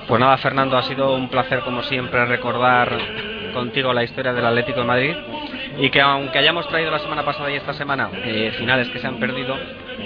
Pues 0.08 0.20
nada, 0.20 0.38
Fernando, 0.38 0.78
ha 0.78 0.84
sido 0.84 1.14
un 1.14 1.28
placer 1.28 1.60
como 1.62 1.84
siempre 1.84 2.26
recordar 2.26 2.98
contigo 3.54 3.94
la 3.94 4.04
historia 4.04 4.34
del 4.34 4.46
Atlético 4.46 4.82
de 4.82 4.86
Madrid 4.86 5.16
y 5.78 5.90
que 5.90 6.00
aunque 6.00 6.40
hayamos 6.40 6.68
traído 6.70 6.92
la 6.92 7.00
semana 7.00 7.26
pasada 7.26 7.52
y 7.52 7.56
esta 7.56 7.74
semana 7.74 8.10
eh, 8.14 8.54
finales 8.58 8.88
que 8.90 9.00
se 9.00 9.08
han 9.08 9.18
perdido, 9.18 9.58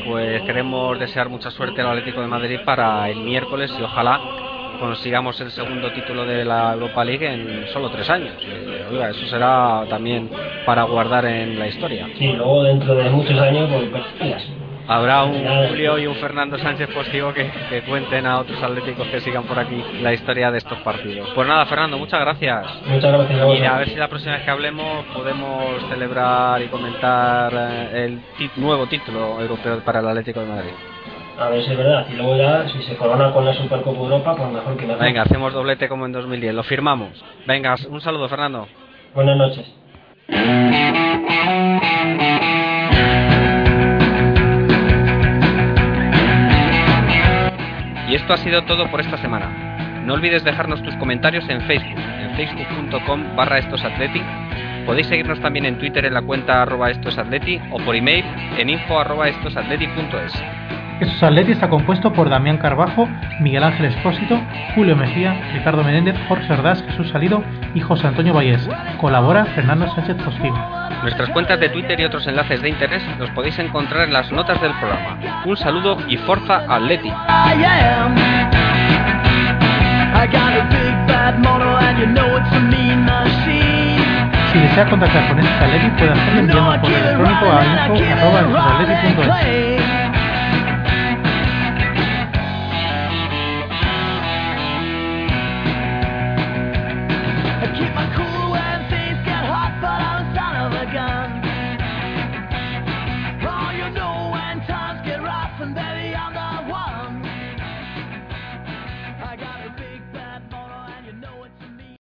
pues 0.08 0.42
queremos 0.42 0.98
desear 0.98 1.30
mucha 1.30 1.52
suerte 1.52 1.82
al 1.82 1.90
Atlético 1.90 2.22
de 2.22 2.28
Madrid 2.28 2.60
para 2.66 3.08
el 3.10 3.20
miércoles 3.20 3.72
y 3.80 3.84
ojalá 3.84 4.20
consigamos 4.80 5.40
el 5.42 5.52
segundo 5.52 5.92
título 5.92 6.26
de 6.26 6.46
la 6.46 6.74
Europa 6.74 7.04
League 7.04 7.28
en 7.28 7.68
solo 7.74 7.90
tres 7.90 8.10
años. 8.10 8.34
oiga, 8.92 9.10
eso 9.10 9.26
será 9.28 9.86
también 9.90 10.30
para 10.66 10.84
guardar 10.84 11.26
en 11.26 11.60
la 11.60 11.68
historia. 11.68 12.08
Sí, 12.18 12.34
luego 12.34 12.64
dentro 12.64 12.96
de 12.96 13.10
muchos 13.10 13.40
años, 13.40 13.70
pues, 13.92 14.50
Habrá 14.90 15.24
un 15.24 15.46
Julio 15.68 16.00
y 16.00 16.08
un 16.08 16.16
Fernando 16.16 16.58
Sánchez 16.58 16.90
Postigo 16.90 17.32
que, 17.32 17.48
que, 17.70 17.84
cuenten 17.84 18.26
a 18.26 18.40
otros 18.40 18.60
atléticos 18.64 19.08
que 19.10 19.22
sigan 19.22 19.44
por 19.44 19.60
aquí 19.60 19.84
la 20.02 20.14
historia 20.14 20.50
de 20.50 20.58
estos 20.58 20.80
partidos. 20.80 21.30
Pues 21.36 21.48
nada, 21.48 21.68
Fernando, 21.68 22.00
muchas 22.00 22.20
gracias. 22.20 22.66
Muchas 22.88 23.14
gracias 23.14 23.40
a 23.40 23.54
Y 23.54 23.66
a 23.66 23.78
ver 23.78 23.90
si 23.90 23.96
la 23.98 24.08
próxima 24.08 24.34
vez 24.34 24.46
que 24.46 24.50
hablemos 24.50 25.06
podemos 25.14 25.80
celebrar 25.90 26.64
y 26.64 26.70
comentar 26.70 27.54
eh, 27.54 28.06
el 28.06 28.52
nuevo 28.56 28.88
título 28.88 29.40
europeo 29.40 29.80
para 29.82 30.00
el 30.00 30.08
Atlético 30.08 30.40
de 30.40 30.48
Madrid 30.48 30.72
a 31.40 31.50
ver 31.50 31.64
si 31.64 31.72
es 31.72 31.78
verdad. 31.78 32.06
Y 32.12 32.16
luego 32.16 32.36
ya, 32.36 32.68
si 32.70 32.82
se 32.84 32.96
corona 32.96 33.32
con 33.32 33.46
la 33.46 33.54
Supercopa 33.54 33.98
Europa, 33.98 34.36
pues 34.36 34.52
mejor 34.52 34.78
que 34.78 34.86
mejor. 34.86 35.02
Venga, 35.02 35.22
hacemos 35.22 35.54
doblete 35.54 35.88
como 35.88 36.06
en 36.06 36.12
2010, 36.12 36.54
lo 36.54 36.64
firmamos. 36.64 37.24
Venga, 37.48 37.76
un 37.90 38.02
saludo, 38.02 38.28
Fernando. 38.28 38.68
Buenas 39.14 39.38
noches. 39.38 39.66
Y 48.10 48.16
esto 48.16 48.34
ha 48.34 48.38
sido 48.38 48.64
todo 48.64 48.90
por 48.90 49.02
esta 49.02 49.18
semana. 49.18 49.70
No 50.04 50.16
olvides 50.16 50.44
dejarnos 50.44 50.82
tus 50.82 50.96
comentarios 50.96 51.48
en 51.48 51.62
Facebook, 51.62 52.00
en 52.00 52.36
facebook.com 52.36 53.36
barra 53.36 53.60
estosatleti. 53.60 54.22
Podéis 54.86 55.08
seguirnos 55.08 55.40
también 55.42 55.66
en 55.66 55.78
Twitter 55.78 56.06
en 56.06 56.16
la 56.16 56.24
cuenta 56.24 56.64
arroba 56.64 56.90
estosatleti 56.90 57.62
o 57.72 57.78
por 57.78 57.96
email 57.96 58.26
en 58.58 58.70
info 58.70 59.00
arroba 59.00 59.30
estosatleti.es. 59.30 60.59
Esosaletti 61.00 61.54
está 61.54 61.70
compuesto 61.70 62.12
por 62.12 62.30
Damián 62.30 62.58
Carbajo, 62.58 63.08
Miguel 63.40 63.64
Ángel 63.64 63.86
Espósito, 63.86 64.40
Julio 64.76 64.96
Mejía, 64.96 65.34
Ricardo 65.54 65.84
Menéndez, 65.84 66.16
Jorge 66.28 66.52
Ordaz, 66.52 66.84
Jesús 66.84 67.10
Salido 67.10 67.42
y 67.74 67.80
José 67.80 68.08
Antonio 68.08 68.34
Vallés. 68.34 68.68
Colabora 69.00 69.46
Fernando 69.46 69.88
Sánchez 69.96 70.18
Postigo. 70.18 70.58
Nuestras 71.02 71.30
cuentas 71.30 71.60
de 71.60 71.70
Twitter 71.70 71.98
y 72.02 72.04
otros 72.04 72.28
enlaces 72.28 72.62
de 72.62 72.70
interés 72.70 73.02
los 73.18 73.30
podéis 73.32 73.58
encontrar 73.60 74.08
en 74.08 74.14
las 74.14 74.30
notas 74.32 74.60
del 74.60 74.74
programa. 74.74 75.44
Un 75.46 75.56
saludo 75.56 75.98
y 76.10 76.18
forza 76.18 76.66
Atleti. 76.68 77.10
Si 84.52 84.60
desea 84.60 84.90
contactar 84.90 85.28
con 85.30 85.40
este 85.40 85.64
Atleti 85.64 85.90
puede 85.92 86.12
hacerlo 86.12 86.40
enviando 86.40 86.72
un 86.72 86.80
correo 86.80 86.98
electrónico 86.98 87.46
a 87.52 87.64
info.es. 89.16 89.89